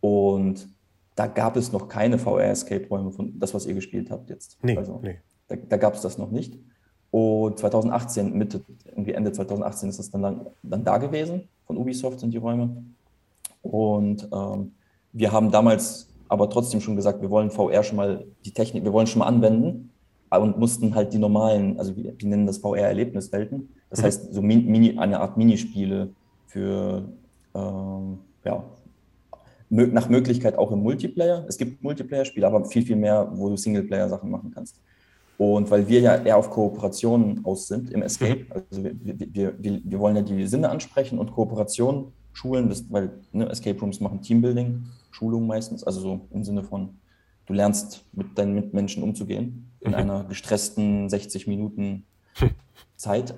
Und 0.00 0.68
da 1.14 1.26
gab 1.26 1.56
es 1.56 1.72
noch 1.72 1.88
keine 1.88 2.18
VR-Escape-Räume 2.18 3.12
von 3.12 3.38
das, 3.38 3.54
was 3.54 3.66
ihr 3.66 3.74
gespielt 3.74 4.10
habt 4.10 4.30
jetzt. 4.30 4.58
Nee, 4.62 4.76
also, 4.76 5.00
nee. 5.02 5.18
Da, 5.48 5.56
da 5.56 5.76
gab 5.76 5.94
es 5.94 6.00
das 6.00 6.18
noch 6.18 6.30
nicht. 6.30 6.58
Und 7.10 7.58
2018, 7.58 8.36
Mitte, 8.36 8.62
irgendwie 8.86 9.12
Ende 9.12 9.30
2018 9.30 9.88
ist 9.88 9.98
das 9.98 10.10
dann, 10.10 10.22
dann, 10.22 10.46
dann 10.62 10.84
da 10.84 10.98
gewesen. 10.98 11.48
Von 11.66 11.76
Ubisoft 11.76 12.20
sind 12.20 12.32
die 12.32 12.38
Räume. 12.38 12.84
Und 13.62 14.28
ähm, 14.32 14.72
wir 15.12 15.30
haben 15.30 15.50
damals 15.50 16.08
aber 16.28 16.50
trotzdem 16.50 16.80
schon 16.80 16.96
gesagt, 16.96 17.22
wir 17.22 17.30
wollen 17.30 17.50
VR 17.50 17.84
schon 17.84 17.96
mal 17.96 18.24
die 18.44 18.50
Technik, 18.50 18.82
wir 18.82 18.92
wollen 18.92 19.06
schon 19.06 19.20
mal 19.20 19.26
anwenden 19.26 19.90
und 20.30 20.58
mussten 20.58 20.94
halt 20.94 21.12
die 21.12 21.18
normalen, 21.18 21.78
also 21.78 21.94
wir, 21.96 22.14
wir 22.18 22.28
nennen 22.28 22.46
das 22.46 22.58
VR-Erlebniswelten. 22.58 23.68
Das 23.90 24.00
mhm. 24.00 24.04
heißt, 24.04 24.34
so 24.34 24.42
Mini, 24.42 24.98
eine 24.98 25.20
Art 25.20 25.36
Minispiele 25.36 26.10
für 26.46 27.04
ähm, 27.54 28.18
ja, 28.44 28.64
nach 29.70 30.08
Möglichkeit 30.08 30.56
auch 30.56 30.70
im 30.72 30.80
Multiplayer. 30.80 31.44
Es 31.48 31.56
gibt 31.56 31.82
Multiplayer-Spiele, 31.82 32.46
aber 32.46 32.64
viel, 32.64 32.82
viel 32.82 32.96
mehr, 32.96 33.28
wo 33.32 33.48
du 33.48 33.56
Singleplayer-Sachen 33.56 34.30
machen 34.30 34.52
kannst. 34.54 34.80
Und 35.36 35.70
weil 35.70 35.88
wir 35.88 36.00
ja 36.00 36.16
eher 36.16 36.36
auf 36.36 36.50
Kooperationen 36.50 37.44
aus 37.44 37.66
sind 37.66 37.90
im 37.90 38.02
Escape, 38.02 38.44
mhm. 38.44 38.52
also 38.52 38.84
wir, 38.84 38.94
wir, 39.34 39.54
wir, 39.58 39.80
wir 39.84 39.98
wollen 39.98 40.16
ja 40.16 40.22
die 40.22 40.46
Sinne 40.46 40.70
ansprechen 40.70 41.18
und 41.18 41.32
Kooperation 41.32 42.12
schulen, 42.32 42.72
weil 42.90 43.10
ne, 43.32 43.48
Escape 43.48 43.78
Rooms 43.80 44.00
machen 44.00 44.22
Teambuilding, 44.22 44.84
Schulung 45.10 45.46
meistens, 45.46 45.82
also 45.84 46.00
so 46.00 46.20
im 46.30 46.44
Sinne 46.44 46.62
von, 46.62 46.98
du 47.46 47.52
lernst 47.52 48.04
mit 48.12 48.38
deinen 48.38 48.54
Mitmenschen 48.54 49.02
umzugehen 49.02 49.70
in 49.80 49.90
mhm. 49.90 49.96
einer 49.96 50.24
gestressten 50.24 51.08
60 51.08 51.46
Minuten 51.46 52.04
Zeit. 52.96 53.34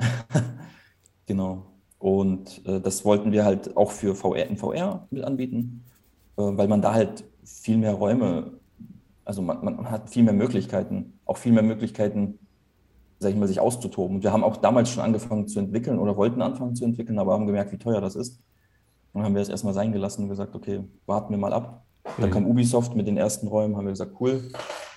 genau. 1.27 1.67
Und 1.99 2.65
äh, 2.67 2.81
das 2.81 3.05
wollten 3.05 3.33
wir 3.33 3.45
halt 3.45 3.77
auch 3.77 3.91
für 3.91 4.15
VR 4.15 4.47
in 4.47 4.57
VR 4.57 5.07
mit 5.11 5.25
anbieten. 5.25 5.83
Äh, 6.37 6.42
weil 6.57 6.68
man 6.68 6.83
da 6.83 6.94
halt 6.94 7.25
viel 7.44 7.79
mehr 7.79 7.94
Räume, 7.94 8.53
also 9.25 9.42
man, 9.42 9.64
man 9.64 9.90
hat 9.90 10.11
viel 10.11 10.22
mehr 10.22 10.35
Möglichkeiten, 10.35 11.18
auch 11.25 11.37
viel 11.37 11.53
mehr 11.53 11.62
Möglichkeiten, 11.62 12.38
sag 13.18 13.31
ich 13.31 13.37
mal, 13.37 13.49
sich 13.49 13.61
auszutoben. 13.61 14.16
Und 14.16 14.22
wir 14.22 14.33
haben 14.33 14.44
auch 14.44 14.57
damals 14.57 14.90
schon 14.90 15.03
angefangen 15.03 15.49
zu 15.49 15.59
entwickeln 15.59 15.99
oder 15.99 16.16
wollten 16.16 16.42
anfangen 16.42 16.77
zu 16.77 16.85
entwickeln, 16.85 17.18
aber 17.18 17.33
haben 17.33 17.46
gemerkt, 17.46 17.72
wie 17.72 17.79
teuer 17.79 18.01
das 18.01 18.16
ist. 18.16 18.40
Dann 19.12 19.22
haben 19.22 19.35
wir 19.35 19.42
es 19.42 19.49
erstmal 19.49 19.75
sein 19.75 19.92
gelassen 19.92 20.25
und 20.25 20.29
gesagt, 20.29 20.55
okay, 20.55 20.85
warten 21.07 21.31
wir 21.31 21.38
mal 21.38 21.53
ab. 21.53 21.87
Dann 22.18 22.29
mhm. 22.29 22.33
kam 22.35 22.46
Ubisoft 22.46 22.94
mit 22.94 23.07
den 23.07 23.16
ersten 23.16 23.49
Räumen, 23.49 23.77
haben 23.77 23.87
wir 23.87 23.92
gesagt, 23.92 24.20
cool, 24.20 24.51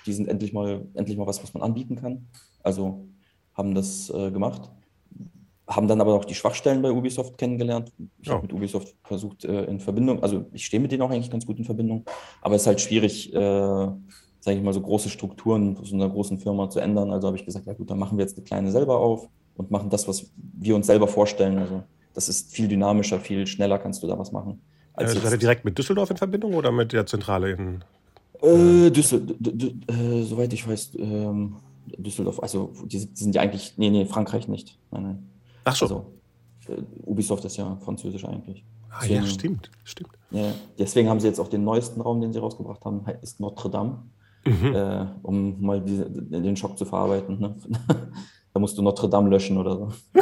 die 0.06 0.12
sind 0.12 0.28
endlich 0.28 0.52
mal, 0.52 0.86
endlich 0.94 1.16
mal 1.16 1.26
was, 1.26 1.42
was 1.42 1.54
man 1.54 1.62
anbieten 1.62 1.96
kann. 1.96 2.28
Also 2.62 3.08
haben 3.54 3.74
das 3.74 4.10
äh, 4.10 4.30
gemacht 4.30 4.70
haben 5.70 5.86
dann 5.86 6.00
aber 6.00 6.14
auch 6.14 6.24
die 6.24 6.34
Schwachstellen 6.34 6.82
bei 6.82 6.90
Ubisoft 6.90 7.38
kennengelernt. 7.38 7.92
Ich 8.20 8.28
ja. 8.28 8.34
habe 8.34 8.42
mit 8.42 8.52
Ubisoft 8.52 8.94
versucht, 9.04 9.44
äh, 9.44 9.64
in 9.64 9.78
Verbindung, 9.78 10.22
also 10.22 10.46
ich 10.52 10.66
stehe 10.66 10.80
mit 10.80 10.90
denen 10.90 11.02
auch 11.02 11.10
eigentlich 11.10 11.30
ganz 11.30 11.46
gut 11.46 11.58
in 11.58 11.64
Verbindung, 11.64 12.04
aber 12.42 12.56
es 12.56 12.62
ist 12.62 12.66
halt 12.66 12.80
schwierig, 12.80 13.32
äh, 13.32 13.38
sage 13.38 14.56
ich 14.56 14.62
mal, 14.62 14.72
so 14.72 14.80
große 14.80 15.08
Strukturen 15.08 15.78
so 15.82 15.94
einer 15.94 16.08
großen 16.08 16.38
Firma 16.38 16.68
zu 16.68 16.80
ändern. 16.80 17.12
Also 17.12 17.28
habe 17.28 17.36
ich 17.36 17.44
gesagt, 17.44 17.66
ja 17.66 17.74
gut, 17.74 17.90
dann 17.90 17.98
machen 17.98 18.18
wir 18.18 18.24
jetzt 18.24 18.36
eine 18.36 18.44
kleine 18.44 18.72
selber 18.72 18.98
auf 18.98 19.28
und 19.56 19.70
machen 19.70 19.90
das, 19.90 20.08
was 20.08 20.32
wir 20.36 20.74
uns 20.74 20.86
selber 20.86 21.06
vorstellen. 21.06 21.58
Also 21.58 21.84
das 22.14 22.28
ist 22.28 22.52
viel 22.52 22.66
dynamischer, 22.66 23.20
viel 23.20 23.46
schneller 23.46 23.78
kannst 23.78 24.02
du 24.02 24.06
da 24.06 24.18
was 24.18 24.32
machen. 24.32 24.60
Als 24.94 25.14
äh, 25.14 25.20
seid 25.20 25.40
direkt 25.40 25.64
mit 25.64 25.78
Düsseldorf 25.78 26.10
in 26.10 26.16
Verbindung 26.16 26.54
oder 26.54 26.72
mit 26.72 26.92
der 26.92 27.06
Zentrale 27.06 27.52
in? 27.52 27.84
Äh, 28.42 28.90
Düsseldorf, 28.90 29.36
äh, 29.88 30.22
soweit 30.22 30.52
ich 30.52 30.66
weiß, 30.66 30.92
ähm, 30.98 31.56
Düsseldorf, 31.96 32.40
also 32.42 32.72
die 32.86 32.98
sind 33.14 33.34
ja 33.34 33.42
eigentlich, 33.42 33.74
nee, 33.76 33.90
nee, 33.90 34.04
Frankreich 34.04 34.48
nicht. 34.48 34.78
Nein, 34.90 35.02
nein. 35.02 35.29
Ach 35.64 35.76
so. 35.76 35.84
Also, 35.84 36.06
äh, 36.68 36.82
Ubisoft 37.04 37.44
ist 37.44 37.56
ja 37.56 37.76
französisch 37.84 38.24
eigentlich. 38.24 38.64
Ah, 38.90 38.98
deswegen, 39.02 39.22
ja, 39.22 39.26
stimmt, 39.28 39.70
stimmt. 39.84 40.10
Ja, 40.30 40.52
deswegen 40.78 41.08
haben 41.08 41.20
sie 41.20 41.28
jetzt 41.28 41.38
auch 41.38 41.48
den 41.48 41.64
neuesten 41.64 42.00
Raum, 42.00 42.20
den 42.20 42.32
sie 42.32 42.38
rausgebracht 42.38 42.84
haben, 42.84 43.04
ist 43.22 43.40
Notre 43.40 43.70
Dame, 43.70 44.02
mhm. 44.44 44.74
äh, 44.74 45.06
um 45.22 45.60
mal 45.60 45.80
diese, 45.80 46.10
den 46.10 46.56
Schock 46.56 46.76
zu 46.76 46.84
verarbeiten. 46.84 47.38
Ne? 47.38 47.54
da 48.52 48.60
musst 48.60 48.76
du 48.76 48.82
Notre 48.82 49.08
Dame 49.08 49.28
löschen 49.30 49.58
oder 49.58 49.76
so. 49.76 49.88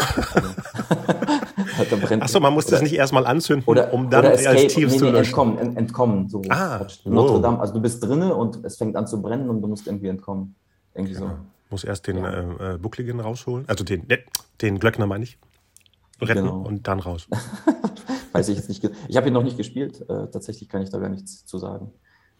also, 1.78 1.96
Achso, 2.20 2.40
man 2.40 2.52
muss 2.52 2.66
oder, 2.66 2.72
das 2.72 2.82
nicht 2.82 2.94
erstmal 2.94 3.26
anzünden, 3.26 3.66
oder, 3.66 3.92
um 3.92 4.10
dann 4.10 4.20
oder 4.20 4.34
Escape, 4.34 4.56
als 4.56 4.74
Tiefs 4.74 4.74
nee, 4.74 4.84
nee, 4.84 4.98
zu 4.98 5.04
löschen. 5.06 5.24
Entkommen, 5.24 5.76
entkommen. 5.76 6.28
So. 6.28 6.42
Ah, 6.50 6.86
Notre 7.04 7.36
oh. 7.36 7.40
Dame, 7.40 7.60
also 7.60 7.72
du 7.74 7.80
bist 7.80 8.02
drinnen 8.02 8.32
und 8.32 8.64
es 8.64 8.76
fängt 8.76 8.96
an 8.96 9.06
zu 9.06 9.22
brennen 9.22 9.48
und 9.48 9.62
du 9.62 9.68
musst 9.68 9.86
irgendwie 9.86 10.08
entkommen. 10.08 10.56
Irgendwie 10.94 11.14
ja. 11.14 11.20
so. 11.20 11.30
Muss 11.70 11.84
erst 11.84 12.06
den 12.06 12.18
ja. 12.18 12.74
äh, 12.74 12.78
Buckligen 12.78 13.20
rausholen, 13.20 13.68
also 13.68 13.84
den, 13.84 14.06
ne, 14.06 14.20
den 14.62 14.78
Glöckner 14.78 15.06
meine 15.06 15.24
ich, 15.24 15.38
retten 16.20 16.44
genau. 16.44 16.62
und 16.62 16.88
dann 16.88 17.00
raus. 17.00 17.28
Weiß 18.32 18.48
ich 18.48 18.56
jetzt 18.56 18.68
nicht. 18.68 18.88
Ich 19.08 19.16
habe 19.16 19.28
ihn 19.28 19.32
noch 19.32 19.42
nicht 19.42 19.56
gespielt. 19.56 20.00
Äh, 20.02 20.30
tatsächlich 20.30 20.68
kann 20.68 20.82
ich 20.82 20.90
da 20.90 20.98
gar 20.98 21.08
nichts 21.08 21.44
zu 21.44 21.58
sagen. 21.58 21.92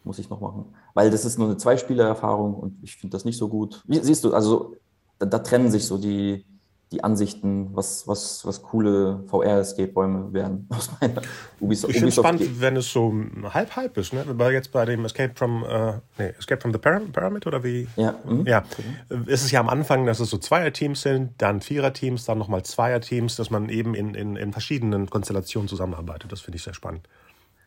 Muss 0.03 0.19
ich 0.19 0.29
noch 0.29 0.39
machen. 0.39 0.73
Weil 0.93 1.11
das 1.11 1.25
ist 1.25 1.37
nur 1.37 1.47
eine 1.47 1.57
Zweispieler-Erfahrung 1.57 2.53
und 2.55 2.77
ich 2.83 2.95
finde 2.95 3.15
das 3.15 3.25
nicht 3.25 3.37
so 3.37 3.49
gut. 3.49 3.83
Wie, 3.85 3.99
siehst 3.99 4.23
du, 4.23 4.33
also 4.33 4.75
da, 5.17 5.25
da 5.25 5.39
trennen 5.39 5.71
sich 5.71 5.85
so 5.85 5.97
die, 5.97 6.45
die 6.91 7.03
Ansichten, 7.03 7.69
was, 7.73 8.07
was, 8.07 8.45
was 8.45 8.63
coole 8.63 9.23
VR-Escape-Räume 9.27 10.33
werden 10.33 10.67
aus 10.75 10.89
meiner 10.99 11.21
Ubisoft. 11.59 11.91
Ich 11.91 11.99
finde 11.99 12.09
es 12.09 12.15
spannend, 12.15 12.61
wenn 12.61 12.77
es 12.77 12.91
so 12.91 13.13
halb-halb 13.43 13.95
ist, 13.97 14.11
ne? 14.11 14.23
Weil 14.27 14.53
jetzt 14.53 14.71
bei 14.71 14.85
dem 14.85 15.05
Escape 15.05 15.33
from, 15.35 15.63
äh, 15.63 15.99
nee, 16.17 16.33
Escape 16.37 16.59
from 16.59 16.73
the 16.73 16.79
Pyramid 16.79 17.45
oder 17.45 17.63
wie? 17.63 17.87
Ja. 17.95 18.15
Mhm. 18.25 18.45
Ja. 18.47 18.63
Mhm. 19.09 19.27
Ist 19.27 19.43
es 19.43 19.51
ja 19.51 19.59
am 19.59 19.69
Anfang, 19.69 20.05
dass 20.07 20.19
es 20.19 20.31
so 20.31 20.37
Zweierteams 20.37 21.01
sind, 21.03 21.33
dann 21.37 21.61
Viererteams, 21.61 22.25
dann 22.25 22.39
nochmal 22.39 22.63
Zweierteams, 22.63 23.35
dass 23.35 23.51
man 23.51 23.69
eben 23.69 23.93
in, 23.93 24.15
in, 24.15 24.35
in 24.35 24.51
verschiedenen 24.51 25.09
Konstellationen 25.09 25.67
zusammenarbeitet. 25.67 26.31
Das 26.31 26.41
finde 26.41 26.57
ich 26.57 26.63
sehr 26.63 26.73
spannend. 26.73 27.07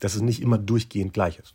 Dass 0.01 0.17
es 0.17 0.23
nicht 0.23 0.43
immer 0.43 0.59
durchgehend 0.59 1.13
gleich 1.13 1.39
ist. 1.39 1.55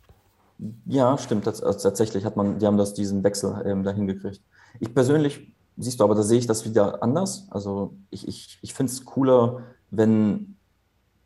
Ja, 0.86 1.18
stimmt. 1.18 1.46
Das, 1.46 1.62
also 1.62 1.78
tatsächlich 1.80 2.24
hat 2.24 2.36
man, 2.36 2.58
die 2.58 2.66
haben 2.66 2.78
das 2.78 2.94
diesen 2.94 3.22
Wechsel 3.22 3.62
ähm, 3.66 3.84
dahin 3.84 4.06
gekriegt. 4.06 4.40
Ich 4.80 4.94
persönlich 4.94 5.52
siehst 5.78 6.00
du, 6.00 6.04
aber 6.04 6.14
da 6.14 6.22
sehe 6.22 6.38
ich 6.38 6.46
das 6.46 6.64
wieder 6.64 7.02
anders. 7.02 7.46
Also 7.50 7.94
ich, 8.10 8.26
ich, 8.26 8.58
ich 8.62 8.74
finde 8.74 8.92
es 8.92 9.04
cooler, 9.04 9.62
wenn, 9.90 10.56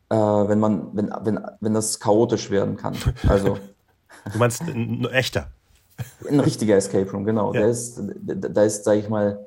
äh, 0.09 0.15
wenn 0.15 0.59
man, 0.59 0.95
wenn, 0.95 1.11
wenn, 1.23 1.39
wenn 1.59 1.73
das 1.73 1.99
chaotisch 1.99 2.49
werden 2.49 2.77
kann. 2.77 2.95
Also. 3.27 3.57
du 4.31 4.37
meinst 4.37 4.61
ein 4.61 5.05
echter? 5.05 5.47
Ein 6.27 6.39
richtiger 6.39 6.75
Escape 6.75 7.09
Room, 7.11 7.23
genau. 7.23 7.53
Ja. 7.53 7.61
Da 7.61 7.67
ist, 7.67 8.01
da 8.21 8.63
ist, 8.63 8.83
sage 8.83 8.99
ich 8.99 9.09
mal, 9.09 9.45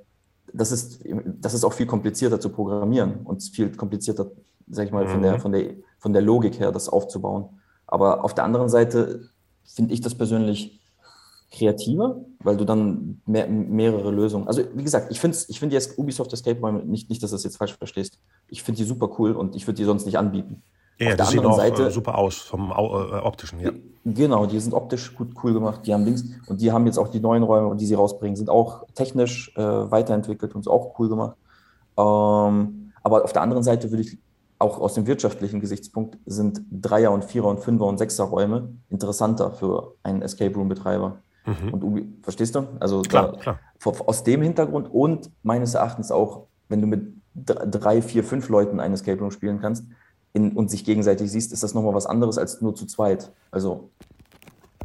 das 0.52 0.72
ist, 0.72 1.00
das 1.40 1.54
ist 1.54 1.64
auch 1.64 1.72
viel 1.72 1.86
komplizierter 1.86 2.40
zu 2.40 2.50
programmieren 2.50 3.20
und 3.24 3.42
viel 3.42 3.74
komplizierter, 3.74 4.30
sag 4.68 4.86
ich 4.86 4.92
mal, 4.92 5.08
von, 5.08 5.22
der, 5.22 5.34
Mhm. 5.34 5.40
von, 5.40 5.52
der, 5.52 5.74
von 5.98 6.12
der 6.12 6.22
Logik 6.22 6.58
her, 6.60 6.72
das 6.72 6.88
aufzubauen. 6.88 7.60
Aber 7.86 8.24
auf 8.24 8.34
der 8.34 8.44
anderen 8.44 8.68
Seite 8.68 9.28
finde 9.64 9.92
ich 9.92 10.00
das 10.00 10.14
persönlich 10.14 10.80
kreativer, 11.50 12.16
weil 12.40 12.56
du 12.56 12.64
dann 12.64 13.20
mehr, 13.26 13.46
mehrere 13.48 14.10
Lösungen. 14.10 14.48
Also 14.48 14.62
wie 14.74 14.82
gesagt, 14.82 15.10
ich 15.10 15.20
finde 15.20 15.36
ich 15.48 15.60
find 15.60 15.72
die 15.72 15.78
Ubisoft 15.96 16.32
Escape 16.32 16.60
Räume 16.60 16.84
nicht, 16.84 17.08
nicht, 17.08 17.22
dass 17.22 17.30
du 17.30 17.36
das 17.36 17.44
jetzt 17.44 17.56
falsch 17.56 17.76
verstehst. 17.76 18.18
Ich 18.48 18.62
finde 18.62 18.78
die 18.78 18.84
super 18.84 19.10
cool 19.18 19.32
und 19.32 19.54
ich 19.54 19.66
würde 19.66 19.76
die 19.76 19.84
sonst 19.84 20.06
nicht 20.06 20.18
anbieten. 20.18 20.62
Ja, 20.98 21.10
Auf 21.10 21.16
der 21.16 21.26
sieht 21.26 21.38
auch 21.40 21.44
anderen 21.44 21.56
Seite- 21.56 21.86
äh, 21.86 21.90
super 21.90 22.16
aus 22.18 22.36
vom 22.38 22.70
äh, 22.70 22.74
optischen, 22.74 23.60
ja. 23.60 23.70
Genau, 24.04 24.46
die 24.46 24.58
sind 24.60 24.72
optisch 24.72 25.14
gut 25.14 25.32
cool 25.42 25.52
gemacht. 25.52 25.80
Die 25.86 25.92
haben 25.92 26.04
links 26.04 26.24
und 26.46 26.60
die 26.60 26.72
haben 26.72 26.86
jetzt 26.86 26.98
auch 26.98 27.08
die 27.08 27.20
neuen 27.20 27.42
Räume, 27.42 27.76
die 27.76 27.86
sie 27.86 27.94
rausbringen, 27.94 28.36
sind 28.36 28.48
auch 28.48 28.84
technisch 28.94 29.52
äh, 29.56 29.60
weiterentwickelt 29.62 30.54
und 30.54 30.66
auch 30.68 30.98
cool 30.98 31.08
gemacht. 31.08 31.36
Ähm, 31.98 32.92
aber 33.02 33.24
auf 33.24 33.32
der 33.32 33.42
anderen 33.42 33.62
Seite 33.62 33.90
würde 33.90 34.02
ich 34.02 34.18
auch 34.58 34.78
aus 34.78 34.94
dem 34.94 35.06
wirtschaftlichen 35.06 35.60
Gesichtspunkt 35.60 36.16
sind 36.24 36.62
Dreier- 36.70 37.12
und 37.12 37.24
Vierer- 37.24 37.48
und 37.48 37.60
Fünfer- 37.60 37.84
und 37.86 37.98
Sechser-Räume 37.98 38.70
interessanter 38.88 39.50
für 39.50 39.94
einen 40.02 40.22
Escape 40.22 40.54
Room-Betreiber. 40.54 41.18
Mhm. 41.46 41.72
Und 41.72 41.84
Ubi, 41.84 42.06
verstehst 42.22 42.54
du? 42.54 42.66
Also 42.80 43.02
Klar, 43.02 43.32
da, 43.32 43.38
klar. 43.38 43.60
aus 44.06 44.24
dem 44.24 44.42
Hintergrund 44.42 44.88
und 44.92 45.30
meines 45.42 45.74
Erachtens 45.74 46.10
auch, 46.10 46.46
wenn 46.68 46.80
du 46.80 46.86
mit 46.86 47.16
drei, 47.34 48.02
vier, 48.02 48.24
fünf 48.24 48.48
Leuten 48.48 48.80
ein 48.80 48.92
Escape 48.92 49.18
Room 49.18 49.30
spielen 49.30 49.60
kannst 49.60 49.84
in, 50.32 50.52
und 50.52 50.70
sich 50.70 50.84
gegenseitig 50.84 51.30
siehst, 51.30 51.52
ist 51.52 51.62
das 51.62 51.74
nochmal 51.74 51.94
was 51.94 52.06
anderes 52.06 52.38
als 52.38 52.60
nur 52.60 52.74
zu 52.74 52.86
zweit. 52.86 53.32
Also 53.50 53.90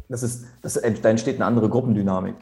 das 0.08 0.22
ist, 0.22 0.46
das, 0.60 0.74
da 0.74 1.08
entsteht 1.08 1.36
eine 1.36 1.46
andere 1.46 1.68
Gruppendynamik. 1.68 2.34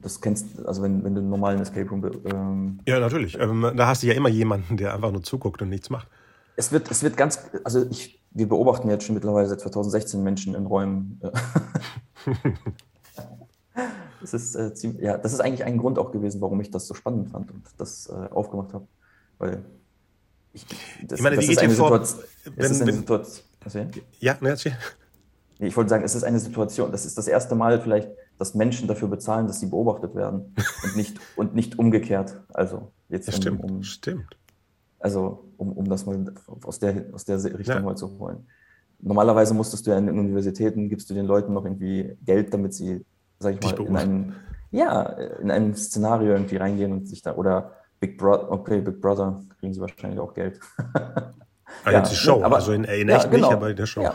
Das 0.00 0.20
kennst 0.20 0.64
also 0.66 0.82
wenn, 0.82 1.04
wenn 1.04 1.14
du 1.14 1.20
einen 1.20 1.30
normalen 1.30 1.60
Escape 1.60 1.88
Room. 1.90 2.04
Ähm, 2.24 2.80
Ja, 2.86 3.00
natürlich. 3.00 3.38
Ähm, 3.38 3.72
da 3.76 3.86
hast 3.86 4.02
du 4.02 4.06
ja 4.06 4.14
immer 4.14 4.30
jemanden, 4.30 4.76
der 4.76 4.94
einfach 4.94 5.12
nur 5.12 5.22
zuguckt 5.22 5.60
und 5.60 5.68
nichts 5.68 5.90
macht. 5.90 6.08
es 6.56 6.72
wird, 6.72 6.90
es 6.90 7.02
wird 7.02 7.16
ganz, 7.16 7.40
also 7.64 7.84
ich, 7.90 8.22
wir 8.30 8.48
beobachten 8.48 8.88
jetzt 8.88 9.04
schon 9.04 9.14
mittlerweile 9.14 9.48
seit 9.48 9.60
2016 9.60 10.22
Menschen 10.22 10.54
in 10.54 10.66
Räumen. 10.66 11.20
Das 14.20 14.34
ist, 14.34 14.54
äh, 14.54 14.74
ziemlich, 14.74 15.02
ja, 15.02 15.16
das 15.18 15.32
ist 15.32 15.40
eigentlich 15.40 15.64
ein 15.64 15.78
Grund 15.78 15.98
auch 15.98 16.12
gewesen, 16.12 16.40
warum 16.40 16.60
ich 16.60 16.70
das 16.70 16.86
so 16.86 16.94
spannend 16.94 17.30
fand 17.30 17.50
und 17.50 17.62
das 17.78 18.08
äh, 18.08 18.12
aufgemacht 18.32 18.74
habe. 18.74 18.86
Weil 19.38 19.64
ich, 20.52 20.66
das, 21.06 21.18
Ich 21.18 21.22
meine, 21.22 21.36
das 21.36 21.46
wie 21.46 21.52
ist 21.52 21.60
geht 21.60 21.68
eine 21.68 21.74
vor, 21.74 22.04
Situation. 22.04 22.54
Wenn- 22.56 22.70
ist 22.70 22.80
eine 22.82 22.90
wenn- 22.92 22.98
Situation. 22.98 23.46
Was 23.62 23.74
wir? 23.74 23.90
Ja, 24.20 24.36
ne, 24.40 24.56
Ich 25.58 25.76
wollte 25.76 25.90
sagen, 25.90 26.04
es 26.04 26.14
ist 26.14 26.24
eine 26.24 26.38
Situation, 26.40 26.90
das 26.92 27.04
ist 27.04 27.18
das 27.18 27.28
erste 27.28 27.54
Mal 27.54 27.80
vielleicht, 27.80 28.10
dass 28.38 28.54
Menschen 28.54 28.88
dafür 28.88 29.08
bezahlen, 29.08 29.46
dass 29.46 29.60
sie 29.60 29.66
beobachtet 29.66 30.14
werden 30.14 30.54
und 30.84 30.96
nicht, 30.96 31.18
und 31.36 31.54
nicht 31.54 31.78
umgekehrt. 31.78 32.40
Also 32.54 32.90
jetzt 33.10 33.26
Ja, 33.26 33.32
stimmt, 33.34 33.62
um, 33.62 33.82
stimmt. 33.82 34.36
also 34.98 35.44
um, 35.58 35.72
um 35.72 35.88
das 35.88 36.06
mal 36.06 36.32
aus 36.62 36.78
der, 36.78 37.04
aus 37.12 37.24
der 37.26 37.42
Richtung 37.44 37.76
Ja. 37.76 37.82
mal 37.82 37.96
zu 37.96 38.18
holen. 38.18 38.46
Normalerweise 39.02 39.54
musstest 39.54 39.86
du 39.86 39.90
ja 39.92 39.98
in 39.98 40.06
den 40.06 40.18
Universitäten, 40.18 40.88
gibst 40.88 41.08
du 41.10 41.14
den 41.14 41.26
Leuten 41.26 41.52
noch 41.54 41.64
irgendwie 41.64 42.16
Geld, 42.24 42.52
damit 42.52 42.74
sie, 42.74 43.04
sag 43.40 43.54
ich 43.54 43.60
mal, 43.62 43.86
in 43.86 43.96
einem, 43.96 44.34
ja, 44.70 45.02
in 45.42 45.50
einem 45.50 45.74
Szenario 45.74 46.32
irgendwie 46.32 46.56
reingehen 46.56 46.92
und 46.92 47.08
sich 47.08 47.22
da, 47.22 47.34
oder 47.34 47.72
Big 47.98 48.16
Brother, 48.16 48.52
okay, 48.52 48.80
Big 48.80 49.00
Brother 49.00 49.40
kriegen 49.58 49.74
sie 49.74 49.80
wahrscheinlich 49.80 50.20
auch 50.20 50.34
Geld. 50.34 50.60
Ah, 51.84 51.92
Ja, 51.92 52.00
die 52.00 52.14
Show, 52.16 52.42
aber- 52.42 52.56
also 52.56 52.72
in, 52.72 52.82
in 52.84 53.08
Ja, 53.08 53.16
echt 53.18 53.30
genau. 53.30 53.46
nicht, 53.46 53.56
aber 53.56 53.70
in 53.70 53.76
der 53.76 53.86
Show. 53.86 54.02
Ja, 54.02 54.14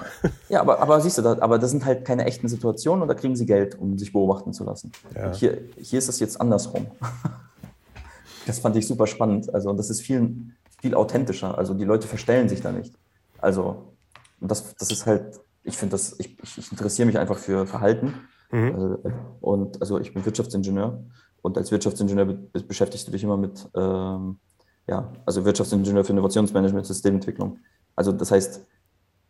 ja 0.49 0.59
aber, 0.61 0.81
aber 0.81 0.99
siehst 0.99 1.17
du, 1.17 1.21
da, 1.21 1.37
aber 1.39 1.57
das 1.57 1.71
sind 1.71 1.85
halt 1.85 2.03
keine 2.05 2.25
echten 2.25 2.47
Situationen 2.49 3.01
und 3.01 3.07
da 3.07 3.13
kriegen 3.15 3.35
sie 3.37 3.45
Geld, 3.45 3.79
um 3.79 3.97
sich 3.97 4.11
beobachten 4.11 4.51
zu 4.53 4.65
lassen. 4.65 4.91
Hier, 5.33 5.61
hier 5.77 5.97
ist 5.97 6.09
es 6.09 6.19
jetzt 6.19 6.39
andersrum. 6.39 6.87
Das 8.45 8.59
fand 8.59 8.75
ich 8.75 8.85
super 8.85 9.07
spannend. 9.07 9.51
Also, 9.55 9.71
und 9.71 9.77
das 9.77 9.89
ist 9.89 10.01
viel, 10.01 10.35
viel 10.79 10.93
authentischer. 10.93 11.57
Also, 11.57 11.73
die 11.73 11.85
Leute 11.85 12.07
verstellen 12.07 12.47
sich 12.49 12.61
da 12.61 12.71
nicht. 12.71 12.93
Also, 13.39 13.93
und 14.39 14.51
das, 14.51 14.75
das 14.75 14.91
ist 14.91 15.07
halt, 15.07 15.39
ich 15.63 15.75
finde 15.77 15.93
das, 15.93 16.13
ich 16.19 16.37
ich 16.43 16.71
interessiere 16.71 17.07
mich 17.07 17.17
einfach 17.17 17.39
für 17.39 17.65
Verhalten. 17.65 18.13
Mhm. 18.51 18.73
Also, 18.75 18.97
und 19.41 19.81
also, 19.81 19.99
ich 19.99 20.13
bin 20.13 20.25
Wirtschaftsingenieur 20.25 21.03
und 21.41 21.57
als 21.57 21.71
Wirtschaftsingenieur 21.71 22.25
be 22.25 22.59
beschäftigst 22.61 23.07
du 23.07 23.11
dich 23.11 23.23
immer 23.23 23.37
mit, 23.37 23.67
ähm, 23.75 24.39
ja, 24.87 25.11
also 25.25 25.45
Wirtschaftsingenieur 25.45 26.03
für 26.03 26.13
Innovationsmanagement, 26.13 26.85
Systementwicklung. 26.85 27.59
Also, 27.95 28.11
das 28.11 28.31
heißt, 28.31 28.65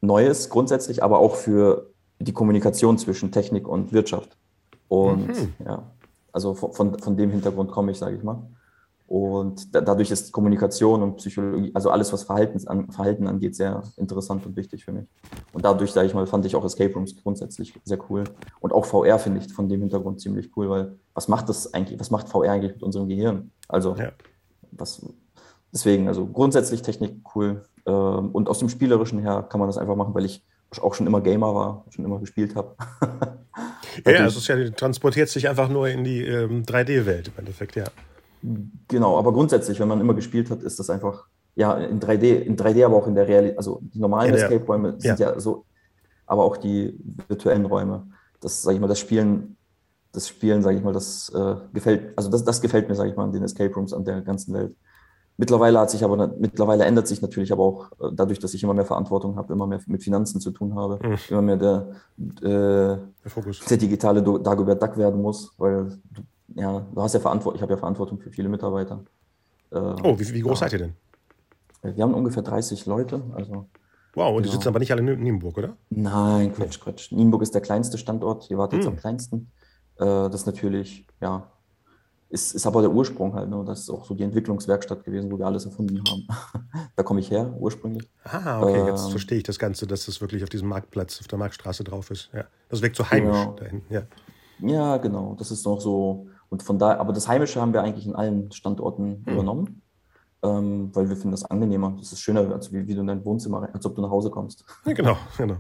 Neues 0.02 0.50
grundsätzlich, 0.50 1.02
aber 1.04 1.20
auch 1.20 1.36
für 1.36 1.92
die 2.20 2.34
Kommunikation 2.34 2.98
zwischen 2.98 3.32
Technik 3.32 3.68
und 3.68 3.92
Wirtschaft. 3.92 4.38
Und 4.88 5.28
Mhm. 5.28 5.54
ja, 5.66 5.92
also 6.32 6.54
von, 6.54 6.74
von, 6.74 7.00
von 7.00 7.18
dem 7.18 7.32
Hintergrund 7.32 7.72
komme 7.72 7.92
ich, 7.92 7.98
sage 7.98 8.16
ich 8.18 8.24
mal. 8.24 8.42
Und 9.08 9.74
da, 9.76 9.82
dadurch 9.82 10.10
ist 10.10 10.32
Kommunikation 10.32 11.04
und 11.04 11.18
Psychologie, 11.18 11.72
also 11.76 11.92
alles, 11.92 12.12
was 12.12 12.24
Verhaltens 12.24 12.66
an, 12.66 12.92
Verhalten 12.92 13.28
angeht, 13.28 13.56
sehr 13.56 13.84
interessant 13.98 14.46
und 14.46 14.56
wichtig 14.56 14.84
für 14.84 14.92
mich. 14.92 15.06
Und 15.54 15.64
dadurch, 15.64 15.92
sage 15.92 16.08
ich 16.08 16.14
mal, 16.14 16.26
fand 16.26 16.46
ich 16.46 16.56
auch 16.56 16.66
Escape 16.66 16.94
Rooms 16.94 17.16
grundsätzlich 17.22 17.74
sehr 17.84 18.00
cool. 18.10 18.24
Und 18.62 18.74
auch 18.74 18.86
VR 18.86 19.20
finde 19.20 19.42
ich 19.42 19.54
von 19.54 19.70
dem 19.70 19.82
Hintergrund 19.82 20.22
ziemlich 20.22 20.50
cool, 20.58 20.70
weil 20.70 20.96
was 21.14 21.28
macht 21.28 21.50
das 21.50 21.72
eigentlich, 21.74 22.00
was 22.00 22.10
macht 22.10 22.30
VR 22.30 22.52
eigentlich 22.52 22.74
mit 22.74 22.84
unserem 22.84 23.08
Gehirn? 23.08 23.52
Also 23.68 23.96
Ja. 23.96 24.12
was, 24.72 25.06
deswegen, 25.72 26.08
also 26.08 26.26
grundsätzlich 26.26 26.82
Technik 26.82 27.18
cool. 27.36 27.64
Ähm, 27.86 28.32
und 28.32 28.50
aus 28.50 28.58
dem 28.58 28.70
Spielerischen 28.70 29.20
her 29.20 29.46
kann 29.48 29.60
man 29.60 29.70
das 29.70 29.78
einfach 29.78 29.96
machen, 29.96 30.16
weil 30.16 30.26
ich 30.26 30.44
auch 30.82 30.96
schon 30.96 31.06
immer 31.06 31.22
Gamer 31.22 31.54
war, 31.54 31.86
schon 31.90 32.06
immer 32.06 32.20
gespielt 32.20 32.56
habe. 32.56 32.76
Ja, 34.06 34.12
ja, 34.12 34.26
es 34.26 34.36
ist 34.36 34.48
ja, 34.48 34.70
transportiert 34.72 35.30
sich 35.30 35.48
einfach 35.48 35.70
nur 35.70 35.88
in 35.88 36.04
die 36.04 36.22
ähm, 36.26 36.64
3D-Welt 36.64 37.30
im 37.30 37.34
Endeffekt, 37.38 37.78
ja. 37.78 37.86
Genau, 38.88 39.18
aber 39.18 39.34
grundsätzlich, 39.34 39.80
wenn 39.80 39.88
man 39.88 40.00
immer 40.02 40.14
gespielt 40.14 40.50
hat, 40.50 40.62
ist 40.64 40.80
das 40.80 40.90
einfach, 40.90 41.28
ja, 41.56 41.74
in 41.78 42.00
3D, 42.00 42.36
in 42.36 42.56
3D, 42.56 42.86
aber 42.86 42.96
auch 42.98 43.08
in 43.08 43.16
der 43.16 43.28
Realität, 43.28 43.58
also 43.58 43.80
die 43.82 44.00
normalen 44.00 44.34
der- 44.34 44.44
Escape-Räume 44.44 44.96
sind 45.00 45.20
ja. 45.20 45.40
so, 45.40 45.66
aber 46.26 46.44
auch 46.44 46.58
die 46.58 46.98
virtuellen 47.28 47.66
Räume. 47.66 48.08
Das, 48.42 48.62
sage 48.62 48.76
ich 48.76 48.82
mal, 48.82 48.88
das 48.88 49.00
Spielen, 49.00 49.58
das 50.12 50.28
Spielen, 50.28 50.62
sage 50.62 50.78
ich 50.78 50.84
mal, 50.84 50.94
das 50.94 51.30
äh, 51.34 51.56
gefällt, 51.74 52.18
also 52.18 52.30
das, 52.30 52.44
das 52.44 52.62
gefällt 52.62 52.88
mir, 52.90 52.96
sage 52.96 53.10
ich 53.10 53.16
mal, 53.16 53.24
an 53.24 53.32
den 53.32 53.44
Escape 53.44 53.74
Rooms 53.74 53.94
an 53.94 54.06
der 54.06 54.22
ganzen 54.22 54.54
Welt. 54.54 54.76
Mittlerweile 55.38 55.80
hat 55.80 55.90
sich 55.92 56.02
aber, 56.04 56.34
mittlerweile 56.40 56.86
ändert 56.86 57.08
sich 57.08 57.22
natürlich 57.22 57.52
aber 57.52 57.64
auch 57.64 57.92
äh, 58.00 58.10
dadurch, 58.14 58.40
dass 58.40 58.54
ich 58.54 58.64
immer 58.64 58.74
mehr 58.74 58.86
Verantwortung 58.86 59.36
habe, 59.36 59.52
immer 59.52 59.68
mehr 59.68 59.82
mit 59.88 60.02
Finanzen 60.04 60.40
zu 60.40 60.52
tun 60.52 60.76
habe, 60.76 61.00
Mhm. 61.06 61.18
immer 61.30 61.42
mehr 61.42 61.58
der, 61.58 61.88
äh, 62.42 62.48
Der 62.48 63.02
der 63.70 63.78
digitale 63.78 64.24
Dagobert 64.24 64.82
Duck 64.82 64.96
werden 64.98 65.22
muss, 65.22 65.54
weil 65.58 66.00
du, 66.12 66.22
ja, 66.54 66.80
du 66.80 67.02
hast 67.02 67.14
ja 67.14 67.20
Verantwortung, 67.20 67.56
ich 67.58 67.62
habe 67.62 67.74
ja 67.74 67.78
Verantwortung 67.78 68.20
für 68.20 68.30
viele 68.32 68.50
Mitarbeiter. 68.50 69.04
Äh, 69.72 69.78
Oh, 70.04 70.18
wie, 70.20 70.34
wie 70.34 70.42
groß 70.42 70.60
ja. 70.60 70.66
seid 70.70 70.74
ihr 70.74 70.80
denn? 70.80 70.94
Wir 71.96 72.04
haben 72.04 72.14
ungefähr 72.14 72.44
30 72.44 72.86
Leute, 72.86 73.22
also 73.34 73.70
Wow, 74.16 74.30
und 74.38 74.44
die 74.44 74.50
Genau. 74.50 74.54
sitzen 74.54 74.70
aber 74.70 74.80
nicht 74.80 74.92
alle 74.94 75.02
in 75.14 75.22
Nienburg, 75.22 75.58
oder? 75.58 75.76
nein, 75.90 76.54
Quatsch, 76.54 76.80
Quatsch. 76.80 77.12
Nienburg 77.12 77.42
ist 77.42 77.54
der 77.54 77.62
kleinste 77.62 77.98
Standort, 77.98 78.50
ihr 78.50 78.58
wart 78.58 78.72
jetzt 78.74 78.86
Hm. 78.86 78.94
am 78.94 78.98
kleinsten. 78.98 79.52
Äh, 79.98 80.06
das 80.06 80.36
ist 80.36 80.46
natürlich, 80.46 81.06
ja, 81.20 81.52
ist, 82.30 82.56
ist 82.56 82.66
aber 82.66 82.82
der 82.82 82.92
Ursprung 82.92 83.34
halt, 83.34 83.50
ne? 83.50 83.64
Das 83.66 83.82
ist 83.82 83.90
auch 83.90 84.06
so 84.06 84.14
die 84.16 84.24
Entwicklungswerkstatt 84.24 85.04
gewesen, 85.04 85.32
wo 85.32 85.38
wir 85.38 85.46
alles 85.46 85.66
erfunden 85.66 86.02
haben. 86.10 86.28
da 86.96 87.04
komme 87.04 87.20
ich 87.20 87.30
her, 87.30 87.54
ursprünglich. 87.60 88.10
Ah, 88.24 88.62
okay, 88.62 88.86
jetzt 88.88 89.06
Ähm. 89.06 89.12
verstehe 89.12 89.38
ich 89.38 89.44
das 89.44 89.60
Ganze, 89.60 89.86
dass 89.86 90.06
das 90.06 90.22
wirklich 90.22 90.44
auf 90.44 90.50
diesem 90.50 90.70
Marktplatz, 90.70 91.20
auf 91.20 91.28
der 91.28 91.38
Marktstraße 91.38 91.84
drauf 91.84 92.10
ist. 92.10 92.30
Ja. 92.34 92.46
Das 92.70 92.82
wirkt 92.82 92.96
so 92.96 93.10
heimisch 93.10 93.38
Genau. 93.38 93.54
dahin. 93.58 93.82
Ja. 93.90 94.04
Ja, 94.60 94.98
genau. 94.98 95.36
Das 95.38 95.52
ist 95.52 95.66
noch 95.66 95.82
so. 95.82 96.28
Und 96.50 96.64
von 96.64 96.80
da, 96.80 96.98
aber 96.98 97.14
das 97.14 97.28
Heimische 97.28 97.62
haben 97.62 97.74
wir 97.74 97.82
eigentlich 97.82 98.06
in 98.08 98.16
allen 98.16 98.52
Standorten 98.52 99.24
Hm. 99.26 99.34
übernommen, 99.34 99.82
ähm, 100.44 100.90
weil 100.94 101.10
wir 101.10 101.16
finden 101.16 101.32
das 101.32 101.46
angenehmer. 101.46 101.96
Das 101.98 102.12
ist 102.12 102.20
schöner, 102.22 102.52
als 102.54 102.72
wie, 102.72 102.88
wie 102.88 102.94
du 102.94 103.02
in 103.02 103.08
dein 103.08 103.26
Wohnzimmer, 103.26 103.70
als 103.74 103.86
ob 103.86 103.96
du 103.96 104.02
nach 104.02 104.10
Hause 104.10 104.30
kommst. 104.30 104.64
ja, 104.86 104.94
genau, 104.94 105.18
genau. 105.38 105.58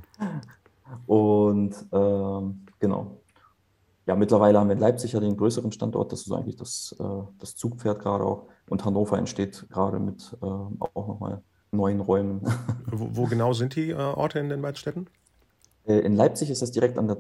Und 1.07 1.75
ähm, 1.91 2.65
genau. 2.79 3.21
Ja, 4.07 4.15
mittlerweile 4.15 4.59
haben 4.59 4.67
wir 4.67 4.73
in 4.73 4.79
Leipzig 4.79 5.13
ja 5.13 5.19
den 5.19 5.35
größeren 5.35 5.71
Standort. 5.71 6.11
Das 6.11 6.21
ist 6.21 6.31
eigentlich 6.31 6.57
das, 6.57 6.95
äh, 6.99 7.03
das 7.39 7.55
Zugpferd 7.55 7.99
gerade 7.99 8.23
auch. 8.23 8.47
Und 8.69 8.85
Hannover 8.85 9.17
entsteht 9.17 9.67
gerade 9.69 9.99
mit 9.99 10.37
ähm, 10.43 10.77
auch 10.79 11.07
nochmal 11.07 11.41
neuen 11.71 11.99
Räumen. 12.01 12.41
Wo, 12.91 13.09
wo 13.11 13.25
genau 13.25 13.53
sind 13.53 13.75
die 13.75 13.89
äh, 13.89 13.95
Orte 13.95 14.39
in 14.39 14.49
den 14.49 14.61
beiden 14.61 14.77
Städten? 14.77 15.07
Äh, 15.85 15.99
in 15.99 16.15
Leipzig 16.15 16.49
ist 16.49 16.61
das 16.61 16.71
direkt 16.71 16.97
an 16.97 17.07
der, 17.07 17.17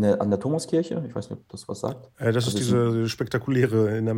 der, 0.00 0.20
an 0.22 0.30
der 0.30 0.40
Thomaskirche. 0.40 1.04
Ich 1.06 1.14
weiß 1.14 1.28
nicht, 1.30 1.38
ob 1.40 1.48
das 1.50 1.68
was 1.68 1.80
sagt. 1.80 2.10
Äh, 2.18 2.32
das 2.32 2.46
Also 2.46 2.48
ist 2.58 2.64
es 2.64 2.66
diese 2.66 3.08
spektakuläre 3.08 3.96
in 3.98 4.06
der, 4.06 4.16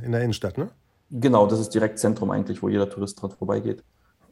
äh, 0.00 0.04
in 0.06 0.12
der 0.12 0.20
Innenstadt, 0.22 0.56
ne? 0.56 0.70
Genau, 1.10 1.46
das 1.48 1.58
ist 1.58 1.70
direkt 1.70 1.98
Zentrum 1.98 2.30
eigentlich, 2.30 2.62
wo 2.62 2.68
jeder 2.68 2.88
Tourist 2.88 3.20
dran 3.20 3.32
vorbeigeht. 3.32 3.82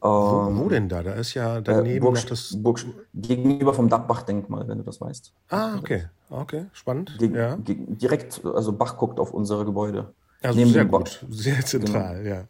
Wo, 0.01 0.07
Ähm, 0.07 0.57
wo 0.57 0.69
denn 0.69 0.87
da? 0.87 1.03
Da 1.03 1.11
ist 1.13 1.33
ja 1.33 1.57
Äh, 1.57 1.61
daneben 1.63 2.05
Burg, 2.05 2.25
das. 2.27 2.55
Burg, 2.63 2.79
gegenüber 3.13 3.73
vom 3.73 3.89
Bach-Denkmal, 3.89 4.65
wenn 4.69 4.77
du 4.77 4.83
das 4.85 5.01
weißt. 5.01 5.33
Ah, 5.49 5.75
okay. 5.77 6.05
Okay, 6.29 6.65
spannend. 6.73 7.11
Geg, 7.19 7.35
ja. 7.35 7.55
ge- 7.55 7.85
direkt, 7.87 8.39
also 8.45 8.71
Bach 8.71 8.97
guckt 8.97 9.19
auf 9.19 9.33
unsere 9.33 9.65
Gebäude. 9.65 10.13
Also 10.41 10.57
neben 10.59 10.71
sehr 10.71 10.85
gut. 10.85 11.25
Sehr 11.29 11.65
zentral, 11.65 12.25
ja. 12.25 12.43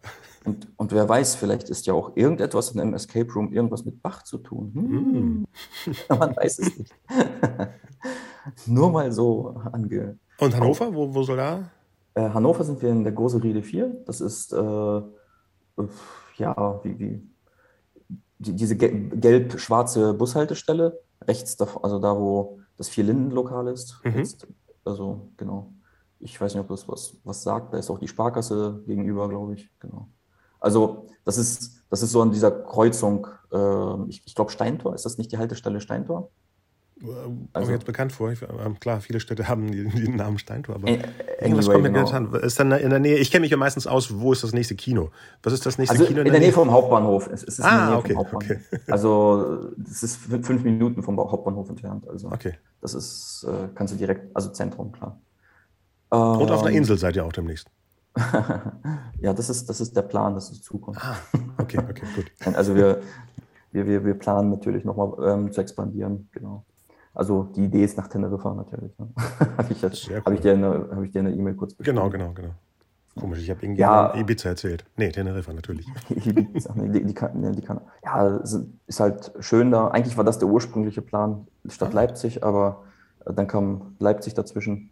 Und, 0.45 0.67
und 0.77 0.91
wer 0.91 1.07
weiß, 1.09 1.35
vielleicht 1.35 1.69
ist 1.69 1.87
ja 1.87 1.93
auch 1.93 2.15
irgendetwas 2.15 2.71
in 2.71 2.79
einem 2.79 2.93
Escape 2.93 3.31
Room 3.33 3.51
irgendwas 3.51 3.83
mit 3.85 4.01
Bach 4.01 4.23
zu 4.23 4.37
tun. 4.37 4.71
Hm, 4.75 5.45
Man 6.19 6.35
weiß 6.35 6.59
es 6.59 6.77
nicht. 6.77 6.93
Nur 8.65 8.91
mal 8.91 9.11
so 9.11 9.55
ange. 9.71 10.17
Und 10.39 10.55
Hannover, 10.55 10.93
wo, 10.93 11.13
wo 11.13 11.23
soll 11.23 11.37
da? 11.37 11.69
Äh, 12.13 12.29
Hannover 12.29 12.63
sind 12.63 12.81
wir 12.81 12.89
in 12.89 13.03
der 13.03 13.13
Große 13.13 13.41
Riede 13.43 13.61
4. 13.61 14.03
Das 14.05 14.21
ist, 14.21 14.53
äh, 14.53 15.01
ja, 16.37 16.79
wie, 16.83 16.99
wie 16.99 17.29
die, 18.39 18.53
diese 18.53 18.75
gelb-schwarze 18.75 20.13
Bushaltestelle, 20.13 20.99
rechts 21.27 21.57
davon, 21.57 21.83
also 21.83 21.99
da, 21.99 22.17
wo 22.17 22.59
das 22.77 22.89
Vier-Linden-Lokal 22.89 23.67
ist. 23.67 23.99
Mhm. 24.03 24.19
Jetzt, 24.19 24.47
also, 24.85 25.29
genau. 25.37 25.73
Ich 26.21 26.39
weiß 26.39 26.53
nicht, 26.53 26.61
ob 26.61 26.69
das 26.69 26.87
was, 26.87 27.15
was 27.23 27.43
sagt. 27.43 27.73
Da 27.73 27.77
ist 27.77 27.89
auch 27.89 27.99
die 27.99 28.07
Sparkasse 28.07 28.81
gegenüber, 28.85 29.29
glaube 29.29 29.53
ich. 29.53 29.69
Genau. 29.79 30.09
Also, 30.59 31.07
das 31.23 31.37
ist, 31.37 31.83
das 31.89 32.01
ist 32.01 32.11
so 32.11 32.21
an 32.21 32.31
dieser 32.31 32.51
Kreuzung, 32.51 33.27
äh, 33.51 34.09
ich, 34.09 34.23
ich 34.25 34.35
glaube, 34.35 34.51
Steintor, 34.51 34.95
ist 34.95 35.05
das 35.05 35.17
nicht 35.17 35.31
die 35.31 35.37
Haltestelle 35.37 35.79
Steintor? 35.79 36.29
Also, 37.53 37.67
mir 37.67 37.75
jetzt 37.75 37.85
bekannt 37.85 38.11
vor. 38.11 38.31
Ich, 38.31 38.41
ähm, 38.41 38.79
klar, 38.79 38.99
viele 38.99 39.19
Städte 39.19 39.47
haben 39.47 39.71
den 39.71 40.15
Namen 40.17 40.37
Steintor, 40.37 40.75
aber 40.75 40.87
äh, 40.87 40.99
irgendwas 41.39 41.67
kommt 41.67 41.83
mir 41.83 41.91
genau. 41.91 42.09
an. 42.09 42.33
Ist 42.33 42.59
dann 42.59 42.71
in 42.71 42.89
der 42.89 42.99
Nähe, 42.99 43.17
ich 43.17 43.31
kenne 43.31 43.41
mich 43.41 43.51
ja 43.51 43.57
meistens 43.57 43.87
aus, 43.87 44.19
wo 44.19 44.33
ist 44.33 44.43
das 44.43 44.51
nächste 44.51 44.75
Kino? 44.75 45.11
Was 45.41 45.53
ist 45.53 45.65
das 45.65 45.77
nächste 45.77 45.93
also 45.93 46.05
Kino? 46.05 46.21
In, 46.21 46.27
in 46.27 46.33
der 46.33 46.41
Nähe 46.41 46.51
vom 46.51 46.71
Hauptbahnhof. 46.71 47.29
Es, 47.31 47.43
es 47.43 47.61
ah, 47.61 47.97
okay, 47.97 48.15
okay. 48.15 48.59
Also, 48.87 49.71
es 49.89 50.03
ist 50.03 50.17
fünf 50.17 50.63
Minuten 50.63 51.01
vom 51.01 51.17
Hauptbahnhof 51.17 51.69
entfernt. 51.69 52.07
Also, 52.09 52.27
okay. 52.27 52.53
das 52.81 52.93
ist, 52.93 53.47
äh, 53.47 53.69
kannst 53.75 53.93
du 53.93 53.97
direkt, 53.97 54.35
also 54.35 54.49
Zentrum, 54.49 54.91
klar. 54.91 55.19
Und 56.09 56.51
auf 56.51 56.61
einer 56.61 56.71
ähm, 56.71 56.77
Insel 56.77 56.97
seid 56.97 57.15
ihr 57.15 57.25
auch 57.25 57.31
demnächst. 57.31 57.69
ja, 59.21 59.33
das 59.33 59.49
ist, 59.49 59.69
das 59.69 59.79
ist 59.79 59.95
der 59.95 60.01
Plan, 60.01 60.33
das 60.33 60.49
ist 60.51 60.63
Zukunft. 60.63 61.01
Ah, 61.03 61.15
okay, 61.57 61.77
okay, 61.77 62.05
gut. 62.15 62.31
Also 62.55 62.75
wir, 62.75 63.01
wir, 63.71 63.85
wir, 63.85 64.03
wir 64.03 64.13
planen 64.15 64.49
natürlich 64.49 64.83
nochmal 64.83 65.13
ähm, 65.23 65.51
zu 65.51 65.61
expandieren, 65.61 66.27
genau. 66.31 66.65
Also 67.19 67.43
die 67.53 67.65
Idee 67.65 67.83
ist 67.83 67.97
nach 67.97 68.07
Teneriffa 68.07 68.53
natürlich. 68.53 68.97
Ne? 68.97 69.09
habe 69.57 69.73
ich, 69.73 69.83
cool. 69.83 70.21
hab 70.23 70.33
ich 70.33 70.39
dir 70.39 70.53
eine 70.53 70.87
hab 70.89 71.37
E-Mail 71.37 71.53
kurz 71.55 71.73
beschrieben. 71.73 71.97
Genau, 71.97 72.09
genau, 72.09 72.31
genau. 72.31 72.51
Komisch, 73.19 73.39
ich 73.39 73.49
habe 73.49 73.61
irgendwie 73.61 73.81
ja, 73.81 74.15
Ibiza 74.15 74.47
erzählt. 74.47 74.85
Nee, 74.95 75.11
Teneriffa 75.11 75.51
natürlich. 75.51 75.85
Ibiza, 76.09 76.73
die, 76.77 77.03
die, 77.03 77.13
kann, 77.13 77.51
die 77.53 77.61
kann, 77.61 77.81
ja, 78.05 78.37
ist 78.37 78.99
halt 79.01 79.33
schön 79.41 79.69
da. 79.69 79.89
Eigentlich 79.89 80.15
war 80.15 80.23
das 80.23 80.39
der 80.39 80.47
ursprüngliche 80.47 81.01
Plan, 81.01 81.45
Stadt 81.67 81.89
ah. 81.91 81.95
Leipzig, 81.95 82.41
aber 82.41 82.83
dann 83.25 83.47
kam 83.47 83.97
Leipzig 83.99 84.35
dazwischen. 84.35 84.91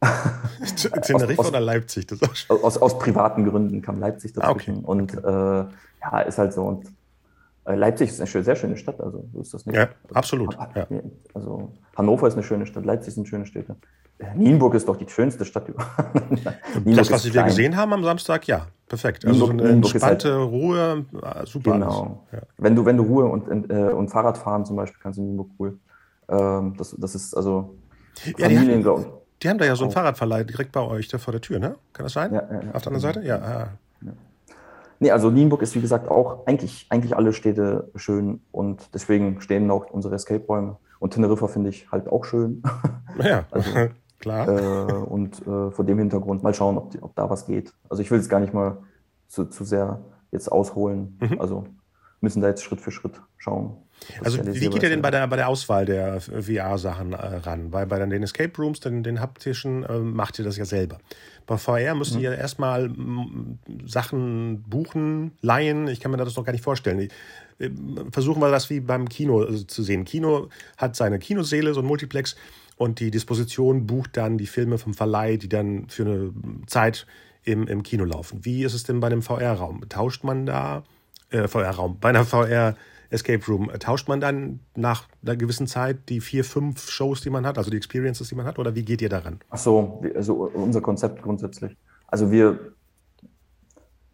Teneriffa 1.02 1.42
aus, 1.42 1.48
oder 1.48 1.60
Leipzig? 1.60 2.08
Das 2.08 2.20
aus, 2.22 2.46
aus, 2.48 2.78
aus, 2.78 2.98
privaten 2.98 3.44
Gründen 3.44 3.82
kam 3.82 4.00
Leipzig 4.00 4.32
dazwischen. 4.32 4.78
Ah, 4.78 4.82
okay. 4.82 4.84
Und 4.84 5.14
äh, 5.14 5.72
ja, 6.02 6.20
ist 6.26 6.38
halt 6.38 6.52
so. 6.52 6.64
Und 6.64 6.86
äh, 6.86 6.88
Leipzig 7.74 8.10
ist 8.10 8.20
eine 8.20 8.44
sehr 8.44 8.56
schöne 8.56 8.76
Stadt, 8.76 9.00
also 9.00 9.24
so 9.32 9.40
ist 9.40 9.52
das 9.52 9.66
nicht. 9.66 9.76
Ja, 9.76 9.88
absolut. 10.14 10.56
Ja. 10.74 10.86
Also 11.34 11.72
Hannover 11.96 12.28
ist 12.28 12.34
eine 12.34 12.42
schöne 12.42 12.66
Stadt, 12.66 12.84
Leipzig 12.84 13.14
sind 13.14 13.28
schöne 13.28 13.46
Städte. 13.46 13.76
Äh, 14.18 14.34
Nienburg 14.34 14.74
ist 14.74 14.88
doch 14.88 14.96
die 14.96 15.08
schönste 15.08 15.44
Stadt 15.44 15.68
überhaupt. 15.68 15.96
das, 16.84 17.10
was 17.10 17.32
wir 17.32 17.42
gesehen 17.42 17.76
haben 17.76 17.92
am 17.92 18.04
Samstag, 18.04 18.46
ja, 18.46 18.66
perfekt. 18.88 19.24
Also 19.24 19.46
Nienburg, 19.46 19.60
so 19.60 19.64
eine 19.64 19.76
entspannte 19.76 20.32
halt, 20.34 20.50
Ruhe, 20.50 21.06
äh, 21.22 21.46
super. 21.46 21.72
Genau. 21.72 22.26
Ja. 22.32 22.40
Wenn, 22.56 22.74
du, 22.74 22.84
wenn 22.84 22.96
du 22.96 23.02
Ruhe 23.04 23.26
und, 23.26 23.70
äh, 23.70 23.92
und 23.92 24.08
Fahrradfahren 24.08 24.64
zum 24.64 24.76
Beispiel 24.76 24.98
kannst 25.02 25.18
du 25.18 25.22
in 25.22 25.28
Nienburg 25.28 25.50
cool. 25.58 25.78
Ähm, 26.28 26.74
das, 26.76 26.96
das 26.98 27.14
ist 27.14 27.34
also 27.34 27.76
Familien, 28.38 28.82
ja, 28.82 28.96
die, 28.96 29.06
die 29.42 29.48
haben 29.48 29.58
da 29.58 29.64
ja 29.64 29.76
so 29.76 29.84
einen 29.84 29.92
Fahrradverleih 29.92 30.44
direkt 30.44 30.72
bei 30.72 30.80
euch 30.80 31.08
da 31.08 31.18
vor 31.18 31.32
der 31.32 31.40
Tür, 31.40 31.58
ne? 31.58 31.76
Kann 31.92 32.04
das 32.04 32.12
sein? 32.12 32.34
Ja, 32.34 32.42
ja, 32.42 32.62
ja. 32.62 32.72
Auf 32.72 32.82
der 32.82 32.92
anderen 32.92 33.00
Seite? 33.00 33.22
Ja. 33.22 33.38
Ah. 33.38 33.68
Nee, 35.00 35.10
also 35.10 35.30
Nienburg 35.30 35.62
ist 35.62 35.74
wie 35.74 35.80
gesagt 35.80 36.08
auch 36.08 36.46
eigentlich, 36.46 36.86
eigentlich 36.90 37.16
alle 37.16 37.32
Städte 37.32 37.90
schön 37.94 38.40
und 38.50 38.94
deswegen 38.94 39.40
stehen 39.40 39.70
auch 39.70 39.90
unsere 39.90 40.14
Escape-Räume. 40.16 40.76
Und 40.98 41.14
Teneriffa 41.14 41.46
finde 41.46 41.70
ich 41.70 41.90
halt 41.90 42.08
auch 42.08 42.24
schön. 42.24 42.62
Ja, 43.22 43.44
also, 43.50 43.70
klar. 44.20 44.48
Äh, 44.48 44.92
und 44.92 45.40
äh, 45.42 45.70
vor 45.72 45.84
dem 45.84 45.98
Hintergrund 45.98 46.44
mal 46.44 46.54
schauen, 46.54 46.78
ob, 46.78 46.94
ob 47.00 47.16
da 47.16 47.28
was 47.28 47.46
geht. 47.46 47.72
Also 47.88 48.00
ich 48.00 48.10
will 48.12 48.20
es 48.20 48.28
gar 48.28 48.38
nicht 48.38 48.54
mal 48.54 48.78
zu, 49.26 49.46
zu 49.46 49.64
sehr 49.64 50.00
jetzt 50.30 50.52
ausholen. 50.52 51.18
Mhm. 51.20 51.40
Also 51.40 51.64
müssen 52.20 52.42
da 52.42 52.48
jetzt 52.48 52.62
Schritt 52.62 52.80
für 52.80 52.92
Schritt 52.92 53.20
schauen. 53.36 53.76
Also 54.22 54.38
wie 54.44 54.68
geht 54.68 54.82
ihr 54.82 54.88
denn 54.88 55.02
bei 55.02 55.10
der, 55.10 55.26
bei 55.26 55.36
der 55.36 55.48
Auswahl 55.48 55.84
der 55.84 56.20
VR-Sachen 56.20 57.12
äh, 57.12 57.16
ran? 57.16 57.72
Weil 57.72 57.86
bei 57.86 57.98
den 57.98 58.22
Escape 58.22 58.52
Rooms, 58.60 58.80
den, 58.80 59.02
den 59.02 59.20
haptischen, 59.20 59.84
äh, 59.84 59.98
macht 59.98 60.38
ihr 60.38 60.44
das 60.44 60.56
ja 60.56 60.64
selber. 60.64 60.98
Bei 61.46 61.56
VR 61.56 61.94
müsst 61.94 62.16
ihr 62.16 62.30
mhm. 62.30 62.38
erstmal 62.38 62.90
Sachen 63.86 64.62
buchen, 64.62 65.32
leihen. 65.40 65.88
Ich 65.88 66.00
kann 66.00 66.10
mir 66.10 66.18
das 66.18 66.36
noch 66.36 66.44
gar 66.44 66.52
nicht 66.52 66.64
vorstellen. 66.64 67.08
Äh, 67.58 67.70
versuchen 68.10 68.40
wir 68.40 68.50
das 68.50 68.70
wie 68.70 68.80
beim 68.80 69.08
Kino 69.08 69.42
also 69.42 69.64
zu 69.64 69.82
sehen. 69.82 70.04
Kino 70.04 70.48
hat 70.76 70.96
seine 70.96 71.18
Kinoseele, 71.18 71.74
so 71.74 71.80
ein 71.80 71.86
Multiplex, 71.86 72.36
und 72.76 73.00
die 73.00 73.10
Disposition 73.10 73.86
bucht 73.86 74.16
dann 74.16 74.38
die 74.38 74.46
Filme 74.46 74.78
vom 74.78 74.94
Verleih, 74.94 75.36
die 75.36 75.48
dann 75.48 75.88
für 75.88 76.04
eine 76.04 76.32
Zeit 76.66 77.06
im, 77.42 77.66
im 77.66 77.82
Kino 77.82 78.04
laufen. 78.04 78.44
Wie 78.44 78.62
ist 78.62 78.74
es 78.74 78.84
denn 78.84 79.00
bei 79.00 79.08
einem 79.08 79.22
VR-Raum? 79.22 79.88
Tauscht 79.88 80.22
man 80.22 80.46
da, 80.46 80.84
äh, 81.30 81.48
VR-Raum, 81.48 81.98
bei 82.00 82.10
einer 82.10 82.24
VR- 82.24 82.76
Escape 83.10 83.44
Room. 83.46 83.70
Tauscht 83.78 84.08
man 84.08 84.20
dann 84.20 84.60
nach 84.76 85.04
einer 85.22 85.36
gewissen 85.36 85.66
Zeit 85.66 86.08
die 86.08 86.20
vier, 86.20 86.44
fünf 86.44 86.90
Shows, 86.90 87.20
die 87.20 87.30
man 87.30 87.46
hat, 87.46 87.58
also 87.58 87.70
die 87.70 87.76
Experiences, 87.76 88.28
die 88.28 88.34
man 88.34 88.46
hat, 88.46 88.58
oder 88.58 88.74
wie 88.74 88.84
geht 88.84 89.00
ihr 89.00 89.08
daran? 89.08 89.40
Ach 89.50 89.58
so, 89.58 90.02
also 90.14 90.50
unser 90.54 90.80
Konzept 90.80 91.22
grundsätzlich. 91.22 91.76
Also 92.06 92.30
wir, 92.30 92.58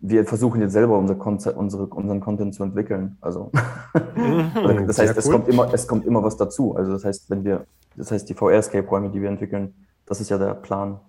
wir 0.00 0.24
versuchen 0.24 0.60
jetzt 0.60 0.72
selber 0.72 0.98
unser 0.98 1.16
Konzept, 1.16 1.56
unsere, 1.56 1.86
unseren 1.86 2.20
Content 2.20 2.54
zu 2.54 2.62
entwickeln. 2.62 3.16
Also 3.20 3.50
mhm, 4.16 4.86
das 4.86 4.98
heißt, 4.98 5.16
es, 5.16 5.30
kommt 5.30 5.48
immer, 5.48 5.72
es 5.72 5.88
kommt 5.88 6.06
immer 6.06 6.22
was 6.22 6.36
dazu. 6.36 6.76
Also 6.76 6.92
das 6.92 7.04
heißt, 7.04 7.30
wenn 7.30 7.44
wir, 7.44 7.66
das 7.96 8.10
heißt, 8.10 8.28
die 8.28 8.34
VR-Escape-Räume, 8.34 9.10
die 9.10 9.20
wir 9.20 9.28
entwickeln, 9.28 9.74
das 10.06 10.20
ist 10.20 10.30
ja 10.30 10.38
der 10.38 10.54
Plan. 10.54 11.00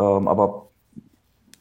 Ähm, 0.00 0.26
aber 0.26 0.68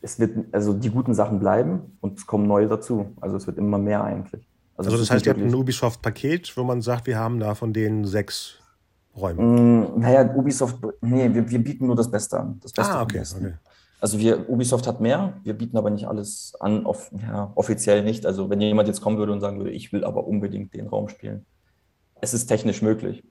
es 0.02 0.20
wird, 0.20 0.38
also 0.52 0.74
die 0.74 0.90
guten 0.90 1.14
Sachen 1.14 1.40
bleiben 1.40 1.98
und 2.02 2.18
es 2.18 2.26
kommen 2.26 2.48
neue 2.48 2.68
dazu. 2.68 3.14
Also 3.22 3.38
es 3.38 3.46
wird 3.46 3.58
immer 3.58 3.78
mehr 3.78 4.04
eigentlich. 4.04 4.48
Also, 4.86 4.92
also 4.92 5.04
das 5.04 5.12
heißt, 5.12 5.26
ihr 5.26 5.34
habt 5.34 5.42
ein 5.42 5.54
Ubisoft-Paket, 5.54 6.56
wo 6.58 6.64
man 6.64 6.82
sagt, 6.82 7.08
wir 7.08 7.18
haben 7.18 7.40
da 7.40 7.56
von 7.56 7.74
den 7.74 8.06
sechs 8.06 8.56
Räume. 9.16 9.42
Mm, 9.42 10.00
naja, 10.00 10.34
Ubisoft, 10.34 10.78
nee, 11.02 11.34
wir, 11.34 11.50
wir, 11.50 11.64
bieten 11.64 11.86
nur 11.88 11.96
das 11.96 12.10
Beste 12.10 12.40
an. 12.40 12.60
Das 12.62 12.72
Beste 12.72 12.94
ah, 12.94 13.02
okay, 13.02 13.24
okay. 13.36 13.54
Also 14.00 14.18
wir, 14.18 14.50
Ubisoft 14.50 14.88
hat 14.88 15.00
mehr, 15.00 15.40
wir 15.44 15.54
bieten 15.54 15.78
aber 15.78 15.90
nicht 15.90 16.08
alles 16.08 16.54
an, 16.60 16.86
off, 16.86 17.12
ja, 17.22 17.52
offiziell 17.56 18.04
nicht. 18.04 18.26
Also 18.26 18.50
wenn 18.50 18.60
jemand 18.60 18.88
jetzt 18.88 19.02
kommen 19.02 19.18
würde 19.18 19.32
und 19.32 19.42
sagen 19.42 19.58
würde, 19.58 19.72
ich 19.72 19.94
will 19.94 20.04
aber 20.04 20.26
unbedingt 20.26 20.74
den 20.74 20.88
Raum 20.88 21.08
spielen. 21.10 21.46
Es 22.20 22.34
ist 22.34 22.48
technisch 22.48 22.82
möglich, 22.82 23.24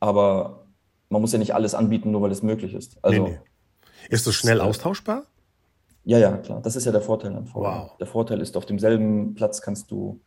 aber 0.00 0.66
man 1.10 1.20
muss 1.20 1.32
ja 1.32 1.38
nicht 1.38 1.54
alles 1.54 1.74
anbieten, 1.74 2.10
nur 2.10 2.22
weil 2.22 2.30
es 2.30 2.42
möglich 2.42 2.74
ist. 2.74 2.96
Also, 3.02 3.24
nee, 3.24 3.30
nee. 3.30 3.38
Ist 4.08 4.26
das 4.26 4.34
schnell 4.34 4.60
austauschbar? 4.60 5.24
Ja, 6.04 6.18
ja, 6.18 6.36
klar. 6.36 6.62
Das 6.62 6.76
ist 6.76 6.84
ja 6.84 6.92
der 6.92 7.00
Vorteil 7.00 7.34
an 7.34 7.46
VR. 7.46 7.60
Wow. 7.60 7.96
Der 7.98 8.06
Vorteil 8.06 8.40
ist, 8.40 8.56
auf 8.56 8.64
demselben 8.64 9.34
Platz 9.34 9.60
kannst 9.60 9.90
du 9.90 10.20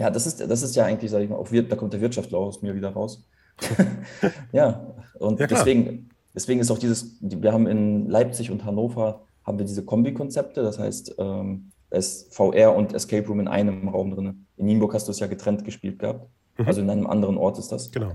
ja, 0.00 0.08
das 0.08 0.26
ist, 0.26 0.40
das 0.40 0.62
ist 0.62 0.74
ja 0.76 0.86
eigentlich, 0.86 1.10
sage 1.10 1.24
ich 1.24 1.30
mal, 1.30 1.36
auch 1.36 1.50
da 1.50 1.76
kommt 1.76 1.92
der 1.92 2.00
Wirtschaftler 2.00 2.38
aus 2.38 2.62
mir 2.62 2.74
wieder 2.74 2.88
raus. 2.88 3.22
ja, 4.52 4.94
und 5.18 5.38
ja, 5.38 5.46
deswegen, 5.46 6.08
deswegen 6.34 6.58
ist 6.58 6.70
auch 6.70 6.78
dieses, 6.78 7.18
wir 7.20 7.52
haben 7.52 7.66
in 7.66 8.08
Leipzig 8.08 8.50
und 8.50 8.64
Hannover 8.64 9.26
haben 9.44 9.58
wir 9.58 9.66
diese 9.66 9.84
Kombi-Konzepte, 9.84 10.62
das 10.62 10.78
heißt, 10.78 11.16
ähm, 11.18 11.70
da 11.90 11.98
ist 11.98 12.34
VR 12.34 12.74
und 12.74 12.94
Escape 12.94 13.28
Room 13.28 13.40
in 13.40 13.48
einem 13.48 13.88
Raum 13.88 14.12
drin. 14.12 14.46
In 14.56 14.64
Nienburg 14.64 14.94
hast 14.94 15.06
du 15.06 15.10
es 15.10 15.20
ja 15.20 15.26
getrennt 15.26 15.66
gespielt 15.66 15.98
gehabt, 15.98 16.26
mhm. 16.56 16.66
also 16.66 16.80
in 16.80 16.88
einem 16.88 17.06
anderen 17.06 17.36
Ort 17.36 17.58
ist 17.58 17.70
das. 17.70 17.90
Genau. 17.90 18.12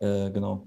Äh, 0.00 0.32
genau. 0.32 0.66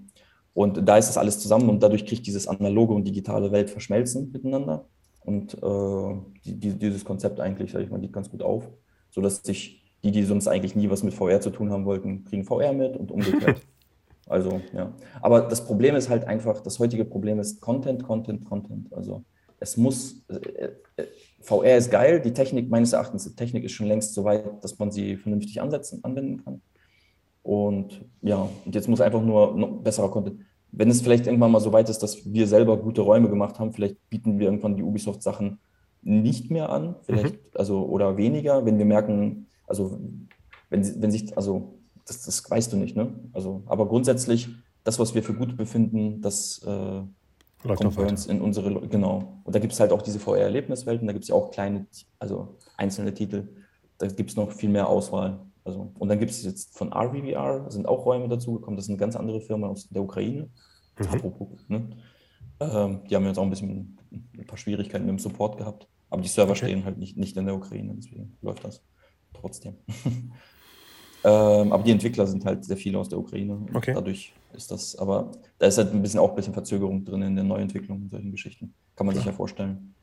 Und 0.54 0.88
da 0.88 0.98
ist 0.98 1.10
das 1.10 1.18
alles 1.18 1.40
zusammen 1.40 1.68
und 1.68 1.84
dadurch 1.84 2.06
kriegt 2.06 2.26
dieses 2.26 2.48
analoge 2.48 2.94
und 2.94 3.06
digitale 3.06 3.52
Welt 3.52 3.70
verschmelzen 3.70 4.32
miteinander. 4.32 4.86
Und 5.26 5.56
äh, 5.56 6.16
die, 6.46 6.58
die, 6.58 6.80
dieses 6.80 7.04
Konzept 7.04 7.42
eigentlich, 7.42 7.74
sage 7.74 7.84
ich 7.84 7.92
mal, 7.92 8.00
geht 8.00 8.14
ganz 8.14 8.30
gut 8.30 8.44
auf, 8.44 8.70
sodass 9.10 9.42
sich 9.44 9.83
die, 10.04 10.12
die 10.12 10.24
sonst 10.24 10.48
eigentlich 10.48 10.76
nie 10.76 10.90
was 10.90 11.04
mit 11.04 11.14
VR 11.14 11.40
zu 11.40 11.50
tun 11.50 11.72
haben 11.72 11.86
wollten, 11.86 12.26
kriegen 12.26 12.44
VR 12.44 12.74
mit 12.74 12.98
und 12.98 13.12
umgekehrt. 13.12 13.62
also, 14.28 14.62
ja. 14.74 14.94
Aber 15.22 15.42
das 15.42 15.66
Problem 15.66 15.96
ist 15.96 16.10
halt 16.10 16.26
einfach, 16.26 16.62
das 16.62 16.80
heutige 16.80 17.06
Problem 17.06 17.40
ist 17.40 17.62
Content, 17.62 18.04
Content, 18.04 18.46
Content. 18.46 18.94
Also 18.94 19.24
es 19.60 19.78
muss, 19.78 20.26
äh, 20.28 20.70
äh, 20.98 21.06
VR 21.40 21.78
ist 21.78 21.90
geil, 21.90 22.22
die 22.22 22.34
Technik, 22.34 22.70
meines 22.70 22.94
Erachtens, 22.94 23.24
die 23.24 23.36
Technik 23.36 23.64
ist 23.64 23.72
schon 23.72 23.88
längst 23.88 24.14
so 24.14 24.24
weit, 24.26 24.64
dass 24.64 24.78
man 24.78 24.92
sie 24.92 25.16
vernünftig 25.16 25.62
ansetzen, 25.62 26.04
anwenden 26.04 26.44
kann. 26.44 26.62
Und 27.42 28.06
ja, 28.22 28.48
und 28.66 28.76
jetzt 28.76 28.88
muss 28.88 29.02
einfach 29.02 29.22
nur 29.22 29.82
besserer 29.84 30.10
Content. 30.10 30.42
Wenn 30.72 30.90
es 30.90 31.02
vielleicht 31.02 31.28
irgendwann 31.28 31.52
mal 31.52 31.60
so 31.60 31.72
weit 31.72 31.90
ist, 31.90 32.00
dass 32.00 32.34
wir 32.34 32.48
selber 32.48 32.78
gute 32.78 33.02
Räume 33.02 33.30
gemacht 33.30 33.60
haben, 33.60 33.74
vielleicht 33.74 34.10
bieten 34.10 34.40
wir 34.40 34.48
irgendwann 34.48 34.76
die 34.76 34.84
Ubisoft-Sachen 34.84 35.60
nicht 36.02 36.52
mehr 36.52 36.70
an, 36.70 36.96
vielleicht, 37.04 37.36
mhm. 37.36 37.40
also 37.54 37.86
oder 37.86 38.18
weniger, 38.18 38.66
wenn 38.66 38.78
wir 38.78 38.86
merken, 38.86 39.48
also 39.68 40.00
wenn, 40.70 41.02
wenn 41.02 41.12
sich, 41.12 41.36
also 41.38 41.80
das, 42.06 42.24
das 42.24 42.50
weißt 42.50 42.74
du 42.74 42.78
nicht, 42.78 42.96
ne? 42.96 43.14
Also, 43.32 43.64
aber 43.66 43.88
grundsätzlich, 43.88 44.50
das, 44.84 45.00
was 45.00 45.16
wir 45.16 45.24
für 45.24 45.34
gut 45.34 45.56
befinden, 45.56 46.22
das 46.22 46.62
äh, 46.66 47.02
kommt 47.68 47.96
bei 47.96 48.06
uns 48.06 48.26
in 48.26 48.42
unsere, 48.42 48.88
genau. 48.88 49.42
Und 49.44 49.56
da 49.56 49.60
gibt 49.60 49.74
es 49.74 49.80
halt 49.80 49.92
auch 49.92 50.02
diese 50.02 50.20
VR-Erlebniswelten, 50.20 51.08
da 51.08 51.14
gibt 51.14 51.24
es 51.24 51.30
ja 51.30 51.36
auch 51.36 51.52
kleine, 51.52 51.86
also 52.20 52.58
einzelne 52.78 53.14
Titel, 53.14 53.48
da 53.98 54.08
gibt 54.08 54.32
es 54.32 54.36
noch 54.36 54.52
viel 54.52 54.70
mehr 54.70 54.90
Auswahl. 54.90 55.40
Also, 55.64 55.94
und 55.98 56.10
dann 56.10 56.20
gibt 56.20 56.32
es 56.32 56.44
jetzt 56.44 56.78
von 56.78 56.92
RVVR, 56.92 57.72
sind 57.72 57.88
auch 57.88 58.06
Räume 58.06 58.28
dazugekommen, 58.28 58.76
das 58.76 58.90
eine 58.90 58.98
ganz 58.98 59.16
andere 59.16 59.40
Firma 59.40 59.68
aus 59.68 59.88
der 59.88 60.04
Ukraine. 60.04 60.50
Mhm. 61.00 61.08
Apropos, 61.08 61.48
ne? 61.70 61.90
ähm, 62.60 63.00
die 63.10 63.16
haben 63.16 63.26
jetzt 63.26 63.38
auch 63.38 63.44
ein 63.44 63.50
bisschen 63.50 63.98
paar 64.46 64.58
Schwierigkeiten 64.58 65.06
mit 65.06 65.14
dem 65.14 65.20
Support 65.20 65.58
gehabt. 65.58 65.88
Aber 66.10 66.22
die 66.22 66.28
Server 66.28 66.52
okay. 66.52 66.66
stehen 66.66 66.86
halt 66.86 66.98
nicht, 66.98 67.18
nicht 67.18 67.38
in 67.38 67.46
der 67.46 67.56
Ukraine, 67.56 67.94
deswegen 67.96 68.38
läuft 68.42 68.64
das 68.64 68.84
trotzdem. 69.34 69.76
ähm, 71.24 71.72
aber 71.72 71.84
die 71.84 71.92
Entwickler 71.92 72.28
sind 72.28 72.46
halt 72.46 72.66
sehr 72.66 72.78
viele 72.78 72.98
aus 73.00 73.10
der 73.10 73.20
Ukraine. 73.20 73.66
Okay. 73.74 73.94
Dadurch 73.94 74.34
ist 74.54 74.72
das, 74.72 74.96
aber 74.96 75.32
da 75.60 75.68
ist 75.68 75.78
halt 75.78 75.94
ein 75.94 76.02
bisschen 76.02 76.20
auch 76.20 76.30
ein 76.30 76.36
bisschen 76.36 76.54
Verzögerung 76.54 77.04
drin 77.06 77.22
in 77.22 77.36
der 77.36 77.44
Neuentwicklung 77.44 78.04
und 78.04 78.10
solchen 78.10 78.32
Geschichten. 78.32 78.74
Kann 78.96 79.08
man 79.08 79.16
ja. 79.16 79.22
sich 79.22 79.28
ja 79.28 79.34
vorstellen. 79.34 79.94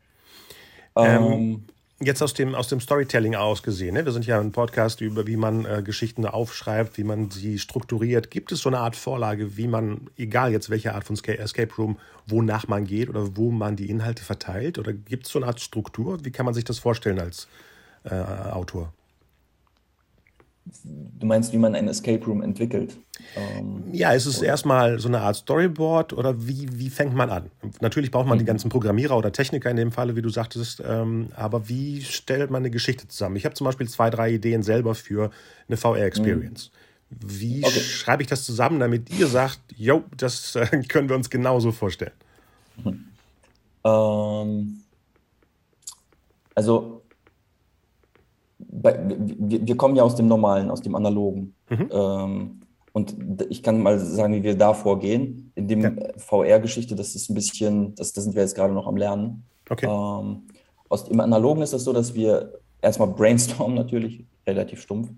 Ähm, 0.96 1.22
ähm, 1.22 1.64
jetzt 2.00 2.22
aus 2.22 2.34
dem, 2.34 2.54
aus 2.54 2.68
dem 2.68 2.80
Storytelling 2.80 3.34
ausgesehen, 3.36 3.94
ne? 3.94 4.04
wir 4.04 4.12
sind 4.12 4.26
ja 4.26 4.40
ein 4.40 4.52
Podcast 4.52 5.00
über, 5.00 5.26
wie 5.26 5.36
man 5.36 5.64
äh, 5.66 5.82
Geschichten 5.84 6.26
aufschreibt, 6.26 6.96
wie 6.98 7.04
man 7.04 7.30
sie 7.30 7.58
strukturiert. 7.58 8.30
Gibt 8.30 8.52
es 8.52 8.60
so 8.60 8.70
eine 8.70 8.78
Art 8.78 8.96
Vorlage, 8.96 9.56
wie 9.56 9.68
man, 9.68 10.10
egal 10.16 10.52
jetzt 10.52 10.70
welche 10.70 10.94
Art 10.94 11.04
von 11.04 11.16
Escape 11.16 11.74
Room, 11.76 11.98
wonach 12.26 12.66
man 12.68 12.86
geht 12.86 13.08
oder 13.08 13.36
wo 13.36 13.50
man 13.50 13.76
die 13.76 13.90
Inhalte 13.90 14.24
verteilt? 14.24 14.78
Oder 14.78 14.92
gibt 14.92 15.26
es 15.26 15.32
so 15.32 15.38
eine 15.38 15.46
Art 15.46 15.60
Struktur? 15.60 16.24
Wie 16.24 16.30
kann 16.30 16.46
man 16.46 16.54
sich 16.54 16.64
das 16.64 16.78
vorstellen 16.78 17.18
als 17.18 17.48
äh, 18.04 18.14
Autor? 18.14 18.92
Du 20.84 21.26
meinst, 21.26 21.52
wie 21.52 21.58
man 21.58 21.74
ein 21.74 21.88
Escape 21.88 22.24
Room 22.24 22.42
entwickelt? 22.42 22.96
Ähm, 23.36 23.84
ja, 23.92 24.12
ist 24.12 24.26
es 24.26 24.38
oder? 24.38 24.48
erstmal 24.48 24.98
so 24.98 25.08
eine 25.08 25.20
Art 25.20 25.36
Storyboard 25.36 26.12
oder 26.12 26.46
wie, 26.46 26.68
wie 26.72 26.90
fängt 26.90 27.14
man 27.14 27.30
an? 27.30 27.50
Natürlich 27.80 28.10
braucht 28.10 28.26
man 28.26 28.36
mhm. 28.36 28.40
die 28.40 28.44
ganzen 28.44 28.70
Programmierer 28.70 29.16
oder 29.16 29.32
Techniker 29.32 29.70
in 29.70 29.76
dem 29.76 29.92
Falle, 29.92 30.16
wie 30.16 30.22
du 30.22 30.30
sagtest, 30.30 30.82
ähm, 30.86 31.28
aber 31.34 31.68
wie 31.68 32.02
stellt 32.02 32.50
man 32.50 32.62
eine 32.62 32.70
Geschichte 32.70 33.08
zusammen? 33.08 33.36
Ich 33.36 33.44
habe 33.44 33.54
zum 33.54 33.64
Beispiel 33.66 33.88
zwei, 33.88 34.10
drei 34.10 34.32
Ideen 34.32 34.62
selber 34.62 34.94
für 34.94 35.30
eine 35.68 35.76
VR-Experience. 35.76 36.70
Mhm. 37.10 37.16
Wie 37.26 37.64
okay. 37.64 37.80
schreibe 37.80 38.22
ich 38.22 38.28
das 38.28 38.44
zusammen, 38.44 38.78
damit 38.78 39.10
ihr 39.10 39.26
sagt, 39.26 39.60
jo, 39.76 40.04
das 40.16 40.54
äh, 40.54 40.66
können 40.88 41.08
wir 41.08 41.16
uns 41.16 41.28
genauso 41.28 41.72
vorstellen? 41.72 42.12
Mhm. 42.82 43.04
Ähm, 43.84 44.82
also 46.54 46.99
wir, 48.72 49.66
wir, 49.66 49.76
kommen 49.76 49.96
ja 49.96 50.02
aus 50.02 50.14
dem 50.14 50.28
Normalen, 50.28 50.70
aus 50.70 50.80
dem 50.80 50.94
Analogen. 50.94 51.54
Mhm. 51.68 51.88
Ähm, 51.90 52.60
und 52.92 53.16
ich 53.48 53.62
kann 53.62 53.80
mal 53.80 53.98
sagen, 53.98 54.34
wie 54.34 54.42
wir 54.42 54.56
da 54.56 54.74
vorgehen. 54.74 55.52
In 55.54 55.68
dem 55.68 55.82
ja. 55.82 55.92
VR-Geschichte, 56.16 56.96
das 56.96 57.14
ist 57.14 57.30
ein 57.30 57.34
bisschen, 57.34 57.94
das, 57.94 58.12
das 58.12 58.24
sind 58.24 58.34
wir 58.34 58.42
jetzt 58.42 58.54
gerade 58.54 58.74
noch 58.74 58.86
am 58.86 58.96
Lernen. 58.96 59.44
Okay. 59.68 59.86
Ähm, 59.86 60.42
aus 60.88 61.04
dem 61.04 61.20
Analogen 61.20 61.62
ist 61.62 61.72
es 61.72 61.84
so, 61.84 61.92
dass 61.92 62.14
wir 62.14 62.60
erstmal 62.82 63.08
brainstormen 63.08 63.76
natürlich, 63.76 64.24
relativ 64.46 64.82
stumpf, 64.82 65.10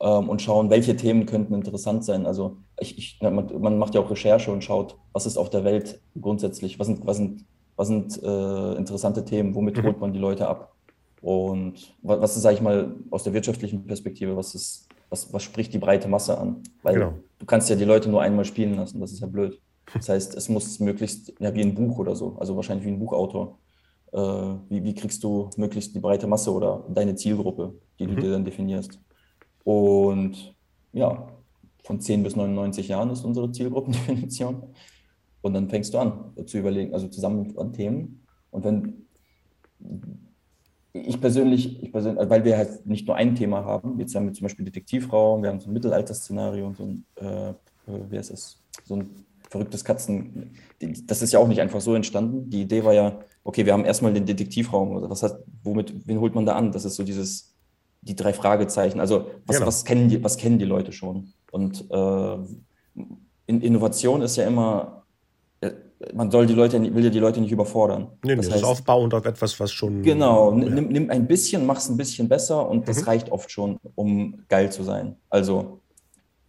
ähm, 0.00 0.28
und 0.28 0.42
schauen, 0.42 0.70
welche 0.70 0.96
Themen 0.96 1.26
könnten 1.26 1.54
interessant 1.54 2.04
sein. 2.04 2.26
Also 2.26 2.56
ich, 2.80 2.98
ich, 2.98 3.18
man, 3.22 3.48
man, 3.60 3.78
macht 3.78 3.94
ja 3.94 4.00
auch 4.00 4.10
Recherche 4.10 4.50
und 4.50 4.64
schaut, 4.64 4.96
was 5.12 5.26
ist 5.26 5.36
auf 5.36 5.50
der 5.50 5.64
Welt 5.64 6.00
grundsätzlich, 6.20 6.78
was 6.78 6.86
sind, 6.86 7.06
was 7.06 7.18
sind, 7.18 7.44
was 7.76 7.88
sind 7.88 8.22
äh, 8.22 8.74
interessante 8.74 9.24
Themen, 9.24 9.54
womit 9.54 9.76
mhm. 9.76 9.82
holt 9.84 10.00
man 10.00 10.12
die 10.12 10.18
Leute 10.18 10.48
ab. 10.48 10.74
Und 11.22 11.94
was 12.02 12.36
ist, 12.36 12.42
sage 12.42 12.56
ich 12.56 12.62
mal, 12.62 12.94
aus 13.10 13.24
der 13.24 13.32
wirtschaftlichen 13.34 13.86
Perspektive, 13.86 14.36
was 14.36 14.54
ist, 14.54 14.88
was, 15.10 15.32
was 15.32 15.42
spricht 15.42 15.72
die 15.74 15.78
breite 15.78 16.08
Masse 16.08 16.38
an? 16.38 16.62
Weil 16.82 16.94
genau. 16.94 17.14
du 17.38 17.46
kannst 17.46 17.68
ja 17.68 17.76
die 17.76 17.84
Leute 17.84 18.08
nur 18.08 18.22
einmal 18.22 18.44
spielen 18.44 18.76
lassen, 18.76 19.00
das 19.00 19.12
ist 19.12 19.20
ja 19.20 19.26
blöd. 19.26 19.60
Das 19.92 20.08
heißt, 20.08 20.34
es 20.36 20.48
muss 20.48 20.78
möglichst, 20.80 21.32
ja, 21.40 21.54
wie 21.54 21.62
ein 21.62 21.74
Buch 21.74 21.98
oder 21.98 22.14
so, 22.14 22.36
also 22.38 22.56
wahrscheinlich 22.56 22.86
wie 22.86 22.90
ein 22.90 22.98
Buchautor. 22.98 23.58
Äh, 24.12 24.18
wie, 24.18 24.84
wie 24.84 24.94
kriegst 24.94 25.22
du 25.22 25.50
möglichst 25.56 25.94
die 25.94 26.00
breite 26.00 26.26
Masse 26.26 26.52
oder 26.52 26.84
deine 26.88 27.14
Zielgruppe, 27.14 27.74
die 27.98 28.06
mhm. 28.06 28.16
du 28.16 28.22
dir 28.22 28.30
dann 28.30 28.44
definierst? 28.44 28.98
Und 29.64 30.54
ja, 30.92 31.28
von 31.84 32.00
10 32.00 32.22
bis 32.22 32.36
99 32.36 32.88
Jahren 32.88 33.10
ist 33.10 33.24
unsere 33.24 33.50
Zielgruppendefinition. 33.50 34.62
Und 35.42 35.54
dann 35.54 35.68
fängst 35.68 35.94
du 35.94 35.98
an 35.98 36.32
zu 36.46 36.58
überlegen, 36.58 36.92
also 36.92 37.08
zusammen 37.08 37.56
an 37.58 37.72
Themen. 37.72 38.26
Und 38.50 38.64
wenn 38.64 39.06
ich 40.92 41.20
persönlich, 41.20 41.82
ich 41.82 41.92
persönlich, 41.92 42.28
weil 42.28 42.44
wir 42.44 42.56
halt 42.56 42.86
nicht 42.86 43.06
nur 43.06 43.16
ein 43.16 43.34
Thema 43.34 43.64
haben, 43.64 43.98
jetzt 44.00 44.14
haben 44.14 44.26
wir 44.26 44.32
zum 44.32 44.44
Beispiel 44.44 44.64
Detektivraum, 44.64 45.42
wir 45.42 45.50
haben 45.50 45.60
so 45.60 45.70
ein 45.70 45.72
Mittelalter-Szenario 45.72 46.66
und 46.66 46.76
so 46.76 46.84
ein, 46.84 47.04
äh, 47.16 47.52
wie 48.10 48.18
heißt 48.18 48.32
das, 48.32 48.60
so 48.84 48.96
ein 48.96 49.10
verrücktes 49.48 49.84
Katzen. 49.84 50.52
Das 51.06 51.22
ist 51.22 51.32
ja 51.32 51.38
auch 51.38 51.48
nicht 51.48 51.60
einfach 51.60 51.80
so 51.80 51.94
entstanden. 51.94 52.50
Die 52.50 52.62
Idee 52.62 52.84
war 52.84 52.92
ja, 52.92 53.18
okay, 53.42 53.66
wir 53.66 53.72
haben 53.72 53.84
erstmal 53.84 54.12
den 54.12 54.24
Detektivraum. 54.24 54.96
Oder 54.96 55.10
was 55.10 55.22
heißt, 55.22 55.36
womit, 55.64 56.06
wen 56.06 56.20
holt 56.20 56.34
man 56.34 56.46
da 56.46 56.54
an? 56.54 56.70
Das 56.72 56.84
ist 56.84 56.94
so 56.94 57.02
dieses, 57.02 57.54
die 58.00 58.14
drei 58.14 58.32
Fragezeichen. 58.32 59.00
Also 59.00 59.30
was, 59.46 59.56
genau. 59.56 59.66
was, 59.66 59.84
kennen, 59.84 60.08
die, 60.08 60.22
was 60.22 60.36
kennen 60.36 60.58
die 60.58 60.64
Leute 60.64 60.92
schon? 60.92 61.32
Und 61.50 61.84
äh, 61.90 62.36
Innovation 63.46 64.22
ist 64.22 64.36
ja 64.36 64.46
immer 64.46 64.99
man 66.14 66.30
soll 66.30 66.46
die 66.46 66.54
Leute, 66.54 66.80
will 66.94 67.04
ja 67.04 67.10
die 67.10 67.18
Leute 67.18 67.40
nicht 67.40 67.52
überfordern. 67.52 68.08
Nee, 68.24 68.34
das, 68.36 68.46
das 68.46 68.54
heißt, 68.54 68.64
ist 68.64 68.68
aufbauend 68.68 69.12
auf 69.14 69.24
etwas, 69.26 69.58
was 69.60 69.70
schon. 69.70 70.02
Genau, 70.02 70.50
ja. 70.50 70.56
nimm, 70.56 70.88
nimm, 70.88 71.10
ein 71.10 71.26
bisschen, 71.26 71.66
mach 71.66 71.78
es 71.78 71.88
ein 71.88 71.96
bisschen 71.96 72.28
besser 72.28 72.68
und 72.68 72.88
das 72.88 73.02
mhm. 73.02 73.04
reicht 73.04 73.32
oft 73.32 73.50
schon, 73.50 73.78
um 73.94 74.42
geil 74.48 74.72
zu 74.72 74.82
sein. 74.82 75.16
Also, 75.28 75.80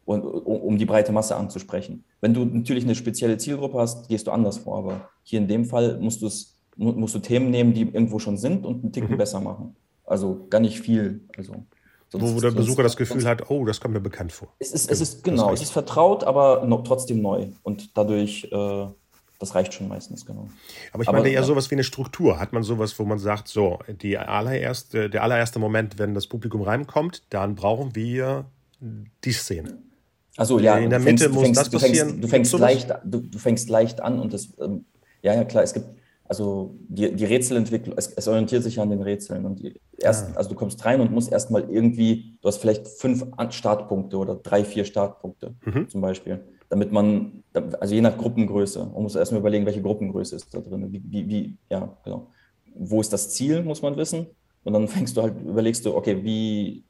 um, 0.06 0.22
um 0.22 0.78
die 0.78 0.86
breite 0.86 1.12
Masse 1.12 1.36
anzusprechen. 1.36 2.04
Wenn 2.22 2.34
du 2.34 2.46
natürlich 2.46 2.86
eine 2.86 2.96
spezielle 2.96 3.38
Zielgruppe 3.38 3.78
hast, 3.78 4.08
gehst 4.08 4.28
du 4.28 4.32
anders 4.32 4.58
vor. 4.58 4.78
Aber 4.78 5.10
hier 5.24 5.40
in 5.40 5.48
dem 5.48 5.66
Fall 5.66 6.00
musst, 6.00 6.24
musst 6.78 7.16
du 7.16 7.20
Themen 7.20 7.50
nehmen, 7.50 7.74
die 7.74 7.82
irgendwo 7.82 8.20
schon 8.20 8.38
sind 8.38 8.66
und 8.66 8.84
einen 8.84 8.94
Ticken 8.94 9.12
mhm. 9.12 9.18
besser 9.18 9.42
machen. 9.42 9.76
Also 10.06 10.48
gar 10.50 10.60
nicht 10.60 10.80
viel. 10.80 11.22
Also, 11.38 11.56
sonst, 12.10 12.36
Wo 12.36 12.40
der 12.40 12.52
Besucher 12.52 12.84
das 12.84 12.96
Gefühl 12.96 13.26
hat, 13.26 13.50
oh, 13.50 13.66
das 13.66 13.82
kommt 13.82 13.94
mir 13.94 14.02
bekannt 14.02 14.32
vor. 14.32 14.48
Es 14.60 14.72
ist, 14.72 14.90
es 14.90 15.02
ist 15.02 15.24
genau, 15.26 15.52
es 15.52 15.62
ist 15.62 15.72
vertraut, 15.72 16.24
aber 16.24 16.66
noch, 16.66 16.84
trotzdem 16.84 17.22
neu. 17.22 17.48
Und 17.64 17.98
dadurch. 17.98 18.48
Äh, 18.50 18.88
das 19.42 19.56
reicht 19.56 19.74
schon 19.74 19.88
meistens, 19.88 20.26
genau. 20.26 20.48
Aber 20.94 21.02
ich 21.02 21.12
meine 21.12 21.30
ja 21.30 21.42
sowas 21.42 21.72
wie 21.72 21.76
eine 21.76 21.84
Struktur. 21.84 22.40
Hat 22.40 22.54
man 22.54 22.62
sowas, 22.62 22.98
wo 23.00 23.06
man 23.06 23.18
sagt, 23.18 23.48
so, 23.48 23.80
die 23.88 24.18
allererste, 24.18 25.10
der 25.10 25.24
allererste 25.24 25.58
Moment, 25.58 25.98
wenn 25.98 26.14
das 26.14 26.28
Publikum 26.28 26.62
reinkommt, 26.62 27.24
dann 27.30 27.56
brauchen 27.56 27.96
wir 27.96 28.46
die 29.24 29.32
Szene. 29.32 29.80
Also 30.38 30.60
ja, 30.60 30.78
in 30.78 30.92
der 30.92 31.00
Mitte 31.00 31.24
fängst, 31.24 31.34
muss 31.34 31.44
fängst, 31.44 31.60
das 31.60 31.70
passieren. 31.70 32.22
Du 32.22 32.28
fängst, 32.28 32.54
du 32.54 32.58
fängst 32.58 32.90
leicht, 32.90 33.02
du, 33.04 33.20
du, 33.20 33.38
fängst 33.40 33.70
leicht 33.70 34.02
an 34.02 34.20
und 34.20 34.32
das, 34.32 34.50
ähm, 34.62 34.86
ja, 35.24 35.34
ja, 35.34 35.44
klar, 35.44 35.64
es 35.64 35.74
gibt, 35.74 35.88
also 36.26 36.76
die, 36.88 37.14
die 37.16 37.26
Rätselentwicklung, 37.26 37.98
es, 37.98 38.14
es, 38.14 38.28
orientiert 38.28 38.64
sich 38.64 38.80
an 38.80 38.92
den 38.92 39.02
Rätseln. 39.02 39.46
Und 39.46 39.60
die 39.60 39.74
ersten, 39.98 40.34
ah. 40.34 40.38
also 40.38 40.52
du 40.52 40.56
kommst 40.56 40.86
rein 40.86 41.02
und 41.02 41.12
musst 41.12 41.32
erstmal 41.32 41.68
irgendwie, 41.70 42.38
du 42.42 42.48
hast 42.48 42.58
vielleicht 42.58 42.88
fünf 42.88 43.26
Startpunkte 43.50 44.18
oder 44.18 44.36
drei, 44.36 44.64
vier 44.64 44.86
Startpunkte 44.86 45.56
mhm. 45.66 45.90
zum 45.90 46.02
Beispiel 46.02 46.42
damit 46.72 46.94
man, 46.94 47.44
also 47.82 47.94
je 47.94 48.00
nach 48.00 48.18
Gruppengröße, 48.18 48.80
man 48.94 49.04
muss 49.04 49.16
erstmal 49.16 49.42
überlegen, 49.42 49.66
welche 49.66 49.82
Gruppengröße 49.82 50.38
ist 50.38 50.54
da 50.54 50.62
drin, 50.62 50.88
wie, 50.90 51.04
wie, 51.06 51.28
wie, 51.28 51.58
ja, 51.70 51.98
genau. 52.06 52.28
Wo 52.74 53.02
ist 53.02 53.12
das 53.12 53.32
Ziel, 53.32 53.62
muss 53.62 53.82
man 53.82 53.98
wissen. 53.98 54.28
Und 54.64 54.72
dann 54.72 54.88
fängst 54.88 55.18
du 55.18 55.22
halt, 55.22 55.42
überlegst 55.42 55.86
du, 55.86 55.94
okay, 55.94 56.24
wie, 56.24 56.86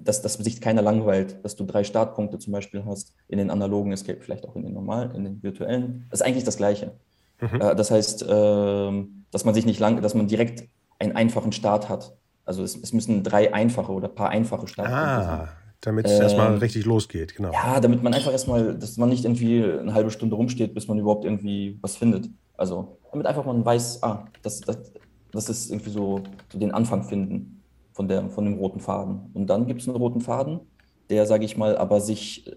dass, 0.00 0.20
dass 0.20 0.34
sich 0.34 0.60
keiner 0.60 0.82
langweilt, 0.82 1.38
dass 1.44 1.54
du 1.54 1.64
drei 1.64 1.84
Startpunkte 1.84 2.40
zum 2.40 2.52
Beispiel 2.52 2.84
hast 2.84 3.14
in 3.28 3.38
den 3.38 3.50
analogen 3.50 3.92
Escape, 3.92 4.20
vielleicht 4.20 4.48
auch 4.48 4.56
in 4.56 4.64
den 4.64 4.74
normalen, 4.74 5.14
in 5.14 5.22
den 5.22 5.42
virtuellen. 5.44 6.06
Das 6.10 6.20
ist 6.20 6.26
eigentlich 6.26 6.44
das 6.44 6.56
Gleiche. 6.56 6.98
Mhm. 7.40 7.60
Äh, 7.60 7.76
das 7.76 7.92
heißt, 7.92 8.26
ähm, 8.28 9.26
dass 9.30 9.44
man 9.44 9.54
sich 9.54 9.64
nicht 9.64 9.78
lang, 9.78 10.02
dass 10.02 10.14
man 10.14 10.26
direkt 10.26 10.68
einen 10.98 11.14
einfachen 11.14 11.52
Start 11.52 11.88
hat. 11.88 12.16
Also 12.44 12.64
es, 12.64 12.74
es 12.74 12.92
müssen 12.92 13.22
drei 13.22 13.54
einfache 13.54 13.92
oder 13.92 14.08
ein 14.08 14.14
paar 14.16 14.30
einfache 14.30 14.66
Startpunkte 14.66 15.06
ah. 15.06 15.24
sein. 15.24 15.48
Damit 15.80 16.06
es 16.06 16.12
äh, 16.12 16.22
erstmal 16.22 16.56
richtig 16.58 16.84
losgeht, 16.84 17.34
genau. 17.34 17.52
Ja, 17.52 17.80
damit 17.80 18.02
man 18.02 18.12
einfach 18.12 18.32
erstmal, 18.32 18.76
dass 18.76 18.98
man 18.98 19.08
nicht 19.08 19.24
irgendwie 19.24 19.64
eine 19.64 19.94
halbe 19.94 20.10
Stunde 20.10 20.36
rumsteht, 20.36 20.74
bis 20.74 20.88
man 20.88 20.98
überhaupt 20.98 21.24
irgendwie 21.24 21.78
was 21.80 21.96
findet. 21.96 22.28
Also, 22.56 22.98
damit 23.12 23.26
einfach 23.26 23.46
man 23.46 23.64
weiß, 23.64 24.02
ah, 24.02 24.26
das, 24.42 24.60
das, 24.60 24.92
das 25.32 25.48
ist 25.48 25.70
irgendwie 25.70 25.90
so, 25.90 26.22
so 26.52 26.58
den 26.58 26.72
Anfang 26.72 27.04
finden 27.04 27.62
von, 27.92 28.08
der, 28.08 28.28
von 28.28 28.44
dem 28.44 28.54
roten 28.54 28.80
Faden. 28.80 29.30
Und 29.32 29.46
dann 29.48 29.66
gibt 29.66 29.80
es 29.80 29.88
einen 29.88 29.96
roten 29.96 30.20
Faden, 30.20 30.60
der, 31.08 31.24
sage 31.24 31.46
ich 31.46 31.56
mal, 31.56 31.78
aber 31.78 32.00
sich, 32.00 32.50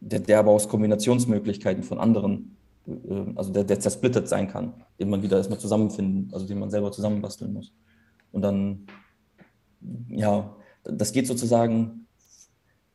der, 0.00 0.20
der 0.20 0.38
aber 0.38 0.52
aus 0.52 0.68
Kombinationsmöglichkeiten 0.68 1.82
von 1.82 1.98
anderen, 1.98 2.56
äh, 2.86 2.92
also 3.34 3.52
der, 3.52 3.64
der 3.64 3.80
zersplittert 3.80 4.28
sein 4.28 4.48
kann, 4.48 4.72
den 4.98 5.10
man 5.10 5.22
wieder 5.22 5.36
erstmal 5.36 5.58
zusammenfinden, 5.58 6.30
also 6.32 6.46
den 6.46 6.58
man 6.58 6.70
selber 6.70 6.90
zusammenbasteln 6.90 7.52
muss. 7.52 7.74
Und 8.32 8.40
dann, 8.40 8.86
ja, 10.08 10.56
das 10.84 11.12
geht 11.12 11.26
sozusagen 11.26 12.05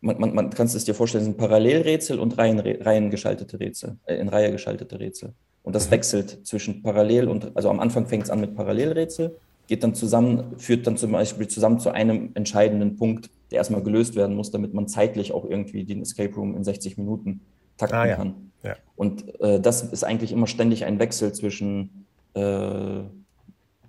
man, 0.01 0.19
man, 0.19 0.35
man 0.35 0.49
kann 0.49 0.65
es 0.65 0.83
dir 0.83 0.95
vorstellen, 0.95 1.23
sind 1.23 1.37
Parallelrätsel 1.37 2.19
und 2.19 2.37
Reihen, 2.37 2.59
Reihen 2.59 3.09
geschaltete 3.09 3.59
Rätsel, 3.59 3.97
äh, 4.05 4.15
in 4.15 4.27
Reihe 4.27 4.51
geschaltete 4.51 4.99
Rätsel. 4.99 5.33
Und 5.63 5.75
das 5.75 5.87
mhm. 5.87 5.91
wechselt 5.91 6.45
zwischen 6.45 6.81
parallel 6.81 7.27
und, 7.27 7.55
also 7.55 7.69
am 7.69 7.79
Anfang 7.79 8.07
fängt 8.07 8.23
es 8.23 8.29
an 8.29 8.41
mit 8.41 8.55
Parallelrätsel, 8.55 9.37
geht 9.67 9.83
dann 9.83 9.93
zusammen, 9.93 10.57
führt 10.57 10.85
dann 10.87 10.97
zum 10.97 11.11
Beispiel 11.11 11.47
zusammen 11.47 11.79
zu 11.79 11.91
einem 11.91 12.31
entscheidenden 12.33 12.97
Punkt, 12.97 13.29
der 13.51 13.57
erstmal 13.57 13.83
gelöst 13.83 14.15
werden 14.15 14.35
muss, 14.35 14.51
damit 14.51 14.73
man 14.73 14.87
zeitlich 14.87 15.31
auch 15.31 15.45
irgendwie 15.45 15.83
den 15.83 16.01
Escape 16.01 16.33
Room 16.35 16.55
in 16.55 16.63
60 16.63 16.97
Minuten 16.97 17.41
takten 17.77 17.97
ah, 17.97 18.07
ja. 18.07 18.15
kann. 18.15 18.51
Ja. 18.63 18.75
Und 18.95 19.39
äh, 19.39 19.59
das 19.59 19.83
ist 19.83 20.03
eigentlich 20.03 20.31
immer 20.31 20.47
ständig 20.47 20.85
ein 20.85 20.99
Wechsel 20.99 21.31
zwischen 21.33 22.05
äh, 22.33 23.01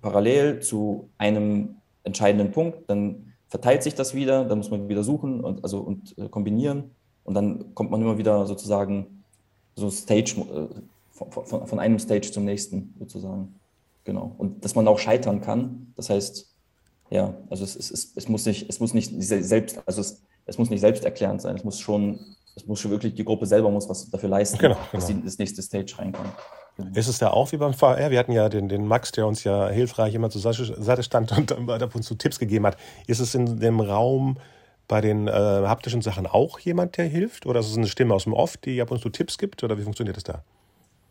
parallel 0.01 0.59
zu 0.59 1.09
einem 1.17 1.75
entscheidenden 2.03 2.51
Punkt, 2.51 2.89
dann 2.89 3.22
verteilt 3.53 3.83
sich 3.83 3.93
das 3.93 4.15
wieder, 4.15 4.45
dann 4.45 4.57
muss 4.57 4.71
man 4.71 4.89
wieder 4.89 5.03
suchen 5.03 5.39
und, 5.39 5.63
also, 5.63 5.77
und 5.77 6.17
äh, 6.17 6.27
kombinieren 6.27 6.89
und 7.23 7.35
dann 7.35 7.75
kommt 7.75 7.91
man 7.91 8.01
immer 8.01 8.17
wieder 8.17 8.47
sozusagen 8.47 9.23
so 9.75 9.91
Stage, 9.91 10.37
äh, 10.41 10.67
von, 11.11 11.31
von, 11.45 11.67
von, 11.67 11.79
einem 11.79 11.99
Stage 11.99 12.31
zum 12.31 12.45
nächsten 12.45 12.95
sozusagen. 12.97 13.53
genau. 14.05 14.33
Und 14.39 14.65
dass 14.65 14.73
man 14.73 14.87
auch 14.87 14.97
scheitern 14.97 15.39
kann. 15.41 15.93
Das 15.95 16.09
heißt, 16.09 16.51
ja, 17.11 17.35
also 17.51 17.63
es, 17.63 17.75
es, 17.75 18.13
es, 18.15 18.27
muss 18.27 18.43
nicht, 18.47 18.67
es 18.67 18.79
muss 18.79 18.95
nicht 18.95 19.11
selbst, 19.21 19.79
also 19.85 20.01
es, 20.01 20.23
es 20.47 20.57
muss 20.57 20.71
nicht 20.71 20.81
selbsterklärend 20.81 21.39
sein. 21.39 21.55
Es 21.55 21.63
muss 21.63 21.79
schon, 21.79 22.21
es 22.55 22.65
muss 22.65 22.79
schon 22.79 22.89
wirklich, 22.89 23.13
die 23.13 23.23
Gruppe 23.23 23.45
selber 23.45 23.69
muss 23.69 23.87
was 23.87 24.09
dafür 24.09 24.29
leisten, 24.29 24.57
Genau, 24.57 24.77
dass 24.91 25.05
genau. 25.05 25.19
die 25.19 25.25
das 25.25 25.37
nächste 25.37 25.61
Stage 25.61 25.93
reinkommt. 25.99 26.33
Ist 26.95 27.07
es 27.07 27.19
da 27.19 27.29
auch 27.29 27.51
wie 27.51 27.57
beim 27.57 27.73
VR? 27.73 28.09
Wir 28.09 28.17
hatten 28.19 28.31
ja 28.31 28.49
den, 28.49 28.67
den 28.67 28.87
Max, 28.87 29.11
der 29.11 29.27
uns 29.27 29.43
ja 29.43 29.69
hilfreich 29.69 30.15
immer 30.15 30.29
zur 30.29 30.41
Seite 30.41 31.03
stand 31.03 31.31
und 31.31 31.51
ab 31.51 31.95
und 31.95 32.03
zu 32.03 32.15
Tipps 32.15 32.39
gegeben 32.39 32.65
hat. 32.65 32.77
Ist 33.07 33.19
es 33.19 33.35
in 33.35 33.59
dem 33.59 33.79
Raum 33.79 34.37
bei 34.87 35.01
den 35.01 35.27
äh, 35.27 35.31
haptischen 35.31 36.01
Sachen 36.01 36.25
auch 36.27 36.59
jemand, 36.59 36.97
der 36.97 37.05
hilft? 37.05 37.45
Oder 37.45 37.59
ist 37.59 37.69
es 37.69 37.77
eine 37.77 37.87
Stimme 37.87 38.13
aus 38.15 38.23
dem 38.25 38.33
Off, 38.33 38.57
die 38.57 38.81
ab 38.81 38.91
und 38.91 38.99
zu 39.01 39.09
Tipps 39.09 39.37
gibt? 39.37 39.63
Oder 39.63 39.77
wie 39.77 39.83
funktioniert 39.83 40.17
das 40.17 40.23
da? 40.23 40.43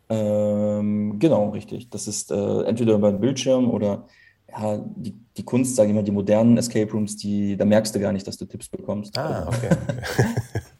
Ähm, 0.09 1.17
genau, 1.19 1.49
richtig. 1.49 1.89
Das 1.89 2.07
ist 2.07 2.31
äh, 2.31 2.63
entweder 2.63 2.93
über 2.95 3.11
den 3.11 3.19
Bildschirm 3.21 3.69
oder 3.71 4.07
ja, 4.49 4.77
die, 4.77 5.15
die 5.37 5.45
Kunst, 5.45 5.75
sage 5.75 5.89
ich 5.89 5.95
mal, 5.95 6.03
die 6.03 6.11
modernen 6.11 6.57
Escape 6.57 6.91
Rooms, 6.91 7.17
die, 7.17 7.57
da 7.57 7.65
merkst 7.65 7.95
du 7.95 7.99
gar 7.99 8.11
nicht, 8.11 8.27
dass 8.27 8.37
du 8.37 8.45
Tipps 8.45 8.69
bekommst. 8.69 9.17
Ah, 9.17 9.45
Also, 9.45 9.47
okay. 9.47 9.69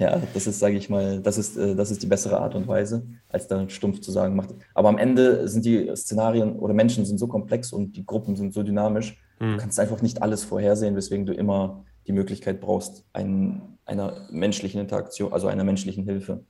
Ja, 0.00 0.20
das 0.32 0.46
ist, 0.46 0.58
sage 0.58 0.76
ich 0.76 0.88
mal, 0.88 1.20
das 1.20 1.36
ist, 1.36 1.56
äh, 1.58 1.76
das 1.76 1.90
ist 1.90 2.02
die 2.02 2.06
bessere 2.06 2.40
Art 2.40 2.54
und 2.54 2.66
Weise, 2.66 3.06
als 3.28 3.46
dann 3.46 3.68
stumpf 3.68 4.00
zu 4.00 4.10
sagen, 4.10 4.34
macht. 4.34 4.54
Aber 4.74 4.88
am 4.88 4.96
Ende 4.96 5.46
sind 5.46 5.64
die 5.66 5.94
Szenarien 5.94 6.58
oder 6.58 6.72
Menschen 6.72 7.04
sind 7.04 7.18
so 7.18 7.26
komplex 7.26 7.70
und 7.72 7.96
die 7.96 8.06
Gruppen 8.06 8.34
sind 8.34 8.54
so 8.54 8.62
dynamisch, 8.62 9.20
Hm. 9.40 9.52
du 9.52 9.56
kannst 9.58 9.80
einfach 9.80 10.02
nicht 10.02 10.22
alles 10.22 10.44
vorhersehen, 10.44 10.94
weswegen 10.96 11.26
du 11.26 11.32
immer 11.32 11.84
die 12.06 12.12
Möglichkeit 12.12 12.60
brauchst, 12.60 13.04
ein, 13.12 13.78
einer 13.84 14.28
menschlichen 14.30 14.80
Interaktion, 14.80 15.32
also 15.32 15.48
einer 15.48 15.64
menschlichen 15.64 16.04
Hilfe. 16.04 16.44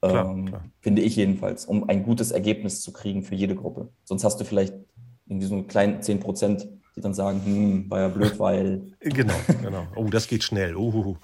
Klar, 0.00 0.30
ähm, 0.30 0.46
klar. 0.46 0.64
Finde 0.80 1.02
ich 1.02 1.16
jedenfalls, 1.16 1.66
um 1.66 1.88
ein 1.88 2.02
gutes 2.02 2.30
Ergebnis 2.30 2.80
zu 2.80 2.92
kriegen 2.92 3.22
für 3.22 3.34
jede 3.34 3.54
Gruppe. 3.54 3.90
Sonst 4.04 4.24
hast 4.24 4.40
du 4.40 4.44
vielleicht 4.44 4.74
so 5.28 5.54
einen 5.54 5.68
kleinen 5.68 6.02
10 6.02 6.20
Prozent, 6.20 6.68
die 7.00 7.04
dann 7.04 7.14
sagen, 7.14 7.40
hm, 7.44 7.90
war 7.90 8.00
ja 8.00 8.08
blöd, 8.08 8.38
weil 8.38 8.82
Genau, 9.00 9.34
genau. 9.62 9.86
Oh, 9.96 10.04
das 10.04 10.28
geht 10.28 10.42
schnell. 10.44 10.76
Uhuhu. 10.76 11.16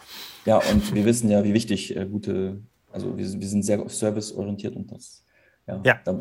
ja, 0.45 0.59
und 0.73 0.95
wir 0.95 1.05
wissen 1.05 1.31
ja, 1.31 1.45
wie 1.45 1.55
wichtig 1.55 1.95
äh, 1.97 2.07
gute, 2.07 2.61
also 2.93 3.17
wir, 3.17 3.25
wir 3.25 3.49
sind 3.49 3.63
sehr 3.65 3.89
serviceorientiert 3.89 4.75
und 4.77 4.91
das, 4.91 5.23
ja, 5.67 5.81
Ja. 5.85 6.01
Da, 6.05 6.19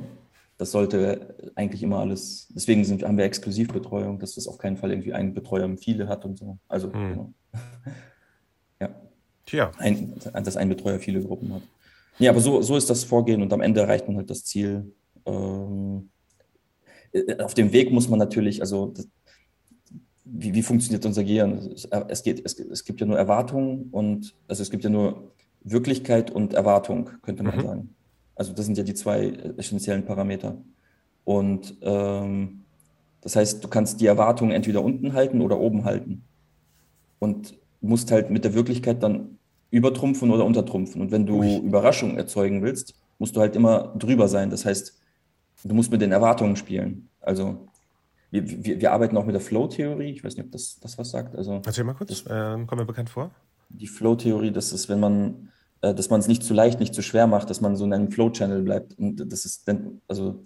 das 0.58 0.72
sollte 0.72 1.36
eigentlich 1.56 1.84
immer 1.84 1.99
alles, 1.99 2.47
deswegen 2.56 2.86
sind, 2.86 3.03
haben 3.03 3.18
wir 3.18 3.26
Exklusivbetreuung, 3.26 4.20
dass 4.20 4.36
das 4.36 4.47
auf 4.47 4.58
keinen 4.58 4.78
Fall 4.78 4.91
irgendwie 4.91 5.12
ein 5.14 5.34
Betreuer 5.34 5.70
viele 5.78 6.08
hat 6.08 6.24
und 6.24 6.38
so. 6.38 6.58
Also, 6.70 6.93
Hm. 6.93 7.10
genau. 7.10 7.34
ja, 8.82 8.89
Tja, 9.45 9.72
ein, 9.78 10.14
dass 10.43 10.56
ein 10.58 10.70
Betreuer 10.70 10.99
viele 10.99 11.22
Gruppen 11.22 11.53
hat. 11.53 11.62
Ja, 12.20 12.32
aber 12.32 12.39
so, 12.39 12.62
so 12.62 12.78
ist 12.78 12.89
das 12.89 13.03
Vorgehen 13.03 13.41
und 13.41 13.51
am 13.51 13.62
Ende 13.62 13.82
erreicht 13.82 14.08
man 14.08 14.16
halt 14.18 14.30
das 14.30 14.45
Ziel. 14.45 14.93
Ähm, 15.26 16.10
äh, 17.12 17.38
auf 17.43 17.53
dem 17.53 17.74
Weg 17.74 17.91
muss 17.91 18.08
man 18.08 18.20
natürlich, 18.20 18.62
also 18.62 18.88
das, 18.95 19.08
wie, 20.26 20.53
wie 20.53 20.63
funktioniert 20.63 21.05
unser 21.05 21.23
Gehirn? 21.23 21.53
Es, 21.73 21.86
es, 21.86 22.23
geht, 22.23 22.45
es, 22.45 22.59
es 22.59 22.84
gibt 22.84 22.99
ja 22.99 23.05
nur 23.05 23.17
Erwartung 23.17 23.88
und 23.91 24.36
also 24.47 24.63
es 24.63 24.71
gibt 24.71 24.84
ja 24.84 24.89
nur 24.89 25.32
Wirklichkeit 25.63 26.32
und 26.32 26.53
Erwartung, 26.53 27.09
könnte 27.21 27.43
man 27.43 27.57
Mhm. 27.57 27.61
sagen. 27.61 27.95
Also 28.36 28.53
das 28.53 28.65
sind 28.65 28.78
ja 28.78 28.84
die 28.84 28.93
zwei 28.93 29.30
essentiellen 29.57 30.05
Parameter. 30.05 30.57
Und 31.23 31.76
ähm, 31.82 32.61
das 33.21 33.36
heißt, 33.36 33.63
du 33.63 33.67
kannst 33.67 34.01
die 34.01 34.05
Erwartung 34.07 34.51
entweder 34.51 34.84
unten 34.84 35.13
halten 35.13 35.41
oder 35.41 35.59
oben 35.59 35.86
halten. 35.86 36.23
Und 37.19 37.57
musst 37.82 38.11
halt 38.11 38.30
mit 38.30 38.43
der 38.43 38.53
Wirklichkeit 38.53 39.01
dann 39.01 39.38
übertrumpfen 39.71 40.32
oder 40.32 40.45
untertrumpfen. 40.45 41.01
Und 41.01 41.11
wenn 41.11 41.26
du 41.26 41.39
Ui. 41.39 41.57
Überraschung 41.57 42.17
erzeugen 42.17 42.61
willst, 42.61 42.95
musst 43.19 43.36
du 43.36 43.39
halt 43.41 43.55
immer 43.55 43.93
drüber 43.97 44.28
sein. 44.28 44.49
Das 44.49 44.65
heißt, 44.65 44.99
du 45.63 45.73
musst 45.73 45.91
mit 45.91 46.01
den 46.01 46.11
Erwartungen 46.11 46.55
spielen. 46.55 47.09
Also 47.21 47.67
wir, 48.32 48.65
wir, 48.65 48.82
wir 48.82 48.91
arbeiten 48.91 49.17
auch 49.17 49.26
mit 49.26 49.34
der 49.34 49.41
Flow-Theorie. 49.41 50.11
Ich 50.11 50.23
weiß 50.23 50.36
nicht, 50.38 50.45
ob 50.45 50.51
das, 50.51 50.80
das 50.82 50.97
was 50.97 51.11
sagt. 51.11 51.36
Also 51.36 51.61
erzähl 51.65 51.84
mal 51.84 51.93
kurz. 51.93 52.23
Ähm, 52.30 52.67
kommt 52.67 52.80
mir 52.82 52.86
bekannt 52.86 53.09
vor? 53.09 53.32
die 53.69 53.88
Flow-Theorie, 53.88 54.51
das 54.51 54.71
ist, 54.71 54.89
wenn 54.89 54.99
man, 54.99 55.49
äh, 55.82 55.93
dass 55.93 56.09
man 56.09 56.19
es 56.19 56.28
nicht 56.28 56.43
zu 56.43 56.53
leicht, 56.53 56.80
nicht 56.80 56.93
zu 56.93 57.01
schwer 57.01 57.28
macht, 57.28 57.49
dass 57.49 57.61
man 57.61 57.76
so 57.76 57.86
in 57.86 57.93
einem 57.93 58.11
Flow-Channel 58.11 58.61
bleibt. 58.61 58.97
Und 58.97 59.32
das 59.32 59.45
ist 59.45 59.67
dann, 59.67 60.01
also 60.07 60.43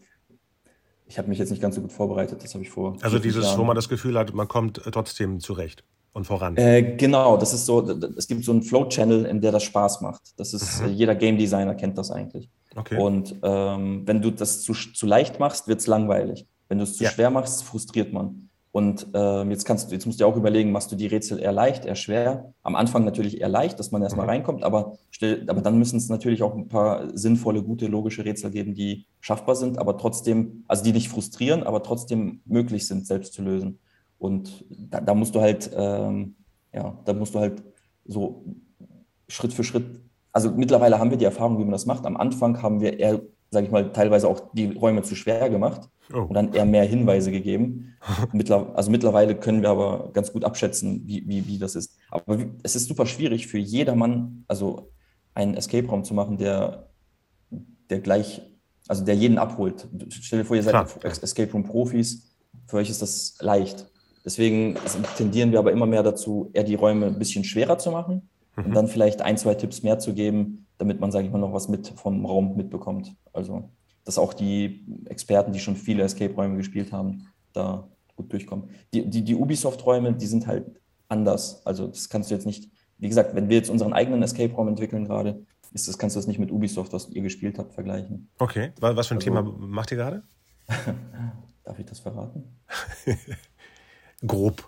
ich 1.05 1.17
habe 1.17 1.27
mich 1.27 1.39
jetzt 1.39 1.49
nicht 1.49 1.61
ganz 1.61 1.75
so 1.75 1.81
gut 1.81 1.91
vorbereitet, 1.91 2.43
das 2.43 2.53
habe 2.53 2.63
ich 2.63 2.69
vor. 2.69 2.97
Also 3.01 3.19
dieses, 3.19 3.45
Jahren. 3.45 3.59
wo 3.59 3.63
man 3.63 3.75
das 3.75 3.89
Gefühl 3.89 4.17
hat, 4.17 4.33
man 4.33 4.47
kommt 4.47 4.85
äh, 4.85 4.91
trotzdem 4.91 5.39
zurecht 5.39 5.83
und 6.13 6.25
voran. 6.25 6.55
Äh, 6.57 6.95
genau, 6.95 7.37
das 7.37 7.53
ist 7.53 7.65
so, 7.65 7.87
es 8.17 8.27
gibt 8.27 8.43
so 8.43 8.51
einen 8.51 8.63
Flow-Channel, 8.63 9.25
in 9.25 9.41
der 9.41 9.51
das 9.51 9.63
Spaß 9.63 10.01
macht. 10.01 10.21
Das 10.37 10.53
ist, 10.53 10.81
Mhm. 10.81 10.87
äh, 10.87 10.91
jeder 10.91 11.15
Game 11.15 11.37
Designer 11.37 11.75
kennt 11.75 11.97
das 11.97 12.11
eigentlich. 12.11 12.49
Okay. 12.75 12.99
Und 12.99 13.35
ähm, 13.41 14.03
wenn 14.05 14.21
du 14.21 14.31
das 14.31 14.61
zu, 14.61 14.73
zu 14.73 15.05
leicht 15.07 15.39
machst, 15.39 15.67
wird 15.67 15.79
es 15.79 15.87
langweilig. 15.87 16.47
Wenn 16.69 16.77
du 16.77 16.85
es 16.85 16.95
zu 16.97 17.03
Ja. 17.03 17.09
schwer 17.09 17.29
machst, 17.29 17.63
frustriert 17.63 18.13
man. 18.13 18.45
Und 18.71 19.07
ähm, 19.15 19.49
jetzt 19.49 19.65
kannst 19.65 19.89
du, 19.89 19.95
jetzt 19.95 20.05
musst 20.05 20.21
du 20.21 20.25
auch 20.25 20.35
überlegen, 20.37 20.71
machst 20.71 20.91
du 20.91 20.95
die 20.95 21.07
Rätsel 21.07 21.39
eher 21.39 21.51
leicht, 21.51 21.85
eher 21.85 21.95
schwer? 21.95 22.53
Am 22.61 22.75
Anfang 22.75 23.03
natürlich 23.03 23.41
eher 23.41 23.49
leicht, 23.49 23.79
dass 23.79 23.89
man 23.91 24.03
erstmal 24.03 24.27
Mhm. 24.27 24.29
reinkommt, 24.29 24.63
aber, 24.63 24.95
stell, 25.09 25.43
aber 25.49 25.61
dann 25.61 25.79
müssen 25.79 25.97
es 25.97 26.07
natürlich 26.07 26.43
auch 26.43 26.53
ein 26.55 26.67
paar 26.67 27.09
sinnvolle, 27.17 27.63
gute, 27.63 27.87
logische 27.87 28.23
Rätsel 28.23 28.51
geben, 28.51 28.75
die 28.75 29.07
schaffbar 29.21 29.55
sind, 29.55 29.79
aber 29.79 29.97
trotzdem, 29.97 30.65
also 30.67 30.83
die 30.83 30.93
nicht 30.93 31.09
frustrieren, 31.09 31.63
aber 31.63 31.81
trotzdem 31.81 32.41
möglich 32.45 32.85
sind, 32.85 33.07
selbst 33.07 33.33
zu 33.33 33.41
lösen. 33.41 33.79
Und 34.19 34.65
da, 34.69 35.01
da 35.01 35.15
musst 35.15 35.33
du 35.33 35.41
halt, 35.41 35.71
ähm, 35.75 36.35
ja, 36.71 36.95
da 37.05 37.13
musst 37.13 37.33
du 37.33 37.39
halt 37.39 37.63
so 38.05 38.45
Schritt 39.27 39.53
für 39.53 39.63
Schritt, 39.63 39.99
also 40.31 40.51
mittlerweile 40.51 40.99
haben 40.99 41.09
wir 41.09 41.17
die 41.17 41.25
Erfahrung, 41.25 41.57
wie 41.57 41.63
man 41.63 41.71
das 41.71 41.87
macht. 41.87 42.05
Am 42.05 42.17
Anfang 42.17 42.61
haben 42.61 42.81
wir 42.81 42.99
eher, 42.99 43.19
sage 43.51 43.65
ich 43.65 43.71
mal, 43.71 43.91
teilweise 43.91 44.27
auch 44.27 44.51
die 44.53 44.67
Räume 44.73 45.01
zu 45.03 45.15
schwer 45.15 45.49
gemacht 45.49 45.89
Oh. 46.11 46.21
und 46.21 46.33
dann 46.33 46.53
eher 46.53 46.65
mehr 46.65 46.85
Hinweise 46.85 47.29
gegeben. 47.29 47.93
Mittler, 48.33 48.71
also 48.75 48.89
mittlerweile 48.89 49.35
können 49.35 49.61
wir 49.61 49.69
aber 49.69 50.09
ganz 50.11 50.33
gut 50.33 50.43
abschätzen, 50.43 51.03
wie, 51.05 51.23
wie, 51.27 51.45
wie 51.47 51.59
das 51.59 51.75
ist. 51.75 51.97
Aber 52.09 52.39
es 52.63 52.75
ist 52.75 52.87
super 52.87 53.05
schwierig 53.05 53.45
für 53.45 53.59
jedermann, 53.59 54.43
also 54.47 54.89
einen 55.35 55.53
Escape-Raum 55.53 56.03
zu 56.03 56.15
machen, 56.15 56.37
der, 56.37 56.89
der 57.91 57.99
gleich, 57.99 58.41
also 58.87 59.05
der 59.05 59.13
jeden 59.15 59.37
abholt. 59.37 59.87
Stell 60.09 60.39
dir 60.39 60.45
vor, 60.45 60.55
ihr 60.55 60.63
seid 60.63 60.71
Klar. 60.73 60.87
Es- 61.03 61.19
Escape 61.19 61.51
Room-Profis, 61.51 62.35
für 62.65 62.77
euch 62.77 62.89
ist 62.89 63.03
das 63.03 63.35
leicht. 63.41 63.85
Deswegen 64.25 64.77
also 64.77 64.97
tendieren 65.15 65.51
wir 65.51 65.59
aber 65.59 65.71
immer 65.71 65.85
mehr 65.85 66.01
dazu, 66.01 66.49
eher 66.53 66.63
die 66.63 66.73
Räume 66.75 67.05
ein 67.05 67.19
bisschen 67.19 67.43
schwerer 67.43 67.77
zu 67.77 67.91
machen 67.91 68.29
Mhm. 68.55 68.65
und 68.65 68.73
dann 68.75 68.87
vielleicht 68.87 69.21
ein, 69.21 69.37
zwei 69.37 69.53
Tipps 69.53 69.83
mehr 69.83 69.99
zu 69.99 70.15
geben, 70.15 70.65
damit 70.79 70.99
man, 70.99 71.11
sage 71.11 71.27
ich 71.27 71.31
mal, 71.31 71.37
noch 71.37 71.53
was 71.53 71.67
mit 71.69 71.87
vom 71.89 72.25
Raum 72.25 72.55
mitbekommt. 72.57 73.15
Also, 73.31 73.69
dass 74.05 74.17
auch 74.17 74.33
die 74.33 74.85
Experten, 75.05 75.51
die 75.53 75.59
schon 75.59 75.75
viele 75.75 76.01
Escape-Räume 76.03 76.57
gespielt 76.57 76.91
haben, 76.91 77.27
da 77.53 77.87
gut 78.15 78.33
durchkommen. 78.33 78.69
Die, 78.93 79.07
die, 79.07 79.23
die 79.23 79.35
Ubisoft-Räume, 79.35 80.13
die 80.13 80.25
sind 80.25 80.47
halt 80.47 80.65
anders. 81.07 81.63
Also, 81.65 81.87
das 81.87 82.09
kannst 82.09 82.31
du 82.31 82.35
jetzt 82.35 82.45
nicht, 82.47 82.71
wie 82.97 83.07
gesagt, 83.07 83.35
wenn 83.35 83.47
wir 83.49 83.57
jetzt 83.57 83.69
unseren 83.69 83.93
eigenen 83.93 84.23
Escape-Raum 84.23 84.67
entwickeln 84.69 85.05
gerade, 85.05 85.45
ist 85.71 85.87
das, 85.87 85.99
kannst 85.99 86.15
du 86.15 86.19
das 86.19 86.25
nicht 86.27 86.39
mit 86.39 86.51
Ubisoft, 86.51 86.91
was 86.93 87.09
ihr 87.09 87.21
gespielt 87.21 87.59
habt, 87.59 87.73
vergleichen. 87.73 88.29
Okay. 88.39 88.71
Wa- 88.79 88.95
Was 88.95 89.07
für 89.07 89.13
ein 89.13 89.17
Also- 89.19 89.25
Thema 89.29 89.43
macht 89.43 89.91
ihr 89.91 89.97
gerade? 89.97 90.23
Darf 91.63 91.77
ich 91.77 91.85
das 91.85 91.99
verraten? 91.99 92.43
Grob. 94.25 94.67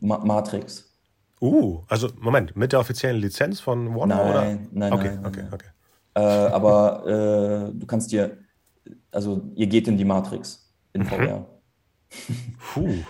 Ma 0.00 0.18
Matrix. 0.18 0.95
Uh, 1.40 1.82
also 1.88 2.08
Moment, 2.18 2.56
mit 2.56 2.72
der 2.72 2.80
offiziellen 2.80 3.20
Lizenz 3.20 3.60
von 3.60 3.94
Warner 3.94 4.16
Nein, 4.16 4.30
oder? 4.30 4.44
nein, 4.72 4.92
okay, 4.92 5.08
nein, 5.08 5.20
nein, 5.22 5.26
okay, 5.26 5.42
nein. 5.42 5.52
okay. 5.52 5.66
Äh, 6.14 6.20
aber 6.20 7.70
äh, 7.72 7.78
du 7.78 7.86
kannst 7.86 8.10
dir, 8.10 8.38
also 9.10 9.42
ihr 9.54 9.66
geht 9.66 9.86
in 9.86 9.98
die 9.98 10.04
Matrix 10.04 10.72
in 10.94 11.02
Mhm. 11.02 11.06
VR. 11.06 11.46
Puh. 12.72 12.94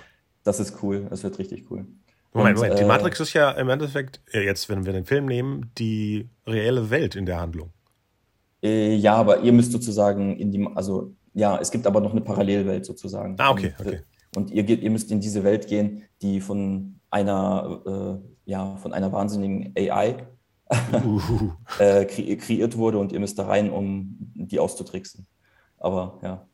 Das 0.44 0.60
ist 0.60 0.80
cool, 0.80 1.08
das 1.10 1.24
wird 1.24 1.40
richtig 1.40 1.68
cool. 1.72 1.86
Moment, 2.32 2.56
Und, 2.56 2.62
Moment. 2.62 2.78
Die 2.78 2.84
äh, 2.84 2.86
Matrix 2.86 3.18
ist 3.18 3.32
ja 3.32 3.50
im 3.50 3.68
Endeffekt, 3.68 4.20
ja, 4.32 4.40
jetzt, 4.42 4.68
wenn 4.68 4.86
wir 4.86 4.92
den 4.92 5.04
Film 5.04 5.26
nehmen, 5.26 5.72
die 5.76 6.28
reelle 6.46 6.88
Welt 6.90 7.16
in 7.16 7.26
der 7.26 7.40
Handlung. 7.40 7.72
Äh, 8.62 8.94
ja, 8.94 9.16
aber 9.16 9.40
ihr 9.40 9.52
müsst 9.52 9.72
sozusagen 9.72 10.36
in 10.36 10.52
die, 10.52 10.64
also 10.76 11.12
ja, 11.34 11.58
es 11.58 11.72
gibt 11.72 11.84
aber 11.84 12.00
noch 12.00 12.12
eine 12.12 12.20
Parallelwelt 12.20 12.86
sozusagen. 12.86 13.34
Ah, 13.38 13.50
okay, 13.50 13.74
okay. 13.80 14.02
Und 14.34 14.50
ihr 14.50 14.64
geht, 14.64 14.82
ihr 14.82 14.90
müsst 14.90 15.10
in 15.10 15.20
diese 15.20 15.44
Welt 15.44 15.66
gehen, 15.66 16.02
die 16.22 16.40
von 16.40 17.00
einer, 17.10 18.20
äh, 18.46 18.50
ja, 18.50 18.76
von 18.76 18.92
einer 18.92 19.12
wahnsinnigen 19.12 19.72
AI 19.76 20.26
Uh, 20.68 21.20
äh, 21.78 22.04
kre 22.06 22.36
kreiert 22.36 22.76
wurde 22.76 22.98
und 22.98 23.12
ihr 23.12 23.20
müsst 23.20 23.38
da 23.38 23.46
rein, 23.46 23.70
um 23.70 24.16
die 24.34 24.58
auszutricksen. 24.58 25.26
Aber 25.78 26.18
ja, 26.22 26.48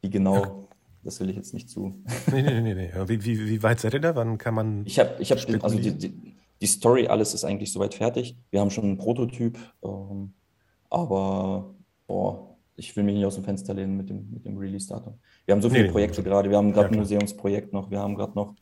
wie 0.00 0.10
genau, 0.10 0.68
das 1.04 1.20
will 1.20 1.30
ich 1.30 1.36
jetzt 1.36 1.54
nicht 1.54 1.70
zu. 1.70 2.02
nee, 2.32 2.42
nee, 2.42 2.60
nee, 2.60 2.74
nee. 2.74 2.90
Wie, 3.06 3.24
wie, 3.24 3.48
wie 3.48 3.62
weit 3.62 3.78
seid 3.80 3.94
ihr 3.94 4.00
da? 4.00 4.16
Wann 4.16 4.38
kann 4.38 4.54
man. 4.54 4.84
Ich 4.84 4.98
habe, 4.98 5.14
ich 5.20 5.30
hab, 5.30 5.38
also 5.62 5.78
die, 5.78 5.92
die, 5.92 6.36
die 6.60 6.66
Story, 6.66 7.06
alles 7.06 7.34
ist 7.34 7.44
eigentlich 7.44 7.72
soweit 7.72 7.94
fertig. 7.94 8.36
Wir 8.50 8.60
haben 8.60 8.70
schon 8.70 8.84
einen 8.84 8.98
Prototyp, 8.98 9.58
ähm, 9.84 10.34
aber 10.90 11.72
boah, 12.08 12.56
ich 12.74 12.96
will 12.96 13.04
mich 13.04 13.14
nicht 13.14 13.26
aus 13.26 13.36
dem 13.36 13.44
Fenster 13.44 13.74
lehnen 13.74 13.96
mit 13.96 14.10
dem, 14.10 14.28
mit 14.32 14.44
dem 14.44 14.58
Release-Datum. 14.58 15.20
Wir 15.46 15.54
haben 15.54 15.62
so 15.62 15.70
viele 15.70 15.84
nee, 15.84 15.90
Projekte 15.90 16.20
nee. 16.20 16.28
gerade. 16.28 16.50
Wir 16.50 16.56
haben 16.56 16.72
gerade 16.72 16.88
Ja, 16.88 16.92
ein. 16.92 16.98
Museumsprojekt 16.98 17.72
noch. 17.72 17.90
Wir 17.90 18.00
haben 18.00 18.16
gerade 18.16 18.34
noch, 18.34 18.54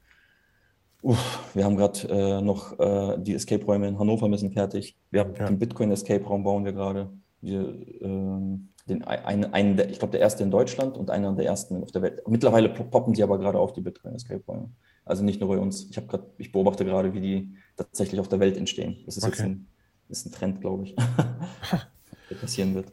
uff, 1.02 1.40
wir 1.54 1.64
haben 1.64 1.76
gerade 1.76 2.08
äh, 2.08 2.40
noch 2.42 2.78
äh, 2.78 3.18
die 3.18 3.34
Escape-Räume 3.34 3.88
in 3.88 3.98
Hannover 3.98 4.28
müssen 4.28 4.52
fertig. 4.52 4.96
Wir 5.10 5.20
haben 5.20 5.34
Ja. 5.34 5.46
den 5.46 5.58
Bitcoin-Escape-Raum 5.58 6.44
bauen 6.44 6.64
wir 6.64 6.72
gerade. 6.72 7.10
Wir, 7.40 7.74
ähm, 8.02 8.68
den, 8.86 9.02
einen, 9.02 9.52
einen 9.54 9.76
der, 9.76 9.88
ich 9.90 9.98
glaube, 9.98 10.12
der 10.12 10.20
erste 10.20 10.42
in 10.44 10.50
Deutschland 10.50 10.98
und 10.98 11.10
einer 11.10 11.32
der 11.32 11.46
ersten 11.46 11.82
auf 11.82 11.90
der 11.90 12.02
Welt. 12.02 12.22
Mittlerweile 12.28 12.68
poppen 12.68 13.14
sie 13.14 13.22
aber 13.22 13.38
gerade 13.38 13.58
auf 13.58 13.72
die 13.72 13.80
Bitcoin 13.80 14.14
Escape 14.14 14.42
Räume. 14.46 14.70
Also 15.06 15.24
nicht 15.24 15.40
nur 15.40 15.48
bei 15.48 15.58
uns. 15.58 15.88
Ich, 15.90 16.06
grad, 16.06 16.26
ich 16.36 16.52
beobachte 16.52 16.84
gerade, 16.84 17.14
wie 17.14 17.20
die 17.20 17.54
tatsächlich 17.76 18.20
auf 18.20 18.28
der 18.28 18.40
Welt 18.40 18.56
entstehen. 18.58 18.98
Das 19.06 19.16
ist 19.16 19.24
okay. 19.24 19.32
jetzt 19.32 19.42
ein, 19.42 19.66
ist 20.10 20.26
ein 20.26 20.32
Trend, 20.32 20.60
glaube 20.60 20.84
ich, 20.84 20.94
der 22.30 22.36
passieren 22.36 22.74
wird. 22.74 22.92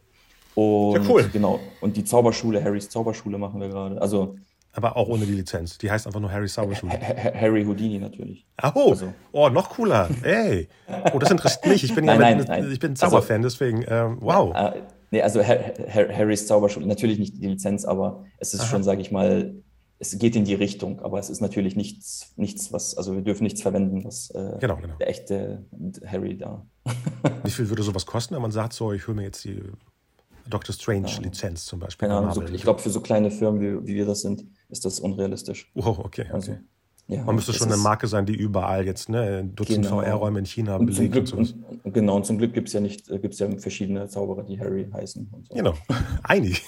Und, 0.55 0.95
ja, 0.95 1.09
cool. 1.09 1.29
Genau. 1.31 1.59
Und 1.79 1.97
die 1.97 2.03
Zauberschule, 2.03 2.63
Harrys 2.63 2.89
Zauberschule 2.89 3.37
machen 3.37 3.61
wir 3.61 3.69
gerade. 3.69 4.01
Also 4.01 4.35
aber 4.73 4.95
auch 4.95 5.09
ohne 5.09 5.25
die 5.25 5.33
Lizenz. 5.33 5.77
Die 5.77 5.91
heißt 5.91 6.07
einfach 6.07 6.21
nur 6.21 6.31
Harry 6.31 6.47
Zauberschule. 6.47 6.93
Harry 6.93 7.65
Houdini 7.65 7.99
natürlich. 7.99 8.45
Ach 8.57 8.73
oh, 8.75 8.91
also. 8.91 9.13
oh, 9.33 9.49
noch 9.49 9.69
cooler. 9.69 10.09
Ey. 10.23 10.69
Oh, 11.13 11.19
das 11.19 11.31
interessiert 11.31 11.65
mich. 11.65 11.83
Ich 11.83 11.93
bin 11.93 12.05
ja 12.05 12.17
nein, 12.17 12.37
mit, 12.37 12.47
nein, 12.47 12.63
nein. 12.63 12.71
ich 12.71 12.79
bin 12.79 12.95
Zauberfan, 12.95 13.43
also, 13.43 13.49
deswegen, 13.49 13.83
ähm, 13.87 14.17
wow. 14.21 14.55
Äh, 14.55 14.81
nee, 15.11 15.21
also 15.21 15.43
Harrys 15.43 16.47
Zauberschule, 16.47 16.87
natürlich 16.87 17.19
nicht 17.19 17.35
die 17.41 17.47
Lizenz, 17.47 17.83
aber 17.83 18.23
es 18.37 18.53
ist 18.53 18.61
Aha. 18.61 18.69
schon, 18.69 18.83
sage 18.83 19.01
ich 19.01 19.11
mal, 19.11 19.55
es 19.99 20.17
geht 20.17 20.37
in 20.37 20.45
die 20.45 20.55
Richtung, 20.55 21.01
aber 21.01 21.19
es 21.19 21.29
ist 21.29 21.41
natürlich 21.41 21.75
nichts, 21.75 22.33
nichts, 22.37 22.71
was, 22.71 22.97
also 22.97 23.13
wir 23.13 23.21
dürfen 23.21 23.43
nichts 23.43 23.61
verwenden, 23.61 24.05
was 24.05 24.29
äh, 24.31 24.57
genau, 24.59 24.77
genau. 24.77 24.95
der 24.99 25.09
echte 25.09 25.65
Harry 26.07 26.37
da. 26.37 26.65
Wie 27.43 27.51
viel 27.51 27.69
würde 27.69 27.83
sowas 27.83 28.05
kosten, 28.05 28.35
wenn 28.35 28.41
man 28.41 28.51
sagt, 28.51 28.73
so, 28.73 28.93
ich 28.93 29.05
hole 29.07 29.17
mir 29.17 29.23
jetzt 29.23 29.43
die 29.43 29.61
Doctor 30.49 30.73
Strange-Lizenz 30.73 31.65
zum 31.65 31.79
Beispiel. 31.79 32.07
Keine 32.07 32.19
Ahnung, 32.19 32.33
so, 32.33 32.41
ich 32.43 32.61
glaube, 32.61 32.79
für 32.79 32.89
so 32.89 33.01
kleine 33.01 33.31
Firmen, 33.31 33.61
wie, 33.61 33.87
wie, 33.87 33.95
wir 33.95 34.05
das 34.05 34.21
sind, 34.21 34.45
ist 34.69 34.85
das 34.85 34.99
unrealistisch. 34.99 35.71
Wow, 35.73 35.99
okay. 35.99 36.23
okay. 36.23 36.31
Also, 36.31 36.57
ja, 37.07 37.23
Man 37.25 37.35
müsste 37.35 37.51
schon 37.51 37.67
eine 37.67 37.81
Marke 37.81 38.07
sein, 38.07 38.25
die 38.25 38.35
überall 38.35 38.85
jetzt, 38.85 39.09
ne, 39.09 39.43
Dutzend 39.43 39.85
genau. 39.85 40.01
VR-Räume 40.01 40.39
in 40.39 40.45
China 40.45 40.77
und 40.77 40.85
belegt. 40.85 41.11
Glück, 41.11 41.33
und 41.33 41.55
und, 41.83 41.93
genau, 41.93 42.15
und 42.15 42.25
zum 42.25 42.37
Glück 42.37 42.53
gibt 42.53 42.69
es 42.69 42.73
ja 42.73 42.79
nicht, 42.79 43.09
äh, 43.09 43.19
gibt's 43.19 43.39
ja 43.39 43.49
verschiedene 43.57 44.07
Zauberer, 44.07 44.43
die 44.43 44.59
Harry 44.59 44.89
heißen. 44.93 45.29
So. 45.49 45.55
Genau, 45.55 45.73
einig. 46.23 46.63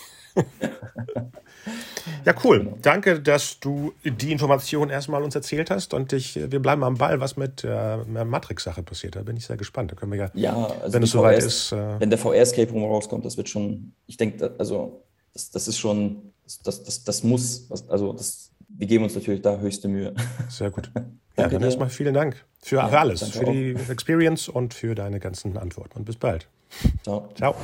Ja, 2.26 2.34
cool. 2.44 2.74
Danke, 2.82 3.20
dass 3.20 3.60
du 3.60 3.94
die 4.04 4.32
Information 4.32 4.90
erstmal 4.90 5.24
uns 5.24 5.36
erzählt 5.36 5.70
hast 5.70 5.94
und 5.94 6.14
ich, 6.14 6.36
wir 6.36 6.60
bleiben 6.60 6.84
am 6.84 6.96
Ball, 6.96 7.20
was 7.20 7.38
mit 7.38 7.64
äh, 7.64 7.68
der 7.68 8.26
Matrix-Sache 8.26 8.84
passiert. 8.84 9.16
Da 9.16 9.24
bin 9.24 9.38
ich 9.38 9.46
sehr 9.46 9.58
gespannt. 9.58 9.92
Da 9.92 9.96
können 9.96 10.12
wir 10.12 10.20
ja, 10.20 10.32
ja 10.34 10.68
also 10.82 10.94
wenn 10.94 11.04
es 11.04 11.12
soweit 11.12 11.44
ist. 11.44 11.72
Äh, 11.72 12.00
wenn 12.00 12.10
der 12.10 12.20
VR-Escape 12.20 12.72
Room 12.72 12.84
rauskommt, 12.86 13.26
das 13.26 13.38
wird 13.38 13.50
schon, 13.50 13.94
ich 14.08 14.18
denke, 14.18 14.54
also 14.58 15.04
das, 15.34 15.52
das 15.52 15.68
ist 15.68 15.78
schon, 15.78 16.34
das, 16.64 16.84
das, 16.84 17.04
das 17.04 17.24
muss, 17.24 17.70
also 17.90 18.14
das, 18.14 18.52
wir 18.70 18.88
geben 18.88 19.04
uns 19.04 19.16
natürlich 19.16 19.42
da 19.42 19.58
höchste 19.60 19.88
Mühe. 19.88 20.14
Sehr 20.50 20.72
gut. 20.72 20.92
ja, 21.38 21.48
dann 21.48 21.64
erstmal 21.64 21.90
vielen 21.90 22.14
Dank 22.14 22.44
für, 22.60 22.78
ja, 22.78 22.88
alles, 22.88 23.24
für 23.24 23.46
die 23.46 23.76
Experience 23.90 24.50
und 24.50 24.74
für 24.74 24.96
deine 24.96 25.20
ganzen 25.20 25.58
Antworten. 25.58 26.00
Und 26.00 26.06
bis 26.06 26.16
bald. 26.16 26.48
Ciao. 27.04 27.30
Ciao. 27.36 27.56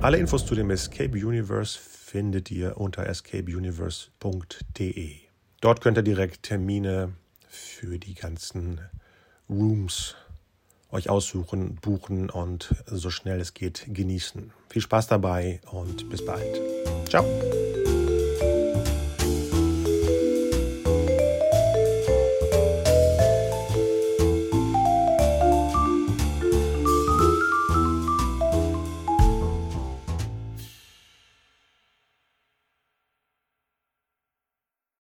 Alle 0.00 0.18
Infos 0.18 0.46
zu 0.46 0.54
dem 0.54 0.70
Escape 0.70 1.16
Universe 1.16 1.78
findet 1.78 2.50
ihr 2.50 2.76
unter 2.76 3.06
escapeuniverse.de. 3.06 5.14
Dort 5.60 5.80
könnt 5.80 5.98
ihr 5.98 6.02
direkt 6.02 6.42
Termine 6.44 7.14
für 7.48 7.98
die 7.98 8.14
ganzen 8.14 8.80
Rooms 9.48 10.14
euch 10.90 11.08
aussuchen, 11.10 11.76
buchen 11.76 12.30
und 12.30 12.74
so 12.86 13.10
schnell 13.10 13.40
es 13.40 13.54
geht 13.54 13.86
genießen. 13.88 14.52
Viel 14.68 14.82
Spaß 14.82 15.08
dabei 15.08 15.60
und 15.70 16.08
bis 16.08 16.24
bald. 16.24 16.60
Ciao. 17.08 17.24